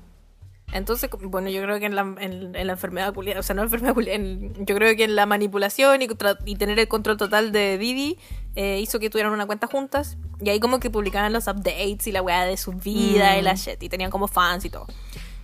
Entonces, 0.72 1.08
bueno, 1.22 1.48
yo 1.48 1.62
creo 1.62 1.78
que 1.78 1.86
en 1.86 1.94
la, 1.94 2.02
en, 2.02 2.54
en 2.54 2.66
la 2.66 2.72
enfermedad 2.72 3.14
culiada, 3.14 3.40
o 3.40 3.42
sea, 3.42 3.54
no 3.54 3.62
enfermedad 3.62 3.94
culiada, 3.94 4.18
yo 4.18 4.74
creo 4.74 4.96
que 4.96 5.04
en 5.04 5.14
la 5.14 5.24
manipulación 5.24 6.02
y, 6.02 6.08
y 6.44 6.56
tener 6.56 6.78
el 6.78 6.88
control 6.88 7.16
total 7.16 7.52
de 7.52 7.78
Didi 7.78 8.18
eh, 8.56 8.80
hizo 8.80 8.98
que 8.98 9.08
tuvieran 9.08 9.32
una 9.32 9.46
cuenta 9.46 9.66
juntas. 9.66 10.16
Y 10.40 10.50
ahí 10.50 10.60
como 10.60 10.80
que 10.80 10.90
publicaban 10.90 11.32
los 11.32 11.46
updates 11.46 12.06
y 12.06 12.12
la 12.12 12.20
weá 12.22 12.44
de 12.44 12.56
su 12.56 12.72
vida 12.72 13.38
y 13.38 13.42
la 13.42 13.54
shit. 13.54 13.82
Y 13.82 13.88
tenían 13.88 14.10
como 14.10 14.28
fans 14.28 14.64
y 14.64 14.70
todo. 14.70 14.86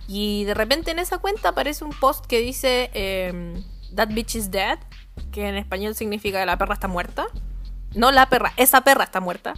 Y 0.07 0.43
de 0.43 0.53
repente 0.53 0.91
en 0.91 0.99
esa 0.99 1.17
cuenta 1.19 1.49
aparece 1.49 1.85
un 1.85 1.91
post 1.91 2.25
que 2.25 2.39
dice 2.39 2.91
em, 2.93 3.63
That 3.95 4.09
bitch 4.09 4.35
is 4.35 4.51
dead, 4.51 4.79
que 5.31 5.47
en 5.47 5.55
español 5.55 5.95
significa 5.95 6.45
la 6.45 6.57
perra 6.57 6.73
está 6.73 6.87
muerta. 6.87 7.27
No 7.95 8.11
la 8.11 8.27
perra, 8.27 8.53
esa 8.57 8.81
perra 8.81 9.05
está 9.05 9.19
muerta. 9.19 9.53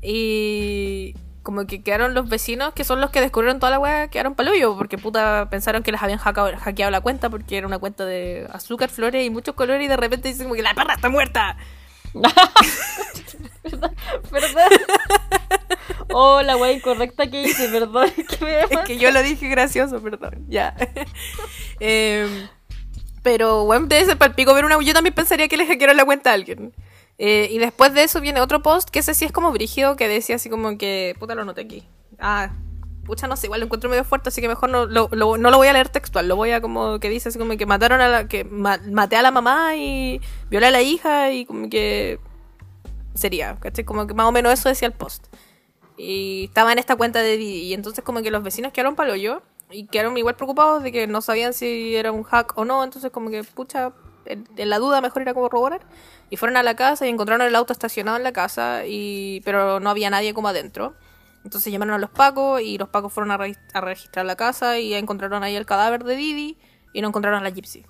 Y 0.00 1.14
como 1.42 1.66
que 1.66 1.82
quedaron 1.82 2.14
los 2.14 2.28
vecinos, 2.28 2.74
que 2.74 2.84
son 2.84 3.00
los 3.00 3.10
que 3.10 3.20
descubrieron 3.20 3.58
toda 3.60 3.70
la 3.70 3.78
weá, 3.78 4.08
quedaron 4.08 4.34
palullo, 4.34 4.76
porque 4.76 4.98
puta 4.98 5.48
pensaron 5.50 5.82
que 5.82 5.90
les 5.92 6.02
habían 6.02 6.18
hackado- 6.18 6.56
hackeado 6.58 6.90
la 6.90 7.00
cuenta, 7.00 7.30
porque 7.30 7.56
era 7.56 7.66
una 7.66 7.78
cuenta 7.78 8.04
de 8.04 8.46
azúcar, 8.52 8.90
flores 8.90 9.24
y 9.26 9.30
muchos 9.30 9.54
colores, 9.54 9.84
y 9.84 9.88
de 9.88 9.96
repente 9.96 10.28
dicen 10.28 10.44
como 10.44 10.54
que 10.54 10.62
la 10.62 10.74
perra 10.74 10.94
está 10.94 11.08
muerta. 11.08 11.56
¿Verdad? 14.30 14.68
Oh, 16.12 16.42
la 16.42 16.56
wea 16.56 16.72
incorrecta 16.72 17.30
que 17.30 17.42
hice, 17.42 17.68
perdón. 17.68 18.10
que 18.28 18.44
me 18.44 18.60
Es 18.60 18.78
que 18.86 18.98
yo 18.98 19.10
lo 19.12 19.22
dije 19.22 19.48
gracioso, 19.48 20.00
perdón. 20.02 20.44
Ya. 20.48 20.74
Em, 21.80 22.48
pero, 23.22 23.64
bueno, 23.64 23.86
debe 23.86 24.04
ser 24.04 24.18
palpico 24.18 24.52
ver 24.54 24.64
una. 24.64 24.80
Yo 24.82 24.92
también 24.92 25.14
pensaría 25.14 25.48
que 25.48 25.56
le 25.56 25.66
hackearon 25.66 25.96
la 25.96 26.04
cuenta 26.04 26.30
a 26.30 26.34
alguien. 26.34 26.74
Eh, 27.22 27.48
y 27.50 27.58
después 27.58 27.92
de 27.92 28.02
eso 28.02 28.22
viene 28.22 28.40
otro 28.40 28.62
post 28.62 28.88
que 28.88 29.00
ese 29.00 29.12
sí 29.12 29.26
es 29.26 29.32
como 29.32 29.52
brígido, 29.52 29.94
que 29.94 30.08
decía 30.08 30.36
así 30.36 30.48
como 30.48 30.78
que. 30.78 31.14
Puta, 31.18 31.34
lo 31.34 31.44
noté 31.44 31.60
aquí. 31.60 31.86
Ah, 32.18 32.50
pucha, 33.04 33.26
no 33.26 33.36
sé, 33.36 33.46
igual 33.46 33.60
lo 33.60 33.66
encuentro 33.66 33.90
medio 33.90 34.04
fuerte, 34.04 34.30
así 34.30 34.40
que 34.40 34.48
mejor 34.48 34.70
no 34.70 34.86
lo, 34.86 35.08
no 35.10 35.50
lo 35.50 35.56
voy 35.58 35.68
a 35.68 35.74
leer 35.74 35.90
textual. 35.90 36.26
Lo 36.28 36.36
voy 36.36 36.52
a 36.52 36.62
como 36.62 36.98
que 36.98 37.10
dice 37.10 37.28
así 37.28 37.38
como 37.38 37.54
que 37.58 37.66
mataron 37.66 38.00
a 38.00 38.08
la. 38.08 38.26
que 38.26 38.44
ma- 38.44 38.80
maté 38.90 39.16
a 39.16 39.22
la 39.22 39.30
mamá 39.32 39.76
y 39.76 40.18
violé 40.48 40.68
a 40.68 40.70
la 40.70 40.80
hija 40.80 41.30
y 41.30 41.44
como 41.44 41.68
que. 41.68 42.18
Sería, 43.14 43.56
¿cachai? 43.56 43.84
Como 43.84 44.06
que 44.06 44.14
más 44.14 44.26
o 44.26 44.32
menos 44.32 44.52
eso 44.54 44.70
decía 44.70 44.88
el 44.88 44.94
post. 44.94 45.26
Y 45.98 46.44
estaba 46.46 46.72
en 46.72 46.78
esta 46.78 46.96
cuenta 46.96 47.20
de 47.20 47.36
Didi. 47.36 47.64
Y 47.64 47.74
entonces 47.74 48.02
como 48.02 48.22
que 48.22 48.30
los 48.30 48.42
vecinos 48.42 48.72
quedaron 48.72 48.96
palo 48.96 49.14
yo. 49.14 49.42
Y 49.70 49.88
quedaron 49.88 50.16
igual 50.16 50.36
preocupados 50.36 50.82
de 50.82 50.90
que 50.90 51.06
no 51.06 51.20
sabían 51.20 51.52
si 51.52 51.94
era 51.96 52.12
un 52.12 52.22
hack 52.22 52.56
o 52.56 52.64
no. 52.64 52.82
Entonces 52.82 53.10
como 53.10 53.28
que, 53.30 53.44
pucha, 53.44 53.92
en, 54.32 54.48
en 54.56 54.70
la 54.70 54.78
duda 54.78 55.00
mejor 55.00 55.22
era 55.22 55.34
corroborar. 55.34 55.80
Y 56.30 56.36
fueron 56.36 56.56
a 56.56 56.62
la 56.62 56.74
casa 56.76 57.06
y 57.06 57.10
encontraron 57.10 57.46
el 57.46 57.54
auto 57.56 57.72
estacionado 57.72 58.16
en 58.16 58.22
la 58.22 58.32
casa. 58.32 58.86
y 58.86 59.40
Pero 59.44 59.80
no 59.80 59.90
había 59.90 60.10
nadie 60.10 60.32
como 60.34 60.48
adentro. 60.48 60.94
Entonces 61.44 61.72
llamaron 61.72 61.94
a 61.94 61.98
los 61.98 62.10
pacos 62.10 62.60
y 62.60 62.76
los 62.78 62.88
pacos 62.90 63.12
fueron 63.12 63.30
a, 63.30 63.36
re- 63.38 63.56
a 63.72 63.80
registrar 63.80 64.26
la 64.26 64.36
casa 64.36 64.78
y 64.78 64.92
encontraron 64.94 65.42
ahí 65.42 65.56
el 65.56 65.64
cadáver 65.66 66.04
de 66.04 66.14
Didi 66.16 66.58
y 66.92 67.00
no 67.00 67.08
encontraron 67.08 67.40
a 67.40 67.42
la 67.42 67.50
Gypsy. 67.50 67.84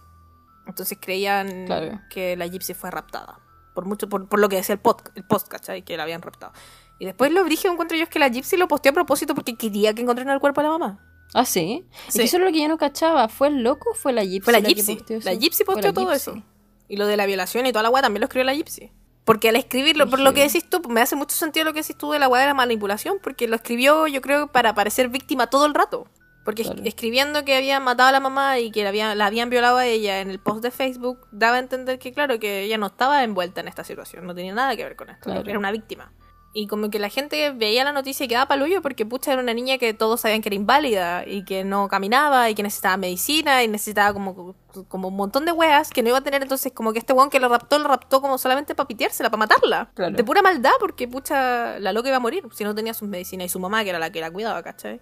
Entonces 0.66 0.98
creían 1.00 1.66
Claro. 1.66 2.00
que 2.10 2.36
la 2.36 2.46
Gypsy 2.46 2.74
fue 2.74 2.90
raptada. 2.92 3.40
Por 3.74 3.86
mucho, 3.86 4.08
por, 4.08 4.28
por 4.28 4.38
lo 4.38 4.48
que 4.48 4.56
decía 4.56 4.72
el, 4.74 4.78
pod, 4.80 4.98
el 5.16 5.24
post, 5.24 5.48
¿cachai? 5.48 5.82
Que 5.82 5.96
la 5.96 6.04
habían 6.04 6.22
raptado. 6.22 6.52
Y 7.00 7.06
después 7.06 7.32
lo 7.32 7.42
brígido 7.44 7.72
encuentro 7.72 7.96
yo 7.96 8.04
es 8.04 8.08
que 8.08 8.18
la 8.18 8.28
Gypsy 8.28 8.56
lo 8.56 8.68
posteó 8.68 8.90
a 8.90 8.94
propósito 8.94 9.34
porque 9.34 9.56
quería 9.56 9.94
que 9.94 10.02
encontraran 10.02 10.34
el 10.34 10.40
cuerpo 10.40 10.60
de 10.60 10.68
la 10.68 10.78
mamá. 10.78 10.98
Ah, 11.34 11.44
sí. 11.44 11.84
Sí. 12.08 12.22
eso 12.22 12.36
es 12.38 12.42
lo 12.42 12.50
que 12.52 12.60
yo 12.60 12.68
no 12.68 12.78
cachaba. 12.78 13.28
¿Fue 13.28 13.48
el 13.48 13.62
loco 13.62 13.90
o 13.90 13.94
fue 13.94 14.12
la 14.12 14.24
Gypsy? 14.24 14.40
Fue 14.44 14.52
la 14.52 14.60
que 14.60 14.74
Gypsy. 14.74 14.98
La? 15.22 15.34
Gypsy 15.34 15.64
posteó 15.64 15.90
la 15.90 15.92
todo 15.92 16.06
Gypsy. 16.12 16.30
eso. 16.30 16.42
Y 16.88 16.96
lo 16.96 17.06
de 17.06 17.16
la 17.16 17.26
violación 17.26 17.66
y 17.66 17.72
toda 17.72 17.84
la 17.84 17.90
weá 17.90 18.02
también 18.02 18.20
lo 18.20 18.24
escribió 18.24 18.44
la 18.44 18.54
Gypsy. 18.54 18.90
Porque 19.24 19.50
al 19.50 19.56
escribirlo, 19.56 20.08
por 20.10 20.18
lo 20.18 20.32
que 20.34 20.42
decís 20.42 20.68
tú, 20.68 20.80
me 20.88 21.00
hace 21.00 21.14
mucho 21.14 21.36
sentido 21.36 21.64
lo 21.64 21.72
que 21.72 21.82
decís 21.82 21.96
tú 21.96 22.10
de 22.10 22.18
la 22.18 22.26
weá 22.26 22.40
de 22.40 22.48
la 22.48 22.54
manipulación, 22.54 23.18
porque 23.22 23.46
lo 23.46 23.54
escribió, 23.54 24.06
yo 24.08 24.20
creo, 24.22 24.48
para 24.48 24.74
parecer 24.74 25.08
víctima 25.08 25.46
todo 25.48 25.66
el 25.66 25.74
rato. 25.74 26.08
Porque 26.44 26.62
Claro. 26.64 26.80
escribiendo 26.84 27.44
que 27.44 27.54
habían 27.54 27.84
matado 27.84 28.08
a 28.08 28.12
la 28.12 28.18
mamá 28.18 28.58
y 28.58 28.70
que 28.72 28.82
la 28.82 28.88
habían, 28.88 29.16
la 29.18 29.26
habían 29.26 29.50
violado 29.50 29.76
a 29.76 29.86
ella 29.86 30.20
en 30.20 30.30
el 30.30 30.40
post 30.40 30.62
de 30.62 30.70
Facebook, 30.70 31.28
daba 31.30 31.56
a 31.56 31.58
entender 31.60 31.98
que, 31.98 32.12
claro, 32.12 32.40
que 32.40 32.62
ella 32.64 32.78
no 32.78 32.86
estaba 32.86 33.22
envuelta 33.22 33.60
en 33.60 33.68
esta 33.68 33.84
situación, 33.84 34.26
no 34.26 34.34
tenía 34.34 34.54
nada 34.54 34.74
que 34.74 34.82
ver 34.82 34.96
con 34.96 35.10
esto, 35.10 35.24
Claro. 35.24 35.42
era 35.48 35.58
una 35.58 35.70
víctima. 35.70 36.12
Y 36.52 36.66
como 36.66 36.90
que 36.90 36.98
la 36.98 37.08
gente 37.10 37.52
veía 37.52 37.84
la 37.84 37.92
noticia 37.92 38.24
y 38.24 38.28
quedaba 38.28 38.48
palullo 38.48 38.82
porque, 38.82 39.06
pucha, 39.06 39.32
era 39.32 39.40
una 39.40 39.54
niña 39.54 39.78
que 39.78 39.94
todos 39.94 40.22
sabían 40.22 40.42
que 40.42 40.48
era 40.48 40.56
inválida 40.56 41.24
y 41.24 41.44
que 41.44 41.62
no 41.62 41.86
caminaba 41.86 42.50
y 42.50 42.56
que 42.56 42.64
necesitaba 42.64 42.96
medicina 42.96 43.62
y 43.62 43.68
necesitaba 43.68 44.12
como, 44.12 44.56
como 44.88 45.08
un 45.08 45.14
montón 45.16 45.44
de 45.44 45.52
weas 45.52 45.90
que 45.90 46.02
no 46.02 46.08
iba 46.08 46.18
a 46.18 46.22
tener. 46.22 46.42
Entonces, 46.42 46.72
como 46.72 46.92
que 46.92 46.98
este 46.98 47.12
weón 47.12 47.30
que 47.30 47.38
lo 47.38 47.48
raptó, 47.48 47.78
lo 47.78 47.86
raptó 47.86 48.20
como 48.20 48.36
solamente 48.36 48.74
para 48.74 48.88
piteársela, 48.88 49.30
para 49.30 49.38
matarla. 49.38 49.90
Claro. 49.94 50.16
De 50.16 50.24
pura 50.24 50.42
maldad 50.42 50.72
porque, 50.80 51.06
pucha, 51.06 51.78
la 51.78 51.92
loca 51.92 52.08
iba 52.08 52.16
a 52.16 52.20
morir 52.20 52.42
si 52.52 52.64
no 52.64 52.74
tenía 52.74 52.94
sus 52.94 53.08
medicinas 53.08 53.46
y 53.46 53.48
su 53.48 53.60
mamá, 53.60 53.84
que 53.84 53.90
era 53.90 54.00
la 54.00 54.10
que 54.10 54.20
la 54.20 54.32
cuidaba, 54.32 54.60
¿cachai? 54.64 55.00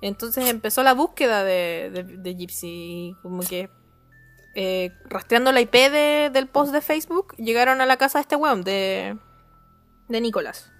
Entonces 0.00 0.48
empezó 0.48 0.84
la 0.84 0.94
búsqueda 0.94 1.42
de, 1.42 1.90
de, 1.92 2.02
de 2.04 2.34
Gypsy 2.36 2.68
y 2.68 3.14
como 3.20 3.42
que 3.42 3.68
eh, 4.54 4.92
rastreando 5.06 5.50
la 5.50 5.60
IP 5.60 5.72
de- 5.72 6.30
del 6.32 6.46
post 6.46 6.72
de 6.72 6.80
Facebook 6.80 7.34
llegaron 7.36 7.80
a 7.80 7.86
la 7.86 7.96
casa 7.96 8.18
de 8.18 8.22
este 8.22 8.36
weón, 8.36 8.62
de, 8.62 9.18
de 10.08 10.20
Nicolás. 10.20 10.70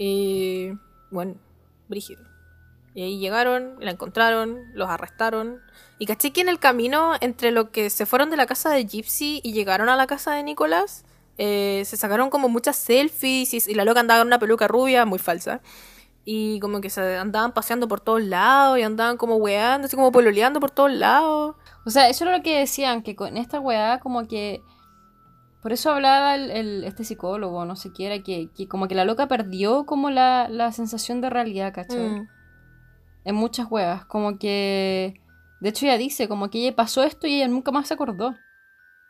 Y 0.00 0.70
bueno, 1.10 1.34
brígido. 1.88 2.22
Y 2.94 3.02
ahí 3.02 3.18
llegaron, 3.18 3.74
la 3.80 3.90
encontraron, 3.90 4.60
los 4.72 4.88
arrestaron. 4.88 5.60
Y 5.98 6.06
caché 6.06 6.32
que 6.32 6.40
en 6.40 6.48
el 6.48 6.60
camino, 6.60 7.14
entre 7.20 7.50
lo 7.50 7.72
que 7.72 7.90
se 7.90 8.06
fueron 8.06 8.30
de 8.30 8.36
la 8.36 8.46
casa 8.46 8.70
de 8.70 8.86
Gypsy 8.86 9.40
y 9.42 9.52
llegaron 9.52 9.88
a 9.88 9.96
la 9.96 10.06
casa 10.06 10.34
de 10.34 10.44
Nicolás, 10.44 11.04
eh, 11.36 11.82
se 11.84 11.96
sacaron 11.96 12.30
como 12.30 12.48
muchas 12.48 12.76
selfies 12.76 13.68
y, 13.68 13.74
la 13.74 13.84
loca 13.84 13.98
andaba 13.98 14.20
con 14.20 14.28
una 14.28 14.38
peluca 14.38 14.68
rubia 14.68 15.04
muy 15.04 15.18
falsa. 15.18 15.62
Y 16.24 16.60
como 16.60 16.80
que 16.80 16.90
se 16.90 17.16
andaban 17.16 17.52
paseando 17.52 17.88
por 17.88 18.00
todos 18.00 18.22
lados 18.22 18.78
y 18.78 18.82
andaban 18.82 19.16
como 19.16 19.36
weando, 19.36 19.86
así 19.86 19.96
como 19.96 20.12
pololeando 20.12 20.60
por 20.60 20.70
todos 20.70 20.92
lados. 20.92 21.56
O 21.84 21.90
sea, 21.90 22.08
eso 22.08 22.22
era 22.22 22.36
lo 22.36 22.44
que 22.44 22.60
decían, 22.60 23.02
que 23.02 23.16
con 23.16 23.36
esta 23.36 23.58
weá 23.58 23.98
como 23.98 24.28
que... 24.28 24.62
Por 25.62 25.72
eso 25.72 25.90
hablaba 25.90 26.34
el, 26.36 26.50
el- 26.50 26.84
este 26.84 27.04
psicólogo, 27.04 27.64
no 27.64 27.74
sé 27.76 27.90
era, 27.98 28.22
que, 28.22 28.50
que 28.56 28.68
como 28.68 28.86
que 28.88 28.94
la 28.94 29.04
loca 29.04 29.26
perdió 29.26 29.86
como 29.86 30.10
la, 30.10 30.48
la 30.48 30.70
sensación 30.72 31.20
de 31.20 31.30
realidad, 31.30 31.72
¿cachai? 31.74 32.10
Mm. 32.10 32.28
En 33.24 33.34
muchas 33.34 33.66
weas, 33.70 34.04
como 34.06 34.38
que... 34.38 35.20
De 35.60 35.70
hecho 35.70 35.86
ella 35.86 35.98
dice, 35.98 36.28
como 36.28 36.50
que 36.50 36.58
ella 36.60 36.76
pasó 36.76 37.02
esto 37.02 37.26
y 37.26 37.34
ella 37.34 37.48
nunca 37.48 37.72
más 37.72 37.88
se 37.88 37.94
acordó. 37.94 38.36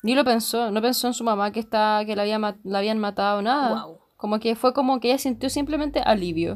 Ni 0.02 0.14
lo 0.14 0.24
pensó, 0.24 0.70
no 0.70 0.80
pensó 0.80 1.06
en 1.08 1.14
su 1.14 1.24
mamá 1.24 1.50
que, 1.52 1.60
está, 1.60 2.02
que 2.06 2.16
la, 2.16 2.22
había 2.22 2.38
la 2.38 2.78
habían 2.78 2.98
matado, 2.98 3.42
nada. 3.42 3.84
Wow. 3.84 3.98
Como 4.16 4.40
que 4.40 4.56
fue 4.56 4.72
como 4.72 4.98
que 5.00 5.08
ella 5.08 5.18
sintió 5.18 5.50
simplemente 5.50 6.00
alivio. 6.00 6.54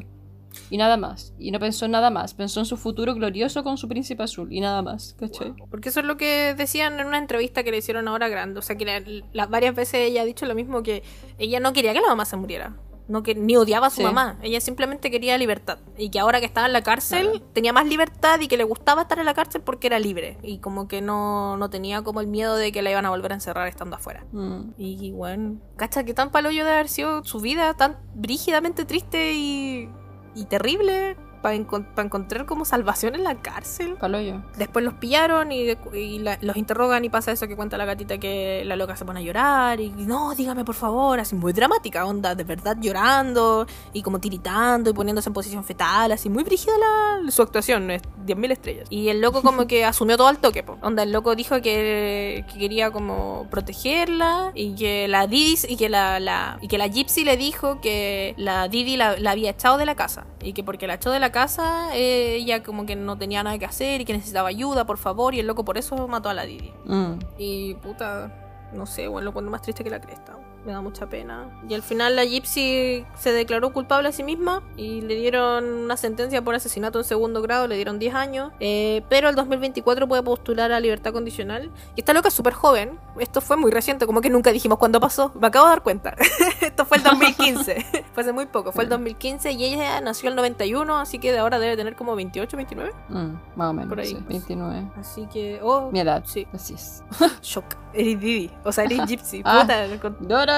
Y 0.69 0.77
nada 0.77 0.97
más. 0.97 1.33
Y 1.39 1.51
no 1.51 1.59
pensó 1.59 1.85
en 1.85 1.91
nada 1.91 2.09
más. 2.09 2.33
Pensó 2.33 2.59
en 2.59 2.65
su 2.65 2.77
futuro 2.77 3.13
glorioso 3.15 3.63
con 3.63 3.77
su 3.77 3.87
príncipe 3.87 4.23
azul. 4.23 4.51
Y 4.51 4.59
nada 4.59 4.81
más, 4.81 5.15
¿cachai? 5.19 5.53
Porque 5.69 5.89
eso 5.89 5.99
es 5.99 6.05
lo 6.05 6.17
que 6.17 6.53
decían 6.55 6.99
en 6.99 7.07
una 7.07 7.17
entrevista 7.17 7.63
que 7.63 7.71
le 7.71 7.77
hicieron 7.77 8.07
ahora 8.07 8.27
grande. 8.29 8.59
O 8.59 8.61
sea, 8.61 8.75
que 8.75 8.85
la- 8.85 9.01
la- 9.33 9.47
varias 9.47 9.75
veces 9.75 9.95
ella 10.01 10.21
ha 10.21 10.25
dicho 10.25 10.45
lo 10.45 10.55
mismo, 10.55 10.83
que 10.83 11.03
ella 11.37 11.59
no 11.59 11.73
quería 11.73 11.93
que 11.93 12.01
la 12.01 12.07
mamá 12.07 12.25
se 12.25 12.37
muriera. 12.37 12.75
No 13.05 13.21
que, 13.21 13.35
ni 13.35 13.57
odiaba 13.57 13.87
a 13.87 13.89
su 13.89 13.97
Sí. 13.97 14.03
mamá. 14.03 14.39
Ella 14.41 14.61
simplemente 14.61 15.11
quería 15.11 15.37
libertad. 15.37 15.77
Y 15.97 16.09
que 16.09 16.19
ahora 16.19 16.39
que 16.39 16.45
estaba 16.45 16.67
en 16.67 16.73
la 16.73 16.83
cárcel 16.83 17.29
Claro. 17.31 17.45
tenía 17.51 17.73
más 17.73 17.85
libertad 17.85 18.39
y 18.39 18.47
que 18.47 18.55
le 18.55 18.63
gustaba 18.63 19.01
estar 19.01 19.19
en 19.19 19.25
la 19.25 19.33
cárcel 19.33 19.61
porque 19.61 19.87
era 19.87 19.99
libre. 19.99 20.37
Y 20.41 20.59
como 20.59 20.87
que 20.87 21.01
no, 21.01 21.57
no 21.57 21.69
tenía 21.69 22.01
como 22.01 22.21
el 22.21 22.27
miedo 22.27 22.55
de 22.55 22.71
que 22.71 22.81
la 22.81 22.91
iban 22.91 23.05
a 23.05 23.09
volver 23.09 23.33
a 23.33 23.35
encerrar 23.35 23.67
estando 23.67 23.97
afuera. 23.97 24.25
Mm. 24.31 24.69
Y 24.77 25.11
bueno, 25.11 25.57
cacha 25.75 26.05
que 26.05 26.13
tan 26.13 26.31
palo 26.31 26.49
yo 26.49 26.63
de 26.63 26.71
haber 26.71 26.87
sido 26.87 27.25
su 27.25 27.41
vida 27.41 27.73
tan 27.73 27.97
brígidamente 28.15 28.85
triste 28.85 29.33
y, 29.33 29.89
y 30.35 30.45
terrible 30.45 31.15
para 31.43 31.53
encontrar 31.55 32.47
como 32.47 32.65
salvación 32.65 33.13
en 33.13 33.23
la 33.23 33.35
cárcel. 33.35 33.95
Palo 33.99 34.19
yo. 34.19 34.41
Después 34.57 34.83
los 34.83 34.95
pillaron 34.95 35.51
y, 35.51 35.75
y 35.93 36.17
la- 36.19 36.39
los 36.41 36.57
interrogan 36.57 37.05
y 37.05 37.09
pasa 37.09 37.31
eso 37.31 37.47
que 37.47 37.55
cuenta 37.55 37.77
la 37.77 37.85
gatita 37.85 38.17
que 38.17 38.63
la 38.65 38.75
loca 38.75 38.95
se 38.95 39.05
pone 39.05 39.19
a 39.19 39.23
llorar 39.23 39.79
y 39.79 39.89
no, 39.91 40.33
dígame 40.33 40.65
por 40.65 40.73
favor, 40.75 41.19
así 41.19 41.35
muy 41.35 41.53
dramática, 41.53 42.05
onda, 42.05 42.33
de 42.33 42.43
verdad 42.43 42.77
llorando 42.79 43.67
y 43.93 44.01
como 44.01 44.19
tiritando 44.19 44.89
y 44.89 44.93
poniéndose 44.93 45.29
en 45.29 45.33
posición 45.33 45.63
fetal, 45.63 46.11
así 46.11 46.29
muy 46.29 46.43
brígida 46.43 46.71
la, 46.79 47.29
su 47.31 47.41
actuación, 47.43 47.91
es 47.91 48.01
10.000 48.25 48.51
estrellas. 48.51 48.87
Y 48.89 49.09
el 49.09 49.21
loco 49.21 49.41
como 49.43 49.67
que 49.67 49.85
asumió 49.85 50.17
todo 50.17 50.27
al 50.29 50.37
toque, 50.39 50.63
po. 50.63 50.77
onda, 50.81 51.03
el 51.03 51.11
loco 51.11 51.35
dijo 51.35 51.55
que, 51.61 52.45
que 52.51 52.57
quería 52.57 52.89
como 52.91 53.47
protegerla 53.51 54.51
y 54.55 54.75
que 54.75 55.07
la 55.09 55.27
Didi 55.27 55.57
y 55.67 55.75
que 55.75 55.89
la, 55.89 56.19
la- 56.19 56.57
y 56.61 56.67
que 56.69 56.77
la 56.77 56.87
Gypsy 56.87 57.23
le 57.25 57.35
dijo 57.37 57.81
que 57.81 58.33
la 58.37 58.67
Didi 58.69 58.95
la, 58.97 59.17
la 59.19 59.31
había 59.31 59.49
echado 59.51 59.77
de 59.77 59.85
la 59.85 59.95
casa 59.95 60.25
y 60.41 60.53
que 60.53 60.63
porque 60.63 60.87
la 60.87 60.95
echó 60.95 61.11
de 61.11 61.19
la 61.19 61.31
casa 61.33 61.93
eh, 61.97 62.35
ella 62.35 62.63
como 62.63 62.85
que 62.85 62.95
no 62.95 63.17
tenía 63.17 63.43
nada 63.43 63.59
que 63.59 63.65
hacer 63.65 63.99
y 63.99 64.05
que 64.05 64.13
necesitaba 64.13 64.47
ayuda, 64.47 64.85
por 64.85 64.97
favor, 64.97 65.35
y 65.35 65.41
el 65.41 65.47
loco 65.47 65.65
por 65.65 65.77
eso 65.77 66.07
mató 66.07 66.29
a 66.29 66.33
la 66.33 66.45
Didi. 66.45 66.71
Mm. 66.85 67.13
Y 67.37 67.73
puta, 67.75 68.69
no 68.71 68.85
sé, 68.85 69.09
bueno, 69.09 69.25
lo 69.25 69.33
pone 69.33 69.49
más 69.49 69.61
triste 69.61 69.83
que 69.83 69.89
la 69.89 69.99
cresta. 69.99 70.37
Me 70.65 70.71
da 70.71 70.81
mucha 70.81 71.07
pena. 71.07 71.49
Y 71.67 71.73
al 71.73 71.81
final 71.81 72.15
la 72.15 72.25
Gypsy 72.25 73.05
se 73.17 73.31
declaró 73.31 73.73
culpable 73.73 74.09
a 74.09 74.11
sí 74.11 74.23
misma 74.23 74.63
y 74.77 75.01
le 75.01 75.15
dieron 75.15 75.65
una 75.65 75.97
sentencia 75.97 76.41
por 76.41 76.55
asesinato 76.55 76.99
en 76.99 77.05
segundo 77.05 77.41
grado, 77.41 77.67
le 77.67 77.75
dieron 77.75 77.99
10 77.99 78.15
años. 78.15 78.51
Eh, 78.59 79.03
pero 79.09 79.29
el 79.29 79.35
2024 79.35 80.07
puede 80.07 80.23
postular 80.23 80.71
a 80.71 80.79
libertad 80.79 81.11
condicional. 81.11 81.71
Y 81.95 82.01
esta 82.01 82.13
loca 82.13 82.29
es 82.29 82.33
súper 82.33 82.53
joven. 82.53 82.99
Esto 83.19 83.41
fue 83.41 83.57
muy 83.57 83.71
reciente, 83.71 84.05
como 84.05 84.21
que 84.21 84.29
nunca 84.29 84.51
dijimos 84.51 84.77
cuándo 84.77 84.99
pasó. 84.99 85.31
Me 85.39 85.47
acabo 85.47 85.65
de 85.65 85.71
dar 85.71 85.83
cuenta. 85.83 86.15
Esto 86.61 86.85
fue 86.85 86.97
el 86.97 87.03
2015. 87.03 87.85
fue 88.13 88.23
hace 88.23 88.33
muy 88.33 88.45
poco, 88.45 88.71
fue 88.71 88.83
el 88.83 88.89
2015 88.89 89.51
y 89.51 89.65
ella 89.65 90.01
nació 90.01 90.29
el 90.29 90.35
91, 90.35 90.97
así 90.97 91.19
que 91.19 91.31
de 91.31 91.39
ahora 91.39 91.59
debe 91.59 91.75
tener 91.75 91.95
como 91.95 92.15
28, 92.15 92.57
29. 92.57 92.91
Mm. 93.09 93.15
Más 93.55 93.69
o 93.69 93.73
menos. 93.73 93.89
Por 93.89 93.99
ahí. 93.99 94.07
sí, 94.07 94.17
29. 94.27 94.91
Así 94.97 95.27
que, 95.27 95.59
oh, 95.61 95.91
Mi 95.91 95.99
edad. 95.99 96.23
Sí. 96.25 96.47
Así 96.53 96.73
es. 96.73 97.03
shock. 97.41 97.65
Eres 97.93 98.19
Didi, 98.19 98.51
o 98.63 98.71
sea, 98.71 98.85
eres 98.85 99.05
Gypsy. 99.05 99.41
Ah. 99.45 99.61
Puta, 99.61 99.85
no, 100.21 100.45
no. 100.47 100.52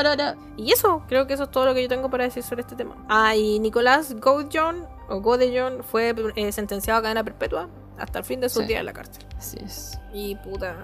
Y 0.57 0.71
eso, 0.71 1.03
creo 1.07 1.27
que 1.27 1.33
eso 1.33 1.43
es 1.43 1.51
todo 1.51 1.65
lo 1.65 1.73
que 1.73 1.81
yo 1.83 1.89
tengo 1.89 2.09
para 2.09 2.23
decir 2.23 2.43
sobre 2.43 2.61
este 2.61 2.75
tema. 2.75 2.95
Ah, 3.09 3.35
y 3.35 3.59
Nicolás 3.59 4.15
Godejohn, 4.19 4.85
o 5.09 5.21
Godejohn, 5.21 5.83
fue 5.83 6.13
eh, 6.35 6.51
sentenciado 6.51 6.99
a 6.99 7.03
cadena 7.03 7.23
perpetua 7.23 7.69
hasta 7.97 8.19
el 8.19 8.25
fin 8.25 8.39
de 8.41 8.49
sus 8.49 8.63
Sí. 8.63 8.67
días 8.69 8.79
en 8.81 8.85
la 8.87 8.93
cárcel. 8.93 9.25
Así 9.37 9.57
es. 9.63 9.99
Y 10.13 10.35
puta, 10.35 10.75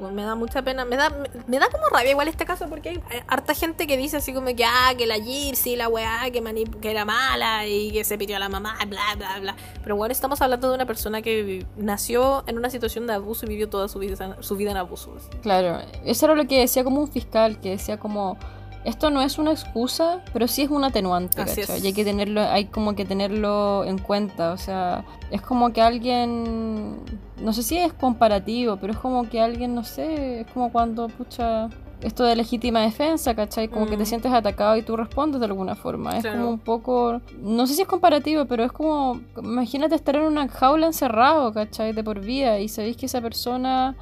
me 0.00 0.22
da 0.22 0.34
mucha 0.34 0.62
pena, 0.62 0.84
me 0.84 0.96
da, 0.96 1.10
me, 1.46 1.58
da 1.58 1.68
como 1.70 1.86
rabia 1.88 2.10
igual 2.10 2.28
este 2.28 2.44
caso 2.44 2.68
porque 2.68 2.90
hay 2.90 2.96
eh, 2.96 3.22
harta 3.28 3.54
gente 3.54 3.86
que 3.86 3.96
dice 3.96 4.16
así 4.16 4.32
como 4.32 4.46
que, 4.54 4.64
ah, 4.64 4.92
que 4.96 5.06
la 5.06 5.18
Gypsy, 5.18 5.76
la 5.76 5.88
weá, 5.88 6.30
que, 6.32 6.42
que 6.80 6.90
era 6.90 7.04
mala 7.04 7.66
y 7.66 7.92
que 7.92 8.04
se 8.04 8.18
pidió 8.18 8.36
a 8.36 8.38
la 8.38 8.48
mamá, 8.48 8.76
bla, 8.88 9.14
bla, 9.16 9.38
bla. 9.40 9.56
Pero 9.82 9.96
bueno, 9.96 10.12
estamos 10.12 10.40
hablando 10.42 10.68
de 10.68 10.74
una 10.74 10.86
persona 10.86 11.22
que 11.22 11.66
nació 11.76 12.44
en 12.46 12.58
una 12.58 12.70
situación 12.70 13.06
de 13.06 13.14
abuso 13.14 13.46
y 13.46 13.50
vivió 13.50 13.68
toda 13.68 13.88
su 13.88 13.98
vida, 13.98 14.36
su 14.40 14.56
vida 14.56 14.72
en 14.72 14.76
abuso. 14.76 15.14
así. 15.16 15.28
Claro, 15.42 15.80
eso 16.04 16.26
era 16.26 16.34
lo 16.34 16.46
que 16.46 16.60
decía 16.60 16.84
como 16.84 17.00
un 17.00 17.08
fiscal, 17.08 17.60
que 17.60 17.70
decía 17.70 17.98
como, 17.98 18.36
esto 18.84 19.10
no 19.10 19.22
es 19.22 19.38
una 19.38 19.50
excusa, 19.52 20.20
pero 20.32 20.46
sí 20.46 20.62
es 20.62 20.70
un 20.70 20.84
atenuante, 20.84 21.40
Así 21.42 21.60
¿cachai? 21.62 21.78
es. 21.78 21.84
Y 21.84 21.86
hay 21.88 21.92
que 21.92 22.04
tenerlo, 22.04 22.40
hay 22.42 22.66
como 22.66 22.94
que 22.94 23.04
tenerlo 23.04 23.84
en 23.84 23.98
cuenta, 23.98 24.52
o 24.52 24.58
sea, 24.58 25.04
es 25.30 25.40
como 25.42 25.72
que 25.72 25.80
alguien, 25.82 26.96
no 27.42 27.52
sé 27.52 27.62
si 27.62 27.78
es 27.78 27.92
comparativo, 27.92 28.76
pero 28.76 28.92
es 28.92 28.98
como 28.98 29.28
que 29.28 29.40
alguien, 29.40 29.74
no 29.74 29.84
sé, 29.84 30.40
es 30.42 30.46
como 30.52 30.70
cuando, 30.70 31.08
pucha, 31.08 31.68
esto 32.02 32.24
de 32.24 32.36
legítima 32.36 32.80
defensa, 32.80 33.34
¿cachai? 33.34 33.68
Como 33.68 33.86
que 33.86 33.96
te 33.96 34.02
Mm. 34.02 34.06
sientes 34.06 34.30
atacado 34.32 34.76
y 34.76 34.82
tú 34.82 34.94
respondes 34.96 35.40
de 35.40 35.46
alguna 35.46 35.74
forma. 35.74 36.10
Es 36.18 36.22
Claro. 36.22 36.36
como 36.38 36.50
un 36.50 36.58
poco, 36.58 37.22
no 37.40 37.66
sé 37.66 37.74
si 37.74 37.82
es 37.82 37.88
comparativo, 37.88 38.44
pero 38.44 38.62
es 38.64 38.72
como, 38.72 39.20
imagínate 39.42 39.94
estar 39.94 40.14
en 40.16 40.22
una 40.22 40.46
jaula 40.48 40.86
encerrado, 40.86 41.52
¿cachai? 41.54 41.92
De 41.94 42.04
por 42.04 42.20
vida 42.20 42.58
y 42.58 42.68
sabéis 42.68 42.98
que 42.98 43.06
esa 43.06 43.22
persona 43.22 43.96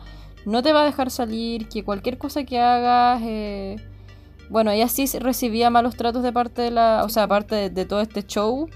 no 0.45 0.63
te 0.65 0.73
va 0.73 0.83
a 0.83 0.85
dejar 0.85 1.13
salir, 1.13 1.69
que 1.69 1.85
cualquier 1.85 2.19
cosa 2.19 2.43
que 2.43 2.59
hagas... 2.59 3.21
eh, 3.25 3.77
Bueno, 4.53 4.71
ella 4.71 4.87
sí 4.89 5.07
recibía 5.19 5.71
malos 5.71 5.97
tratos 5.97 6.23
de 6.23 6.33
parte 6.33 6.63
de 6.63 6.71
la... 6.71 7.03
O 7.05 7.09
sea, 7.09 7.25
aparte 7.25 7.55
de, 7.55 7.71
de 7.71 7.85
todo 7.87 8.01
este 8.03 8.23
show, 8.25 8.69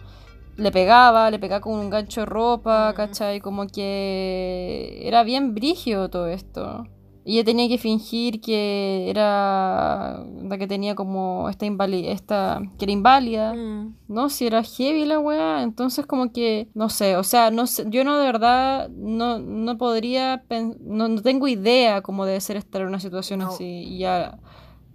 le 0.57 0.73
pegaba, 0.73 1.31
le 1.31 1.39
pegaba 1.39 1.61
con 1.61 1.79
un 1.79 1.91
gancho 1.91 2.21
de 2.23 2.27
ropa, 2.27 2.93
Mm. 2.93 2.97
¿cachai? 2.97 3.41
Como 3.41 3.67
que 3.67 5.01
era 5.07 5.23
bien 5.23 5.55
brigio 5.55 6.09
todo 6.09 6.29
esto. 6.29 6.87
Y 7.29 7.35
ella 7.35 7.45
tenía 7.45 7.69
que 7.69 7.77
fingir 7.77 8.41
que 8.41 9.11
era... 9.11 10.25
La 10.49 10.57
que 10.59 10.67
tenía 10.67 10.95
como 10.95 11.49
esta 11.51 11.67
inválida... 11.67 12.11
Esta, 12.13 12.63
que 12.79 12.85
era 12.87 12.93
inválida. 12.93 13.53
Mm. 13.53 13.97
No, 14.09 14.29
si 14.31 14.47
era 14.47 14.63
heavy 14.63 15.05
la 15.05 15.19
weá, 15.19 15.63
entonces 15.63 16.07
como 16.07 16.33
que, 16.33 16.69
no 16.75 16.89
sé, 16.89 17.17
o 17.17 17.25
sea, 17.25 17.51
no 17.51 17.67
sé, 17.67 17.85
yo 17.91 18.05
no 18.05 18.17
de 18.19 18.25
verdad, 18.27 18.89
no, 18.91 19.41
no 19.41 19.77
podría, 19.77 20.45
no, 20.81 21.09
no 21.09 21.21
tengo 21.21 21.49
idea 21.49 22.01
cómo 22.01 22.25
debe 22.25 22.41
ser 22.41 22.57
estar 22.57 22.81
en 22.83 22.89
una 22.89 23.01
situación 23.01 23.41
No. 23.41 23.49
así, 23.49 23.65
y 23.83 24.05
a, 24.05 24.39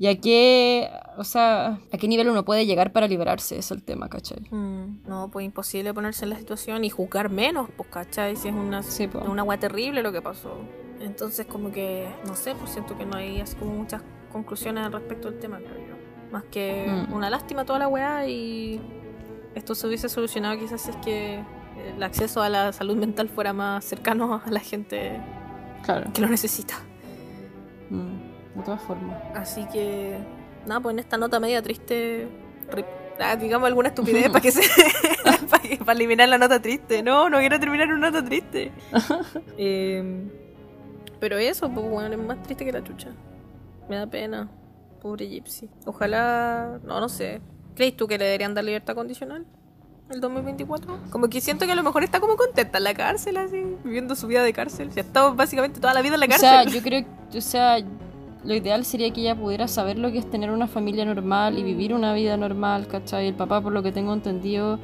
y 0.01 0.07
a 0.07 0.19
qué, 0.19 0.89
o 1.17 1.23
sea, 1.23 1.79
a 1.93 1.97
qué 1.99 2.07
nivel 2.07 2.27
uno 2.27 2.43
puede 2.43 2.65
llegar 2.65 2.91
para 2.91 3.07
liberarse, 3.07 3.59
es 3.59 3.69
el 3.69 3.83
tema, 3.83 4.09
¿cachai? 4.09 4.39
Mm, 4.49 5.03
No, 5.07 5.29
pues 5.31 5.45
imposible 5.45 5.93
ponerse 5.93 6.25
en 6.25 6.31
la 6.31 6.37
situación 6.39 6.83
y 6.83 6.89
juzgar 6.89 7.29
menos, 7.29 7.69
pues, 7.77 7.87
¿cachai? 7.89 8.35
Si 8.35 8.47
es 8.47 8.53
una, 8.55 8.81
Sí, 8.81 9.03
es 9.03 9.13
una 9.27 9.43
weá 9.43 9.59
terrible 9.59 10.01
lo 10.01 10.11
que 10.11 10.21
pasó. 10.23 10.57
Entonces, 10.99 11.45
como 11.45 11.71
que, 11.71 12.07
no 12.25 12.35
sé, 12.35 12.55
pues 12.55 12.71
siento 12.71 12.97
que 12.97 13.05
no 13.05 13.15
hay 13.17 13.41
así 13.41 13.55
como 13.55 13.73
muchas 13.75 14.01
conclusiones 14.31 14.83
al 14.85 14.91
respecto 14.91 15.29
del 15.29 15.39
tema, 15.39 15.59
creo 15.59 15.77
yo. 15.89 15.95
Más 16.31 16.45
que 16.45 16.87
Mm. 16.87 17.13
una 17.13 17.29
lástima 17.29 17.63
toda 17.63 17.77
la 17.77 17.87
weá 17.87 18.25
y 18.27 18.81
esto 19.53 19.75
se 19.75 19.85
hubiese 19.85 20.09
solucionado 20.09 20.57
quizás 20.57 20.81
si 20.81 20.89
es 20.89 20.95
que 20.97 21.43
el 21.95 22.01
acceso 22.01 22.41
a 22.41 22.49
la 22.49 22.73
salud 22.73 22.95
mental 22.97 23.29
fuera 23.29 23.53
más 23.53 23.85
cercano 23.85 24.41
a 24.43 24.49
la 24.49 24.61
gente 24.61 25.19
Claro. 25.83 26.11
que 26.11 26.21
lo 26.21 26.27
necesita. 26.27 26.73
Mm, 27.89 28.20
De 28.55 28.63
todas 28.63 28.81
formas. 28.81 29.17
Así 29.35 29.65
que, 29.71 30.17
nada, 30.65 30.79
pues 30.81 30.93
en 30.93 30.99
esta 30.99 31.17
nota 31.17 31.39
media 31.39 31.61
triste. 31.61 32.27
Ah, 33.19 33.35
digamos 33.35 33.67
alguna 33.67 33.89
estupidez 33.89 34.27
para 34.29 34.41
que 34.41 34.51
se. 34.51 34.61
para, 35.49 35.61
que- 35.63 35.77
para 35.77 35.93
eliminar 35.93 36.27
la 36.29 36.37
nota 36.37 36.61
triste. 36.61 37.03
No, 37.03 37.29
no 37.29 37.37
quiero 37.39 37.59
terminar 37.59 37.87
una 37.87 38.09
nota 38.11 38.23
triste. 38.25 38.71
Eh, 39.57 40.27
pero 41.19 41.37
eso, 41.37 41.69
pues 41.69 41.87
bueno, 41.87 42.15
es 42.15 42.27
más 42.27 42.41
triste 42.41 42.65
que 42.65 42.71
la 42.71 42.83
chucha. 42.83 43.09
Me 43.89 43.95
da 43.97 44.07
pena. 44.07 44.49
Pobre 45.01 45.27
Gypsy. 45.27 45.69
Ojalá. 45.85 46.79
No, 46.83 46.99
no 46.99 47.09
sé. 47.09 47.41
¿Crees 47.75 47.95
tú 47.95 48.07
que 48.07 48.17
le 48.17 48.25
deberían 48.25 48.53
dar 48.55 48.63
libertad 48.63 48.95
condicional? 48.95 49.45
¿El 50.09 50.19
2024? 50.19 50.99
Como 51.09 51.29
que 51.29 51.39
siento 51.41 51.65
que 51.65 51.71
a 51.71 51.75
lo 51.75 51.83
mejor 51.83 52.03
está 52.03 52.19
como 52.19 52.35
contenta 52.37 52.79
en 52.79 52.83
la 52.83 52.93
cárcel, 52.93 53.37
así, 53.37 53.63
viviendo 53.83 54.15
su 54.15 54.27
vida 54.27 54.43
de 54.43 54.51
cárcel. 54.51 54.91
Se 54.91 54.99
ha 54.99 55.03
estado 55.03 55.35
básicamente 55.35 55.79
toda 55.79 55.93
la 55.93 56.01
vida 56.01 56.15
en 56.15 56.19
la 56.19 56.25
O 56.25 56.29
cárcel. 56.29 56.49
sea, 56.49 56.63
yo 56.65 56.81
creo 56.81 57.05
o 57.33 57.41
sea, 57.41 57.77
lo 58.43 58.53
ideal 58.55 58.85
sería 58.85 59.11
que 59.11 59.21
ella 59.21 59.35
pudiera 59.35 59.67
saber 59.67 59.99
lo 59.99 60.11
que 60.11 60.17
es 60.17 60.29
tener 60.29 60.51
una 60.51 60.67
familia 60.67 61.05
normal 61.05 61.57
y 61.59 61.63
vivir 61.63 61.93
una 61.93 62.13
vida 62.13 62.37
normal, 62.37 62.87
¿cachai? 62.87 63.27
El 63.27 63.35
papá, 63.35 63.61
por 63.61 63.71
lo 63.71 63.83
que 63.83 63.91
tengo 63.91 64.13
entendido, 64.13 64.79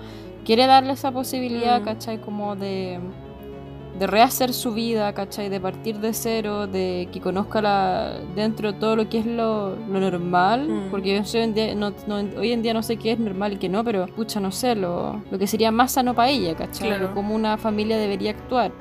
quiere 0.45 0.67
darle 0.67 0.93
esa 0.93 1.11
posibilidad, 1.11 1.81
Mm. 1.81 1.83
¿cachai? 1.85 2.17
Como 2.21 2.55
de, 2.55 2.99
de 3.99 4.05
rehacer 4.05 4.53
su 4.53 4.73
vida, 4.75 5.11
¿cachai? 5.13 5.49
De 5.49 5.59
partir 5.59 5.97
de 5.99 6.13
cero, 6.13 6.67
de 6.67 7.09
que 7.11 7.19
conozca 7.19 7.61
la, 7.63 8.13
dentro 8.35 8.71
de 8.73 8.79
todo 8.79 8.95
lo 8.95 9.09
que 9.09 9.17
es 9.19 9.25
lo, 9.25 9.75
lo 9.75 9.99
normal, 9.99 10.67
Mm. 10.69 10.91
porque 10.91 11.19
hoy 11.19 11.39
en 11.41 11.53
día 11.55 11.73
no, 11.73 11.93
no- 12.05 12.39
hoy 12.39 12.51
en 12.51 12.61
día 12.61 12.75
no 12.75 12.83
sé 12.83 12.97
qué 12.97 13.13
es 13.13 13.19
normal 13.19 13.53
y 13.53 13.57
qué 13.57 13.69
no, 13.69 13.83
pero, 13.83 14.05
pucha, 14.05 14.39
no 14.39 14.51
sé, 14.51 14.75
lo, 14.75 15.23
lo 15.31 15.39
que 15.39 15.47
sería 15.47 15.71
más 15.71 15.93
sano 15.93 16.13
para 16.13 16.29
ella, 16.29 16.53
¿cachai? 16.55 16.89
Claro. 16.89 17.07
O 17.07 17.13
Cómo 17.15 17.33
una 17.33 17.57
familia 17.57 17.97
debería 17.97 18.31
actuar. 18.31 18.71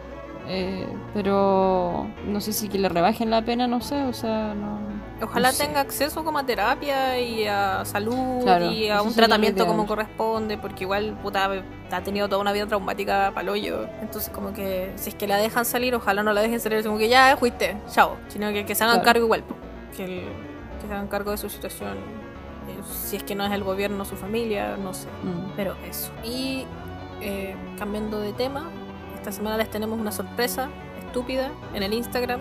Eh, 0.49 0.87
pero 1.13 2.07
no 2.27 2.41
sé 2.41 2.53
si 2.53 2.69
que 2.69 2.79
le 2.79 2.89
rebajen 2.89 3.31
la 3.31 3.43
pena, 3.43 3.67
no 3.67 3.81
sé, 3.81 4.01
o 4.05 4.13
sea, 4.13 4.55
no. 4.55 4.79
Ojalá 5.23 5.49
no 5.49 5.55
sé. 5.55 5.67
tenga 5.67 5.81
acceso 5.81 6.25
como 6.25 6.39
a 6.39 6.45
terapia 6.47 7.19
y 7.19 7.47
a 7.47 7.85
salud 7.87 8.43
Claro, 8.43 8.71
y 8.71 8.89
a 8.91 9.01
un 9.03 9.15
tratamiento 9.15 9.67
como 9.67 9.87
corresponde, 9.87 10.59
porque 10.59 10.85
igual 10.85 11.17
puta 11.23 11.51
ha 11.91 12.01
tenido 12.03 12.29
toda 12.29 12.41
una 12.43 12.53
vida 12.53 12.67
traumática 12.67 13.33
para 13.35 13.51
hoyo. 13.51 13.89
Entonces 14.03 14.31
como 14.33 14.53
que 14.53 14.93
si 14.97 15.09
es 15.09 15.15
que 15.15 15.27
la 15.27 15.39
dejan 15.39 15.65
salir, 15.65 15.95
ojalá 15.95 16.23
no 16.23 16.33
la 16.33 16.43
dejen 16.43 16.61
salir, 16.61 16.85
como 16.85 16.99
que 16.99 17.09
ya 17.09 17.37
fuiste, 17.39 17.77
chao. 17.91 18.17
Sino 18.29 18.53
que, 18.53 18.65
que 18.67 18.75
se 18.75 18.85
hagan 18.85 18.97
Claro. 18.97 19.05
cargo 19.07 19.25
igual, 19.25 19.45
que, 19.97 20.05
el- 20.05 20.29
que 20.81 20.87
se 20.87 20.93
hagan 20.93 21.09
cargo 21.09 21.31
de 21.31 21.39
su 21.39 21.49
situación. 21.49 21.95
Eh, 22.69 22.83
Si 22.85 23.17
es 23.17 23.23
que 23.23 23.35
no 23.35 23.45
es 23.47 23.53
el 23.53 23.65
gobierno, 23.65 24.05
su 24.05 24.17
familia, 24.17 24.77
no 24.77 24.93
sé. 24.93 25.07
Mm. 25.23 25.53
Pero 25.57 25.75
eso. 25.89 26.13
Y 26.23 26.67
eh, 27.23 27.57
cambiando 27.79 28.21
de 28.21 28.33
tema, 28.35 28.69
esta 29.29 29.39
semana 29.39 29.57
les 29.57 29.69
tenemos 29.69 29.99
una 29.99 30.13
sorpresa 30.13 30.69
estúpida 31.05 31.51
en 31.75 31.83
el 31.83 31.93
Instagram. 31.93 32.41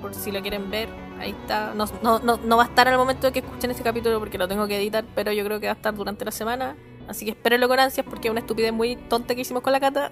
Por 0.00 0.14
si 0.14 0.32
lo 0.32 0.40
quieren 0.40 0.70
ver, 0.70 0.88
ahí 1.20 1.32
está. 1.32 1.74
No, 1.74 1.84
no, 2.02 2.20
no, 2.20 2.38
no 2.38 2.56
va 2.56 2.62
a 2.62 2.66
estar 2.66 2.88
al 2.88 2.96
momento 2.96 3.26
de 3.26 3.34
que 3.34 3.40
escuchen 3.40 3.70
este 3.70 3.82
capítulo 3.82 4.18
porque 4.18 4.38
lo 4.38 4.48
tengo 4.48 4.66
que 4.66 4.78
editar, 4.78 5.04
pero 5.14 5.30
yo 5.32 5.44
creo 5.44 5.60
que 5.60 5.66
va 5.66 5.72
a 5.72 5.76
estar 5.76 5.94
durante 5.94 6.24
la 6.24 6.30
semana. 6.30 6.74
Así 7.06 7.26
que 7.26 7.32
espérenlo 7.32 7.68
con 7.68 7.78
ansias 7.78 8.06
porque 8.08 8.28
es 8.28 8.32
una 8.32 8.40
estupidez 8.40 8.72
muy 8.72 8.96
tonta 8.96 9.34
que 9.34 9.42
hicimos 9.42 9.62
con 9.62 9.74
la 9.74 9.80
cata. 9.80 10.10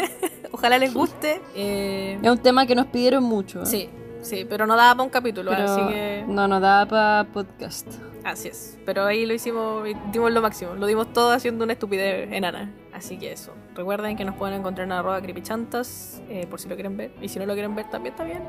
Ojalá 0.50 0.76
les 0.78 0.92
guste. 0.92 1.40
Eh, 1.54 2.18
Es 2.20 2.30
un 2.30 2.38
tema 2.38 2.66
que 2.66 2.74
nos 2.74 2.86
pidieron 2.86 3.22
mucho. 3.22 3.62
¿eh? 3.62 3.66
sí, 3.66 3.88
sí, 4.22 4.44
pero 4.48 4.66
no 4.66 4.74
daba 4.74 4.94
para 4.94 5.04
un 5.04 5.10
capítulo, 5.10 5.52
pero 5.52 5.70
así 5.70 5.86
que. 5.86 6.24
no 6.26 6.48
nos 6.48 6.60
da 6.60 6.84
para 6.84 7.28
podcast. 7.32 7.86
Así 8.24 8.48
es. 8.48 8.78
Pero 8.86 9.04
ahí 9.04 9.26
lo 9.26 9.34
hicimos, 9.34 9.86
dimos 10.12 10.32
lo 10.32 10.40
máximo. 10.42 10.74
Lo 10.74 10.86
dimos 10.86 11.12
todo 11.12 11.30
haciendo 11.32 11.64
una 11.64 11.74
estupidez 11.74 12.32
enana. 12.32 12.72
Así 12.92 13.18
que 13.18 13.32
eso. 13.32 13.52
Recuerden 13.74 14.16
que 14.16 14.24
nos 14.24 14.34
pueden 14.36 14.58
encontrar 14.60 14.86
en 14.86 14.92
arroba 14.92 15.20
creepychantas, 15.20 16.22
eh, 16.28 16.46
por 16.48 16.60
si 16.60 16.68
lo 16.68 16.74
quieren 16.74 16.96
ver. 16.96 17.12
Y 17.20 17.28
si 17.28 17.38
no 17.38 17.46
lo 17.46 17.52
quieren 17.54 17.74
ver, 17.74 17.90
también 17.90 18.14
está 18.14 18.24
bien. 18.24 18.42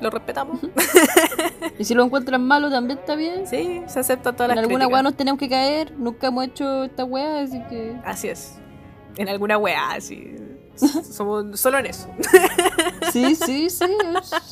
Lo 0.00 0.10
respetamos. 0.10 0.60
Y 1.78 1.84
si 1.84 1.94
lo 1.94 2.04
encuentran 2.04 2.46
malo, 2.46 2.70
también 2.70 2.98
está 2.98 3.14
bien. 3.14 3.46
sí, 3.46 3.82
se 3.86 4.00
acepta 4.00 4.32
todas 4.32 4.50
en 4.50 4.56
las 4.56 4.64
alguna 4.64 4.84
críticas. 4.84 4.92
weá 4.92 5.02
nos 5.02 5.14
tenemos 5.16 5.38
que 5.38 5.48
caer. 5.48 5.92
Nunca 5.96 6.26
hemos 6.26 6.44
hecho 6.44 6.84
esta 6.84 7.04
weá, 7.04 7.40
así 7.40 7.58
que. 7.70 7.96
Así 8.04 8.28
es. 8.28 8.58
En 9.16 9.28
alguna 9.30 9.56
weá, 9.56 9.92
así. 9.92 10.34
Somos 10.76 11.58
solo 11.58 11.78
en 11.78 11.86
eso. 11.86 12.08
Sí, 13.12 13.34
sí, 13.34 13.70
sí. 13.70 13.86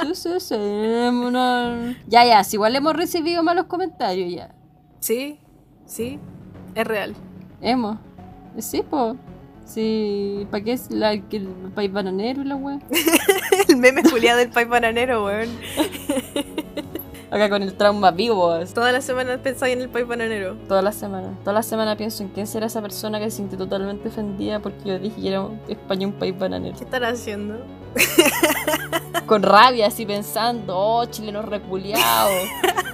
sí, 0.00 0.14
sí, 0.14 0.40
sí. 0.40 0.56
No- 0.56 1.94
Ya, 2.06 2.24
ya. 2.24 2.44
Si 2.44 2.56
igual 2.56 2.76
hemos 2.76 2.94
recibido 2.94 3.42
malos 3.42 3.66
comentarios, 3.66 4.32
ya. 4.32 4.54
Sí, 5.00 5.38
sí. 5.86 6.18
Es 6.74 6.86
real. 6.86 7.14
Hemos. 7.60 7.98
Sí, 8.58 8.82
po. 8.82 9.16
Sí. 9.64 10.46
¿Para 10.50 10.64
qué 10.64 10.72
es 10.72 10.90
la, 10.90 11.16
que 11.18 11.38
el 11.38 11.48
país 11.74 11.92
bananero 11.92 12.42
y 12.42 12.44
la 12.46 12.56
weá? 12.56 12.78
El 13.68 13.76
meme 13.76 14.02
juliado 14.02 14.38
del 14.38 14.50
país 14.50 14.68
bananero, 14.68 15.24
weón. 15.24 15.48
Acá 17.30 17.50
con 17.50 17.62
el 17.62 17.74
trauma 17.74 18.10
vivo. 18.10 18.50
así. 18.50 18.72
Todas 18.72 18.92
las 18.92 19.04
semanas 19.04 19.40
pensáis 19.42 19.74
en 19.76 19.82
el 19.82 19.90
país 19.90 20.06
bananero. 20.06 20.54
Toda 20.66 20.80
la 20.80 20.92
semana. 20.92 21.34
Toda 21.40 21.52
la 21.52 21.62
semana 21.62 21.94
pienso 21.96 22.22
en 22.22 22.30
quién 22.30 22.46
será 22.46 22.66
esa 22.66 22.80
persona 22.80 23.18
que 23.18 23.30
se 23.30 23.36
sintió 23.38 23.58
totalmente 23.58 24.08
ofendida 24.08 24.60
porque 24.60 24.88
yo 24.88 24.98
dije 24.98 25.20
que 25.20 25.28
era 25.28 25.46
España 25.68 26.06
un 26.06 26.14
país 26.14 26.38
bananero. 26.38 26.76
¿Qué 26.78 26.84
estará 26.84 27.08
haciendo? 27.08 27.58
Con 29.26 29.42
rabia, 29.42 29.88
así 29.88 30.06
pensando, 30.06 30.76
oh, 30.78 31.04
chilenos 31.06 31.44
reculeados. 31.44 32.32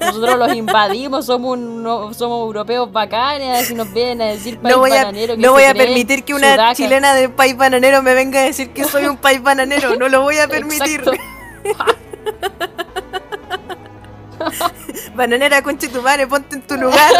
Nosotros 0.01 0.37
los 0.37 0.55
invadimos, 0.55 1.27
somos, 1.27 1.53
un- 1.57 1.83
no- 1.83 2.13
somos 2.13 2.41
europeos 2.47 2.91
bacanes, 2.91 3.63
así 3.63 3.75
nos 3.75 3.93
vienen 3.93 4.23
a 4.23 4.27
decir 4.33 4.59
país 4.59 4.75
No 4.75 4.81
voy 4.81 4.91
a, 4.93 5.05
bananero. 5.05 5.37
que 5.37 5.43
no 5.43 5.53
voy 5.53 5.65
a 5.65 5.75
permitir 5.75 6.25
que 6.25 6.35
una 6.35 6.75
chilena 6.75 7.15
de 7.15 7.29
país 7.29 7.57
bananero 7.57 8.03
me 8.03 8.15
venga 8.15 8.41
a 8.41 8.45
decir 8.45 8.71
que 8.73 8.85
soy 8.85 9.07
un 9.07 9.17
país 9.17 9.43
bananero. 9.43 9.97
No 9.97 10.09
lo 10.09 10.23
voy 10.23 10.39
a 10.39 10.49
permitir. 10.49 11.05
Bananera, 15.15 15.63
conche 15.63 15.89
tu 15.89 16.03
madre, 16.03 16.27
ponte 16.27 16.57
en 16.57 16.63
tu 16.63 16.77
lugar. 16.77 17.11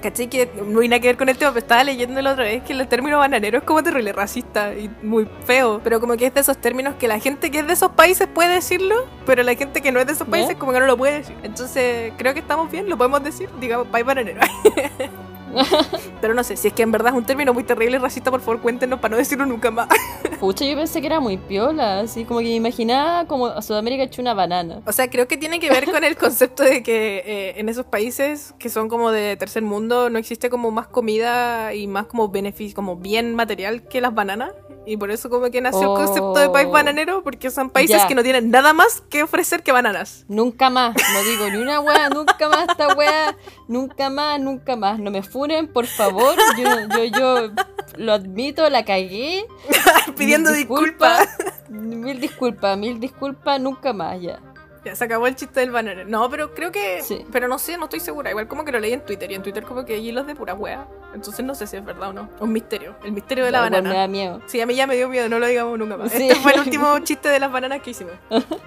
¿Cachai? 0.00 0.28
Que 0.28 0.50
no 0.66 0.80
hay 0.80 0.88
nada 0.88 1.00
que 1.00 1.08
ver 1.08 1.16
con 1.16 1.28
el 1.28 1.36
tema, 1.36 1.52
pero 1.52 1.60
estaba 1.60 1.84
leyendo 1.84 2.20
la 2.22 2.32
otra 2.32 2.44
vez 2.44 2.62
que 2.62 2.72
el 2.72 2.86
término 2.88 3.18
bananero 3.18 3.58
es 3.58 3.64
como 3.64 3.82
terrible 3.82 4.12
racista 4.12 4.74
y 4.74 4.90
muy 5.02 5.28
feo. 5.44 5.80
Pero 5.82 6.00
como 6.00 6.16
que 6.16 6.26
es 6.26 6.34
de 6.34 6.40
esos 6.40 6.58
términos 6.58 6.94
que 6.96 7.08
la 7.08 7.18
gente 7.18 7.50
que 7.50 7.60
es 7.60 7.66
de 7.66 7.72
esos 7.72 7.92
países 7.92 8.26
puede 8.26 8.54
decirlo, 8.54 9.06
pero 9.26 9.42
la 9.42 9.54
gente 9.54 9.80
que 9.80 9.92
no 9.92 10.00
es 10.00 10.06
de 10.06 10.12
esos 10.12 10.28
países 10.28 10.56
como 10.56 10.72
que 10.72 10.80
no 10.80 10.86
lo 10.86 10.96
puede 10.96 11.18
decir. 11.18 11.36
Entonces 11.42 12.12
creo 12.16 12.34
que 12.34 12.40
estamos 12.40 12.70
bien, 12.70 12.88
lo 12.88 12.96
podemos 12.96 13.22
decir, 13.22 13.48
digamos, 13.60 13.86
país 13.88 14.04
bananero. 14.04 14.40
pero 16.20 16.34
no 16.34 16.44
sé, 16.44 16.56
si 16.56 16.68
es 16.68 16.74
que 16.74 16.82
en 16.82 16.92
verdad 16.92 17.12
es 17.12 17.18
un 17.18 17.24
término 17.24 17.52
muy 17.52 17.64
terrible 17.64 17.96
y 17.96 17.98
racista, 17.98 18.30
por 18.30 18.40
favor 18.40 18.60
cuéntenos 18.60 19.00
para 19.00 19.12
no 19.12 19.16
decirlo 19.16 19.46
nunca 19.46 19.70
más. 19.70 19.88
Pucha, 20.40 20.64
yo 20.64 20.76
pensé 20.76 21.00
que 21.00 21.06
era 21.06 21.20
muy 21.20 21.36
piola, 21.36 22.00
así 22.00 22.24
como 22.24 22.40
que 22.40 22.46
me 22.46 22.54
imaginaba 22.54 23.26
como 23.26 23.46
a 23.46 23.62
Sudamérica 23.62 24.04
hecho 24.04 24.22
una 24.22 24.34
banana. 24.34 24.80
O 24.86 24.92
sea, 24.92 25.08
creo 25.08 25.26
que 25.26 25.36
tiene 25.36 25.60
que 25.60 25.70
ver 25.70 25.90
con 25.90 26.04
el 26.04 26.16
concepto 26.18 26.62
de 26.62 26.82
que 26.82 27.22
eh, 27.26 27.54
en 27.60 27.68
esos 27.68 27.86
países 27.86 28.54
que 28.58 28.68
son 28.68 28.88
como 28.88 29.10
de 29.10 29.36
tercer 29.36 29.62
mundo 29.62 30.10
no 30.10 30.18
existe 30.18 30.50
como 30.50 30.70
más 30.70 30.86
comida 30.86 31.74
y 31.74 31.86
más 31.86 32.06
como 32.06 32.28
beneficio, 32.28 32.74
como 32.74 32.96
bien 32.96 33.34
material 33.34 33.82
que 33.82 34.00
las 34.00 34.14
bananas. 34.14 34.52
Y 34.88 34.96
por 34.96 35.10
eso 35.10 35.28
como 35.28 35.50
que 35.50 35.60
nació 35.60 35.82
el 35.82 36.04
concepto 36.06 36.34
de 36.38 36.48
país 36.48 36.66
Oh. 36.68 36.72
bananero, 36.72 37.22
porque 37.22 37.50
son 37.50 37.68
países 37.68 37.98
Ya. 37.98 38.08
que 38.08 38.14
no 38.14 38.22
tienen 38.22 38.50
nada 38.50 38.72
más 38.72 39.02
que 39.10 39.22
ofrecer 39.22 39.62
que 39.62 39.70
bananas. 39.70 40.24
Nunca 40.28 40.70
más, 40.70 40.94
no 41.12 41.22
digo 41.24 41.50
ni 41.50 41.58
una 41.58 41.78
wea, 41.80 42.08
nunca 42.08 42.48
más 42.48 42.68
esta 42.70 42.94
wea, 42.94 43.36
nunca 43.68 44.08
más, 44.08 44.40
nunca 44.40 44.76
más. 44.76 44.98
No 44.98 45.10
me 45.10 45.22
funen, 45.22 45.68
por 45.68 45.86
favor. 45.86 46.34
Yo, 46.56 46.64
yo, 46.96 47.04
yo 47.04 47.50
lo 47.96 48.12
admito, 48.14 48.68
la 48.70 48.84
cagué. 48.84 49.44
Pidiendo 50.16 50.52
disculpas. 50.52 51.28
Mil 51.68 52.18
disculpas, 52.18 52.78
mil 52.78 52.98
disculpas, 52.98 53.60
nunca 53.60 53.92
más, 53.92 54.20
ya. 54.22 54.40
Ya 54.84 54.94
se 54.94 55.04
acabó 55.04 55.26
el 55.26 55.34
chiste 55.36 55.60
del 55.60 55.70
bananero. 55.70 56.08
No, 56.08 56.30
pero 56.30 56.54
creo 56.54 56.70
que... 56.72 57.02
Sí. 57.02 57.24
Pero 57.32 57.48
no 57.48 57.58
sé, 57.58 57.76
no 57.76 57.84
estoy 57.84 58.00
segura. 58.00 58.30
Igual 58.30 58.48
como 58.48 58.64
que 58.64 58.72
lo 58.72 58.80
leí 58.80 58.92
en 58.92 59.00
Twitter 59.04 59.30
y 59.30 59.34
en 59.34 59.42
Twitter 59.42 59.64
como 59.64 59.84
que 59.84 59.94
hay 59.94 60.08
hilos 60.08 60.26
de 60.26 60.34
pura 60.34 60.54
wea. 60.54 60.86
Entonces 61.14 61.44
no 61.44 61.54
sé 61.54 61.66
si 61.66 61.76
es 61.76 61.84
verdad 61.84 62.10
o 62.10 62.12
no. 62.12 62.28
Un 62.40 62.52
misterio. 62.52 62.94
El 63.04 63.12
misterio 63.12 63.44
de 63.44 63.50
la 63.50 63.58
Igual 63.58 63.70
banana. 63.72 63.90
Me 63.90 63.96
da 63.96 64.08
miedo. 64.08 64.40
Sí, 64.46 64.60
a 64.60 64.66
mí 64.66 64.74
ya 64.74 64.86
me 64.86 64.96
dio 64.96 65.08
miedo, 65.08 65.28
no 65.28 65.38
lo 65.38 65.46
digamos 65.46 65.78
nunca 65.78 65.96
más. 65.96 66.12
Sí. 66.12 66.22
Este 66.28 66.36
fue 66.36 66.52
el 66.54 66.60
último 66.60 66.98
chiste 67.04 67.28
de 67.28 67.40
las 67.40 67.50
bananas 67.52 67.82
que 67.82 67.90
hicimos. 67.90 68.14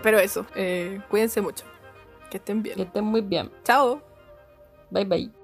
Pero 0.03 0.19
eso, 0.19 0.45
eh, 0.55 0.99
cuídense 1.09 1.41
mucho. 1.41 1.65
Que 2.29 2.37
estén 2.37 2.61
Que 2.63 2.73
bien. 2.75 2.87
estén 2.87 3.03
muy 3.03 3.21
bien. 3.21 3.51
Chao. 3.63 4.01
Bye 4.89 5.05
bye. 5.05 5.40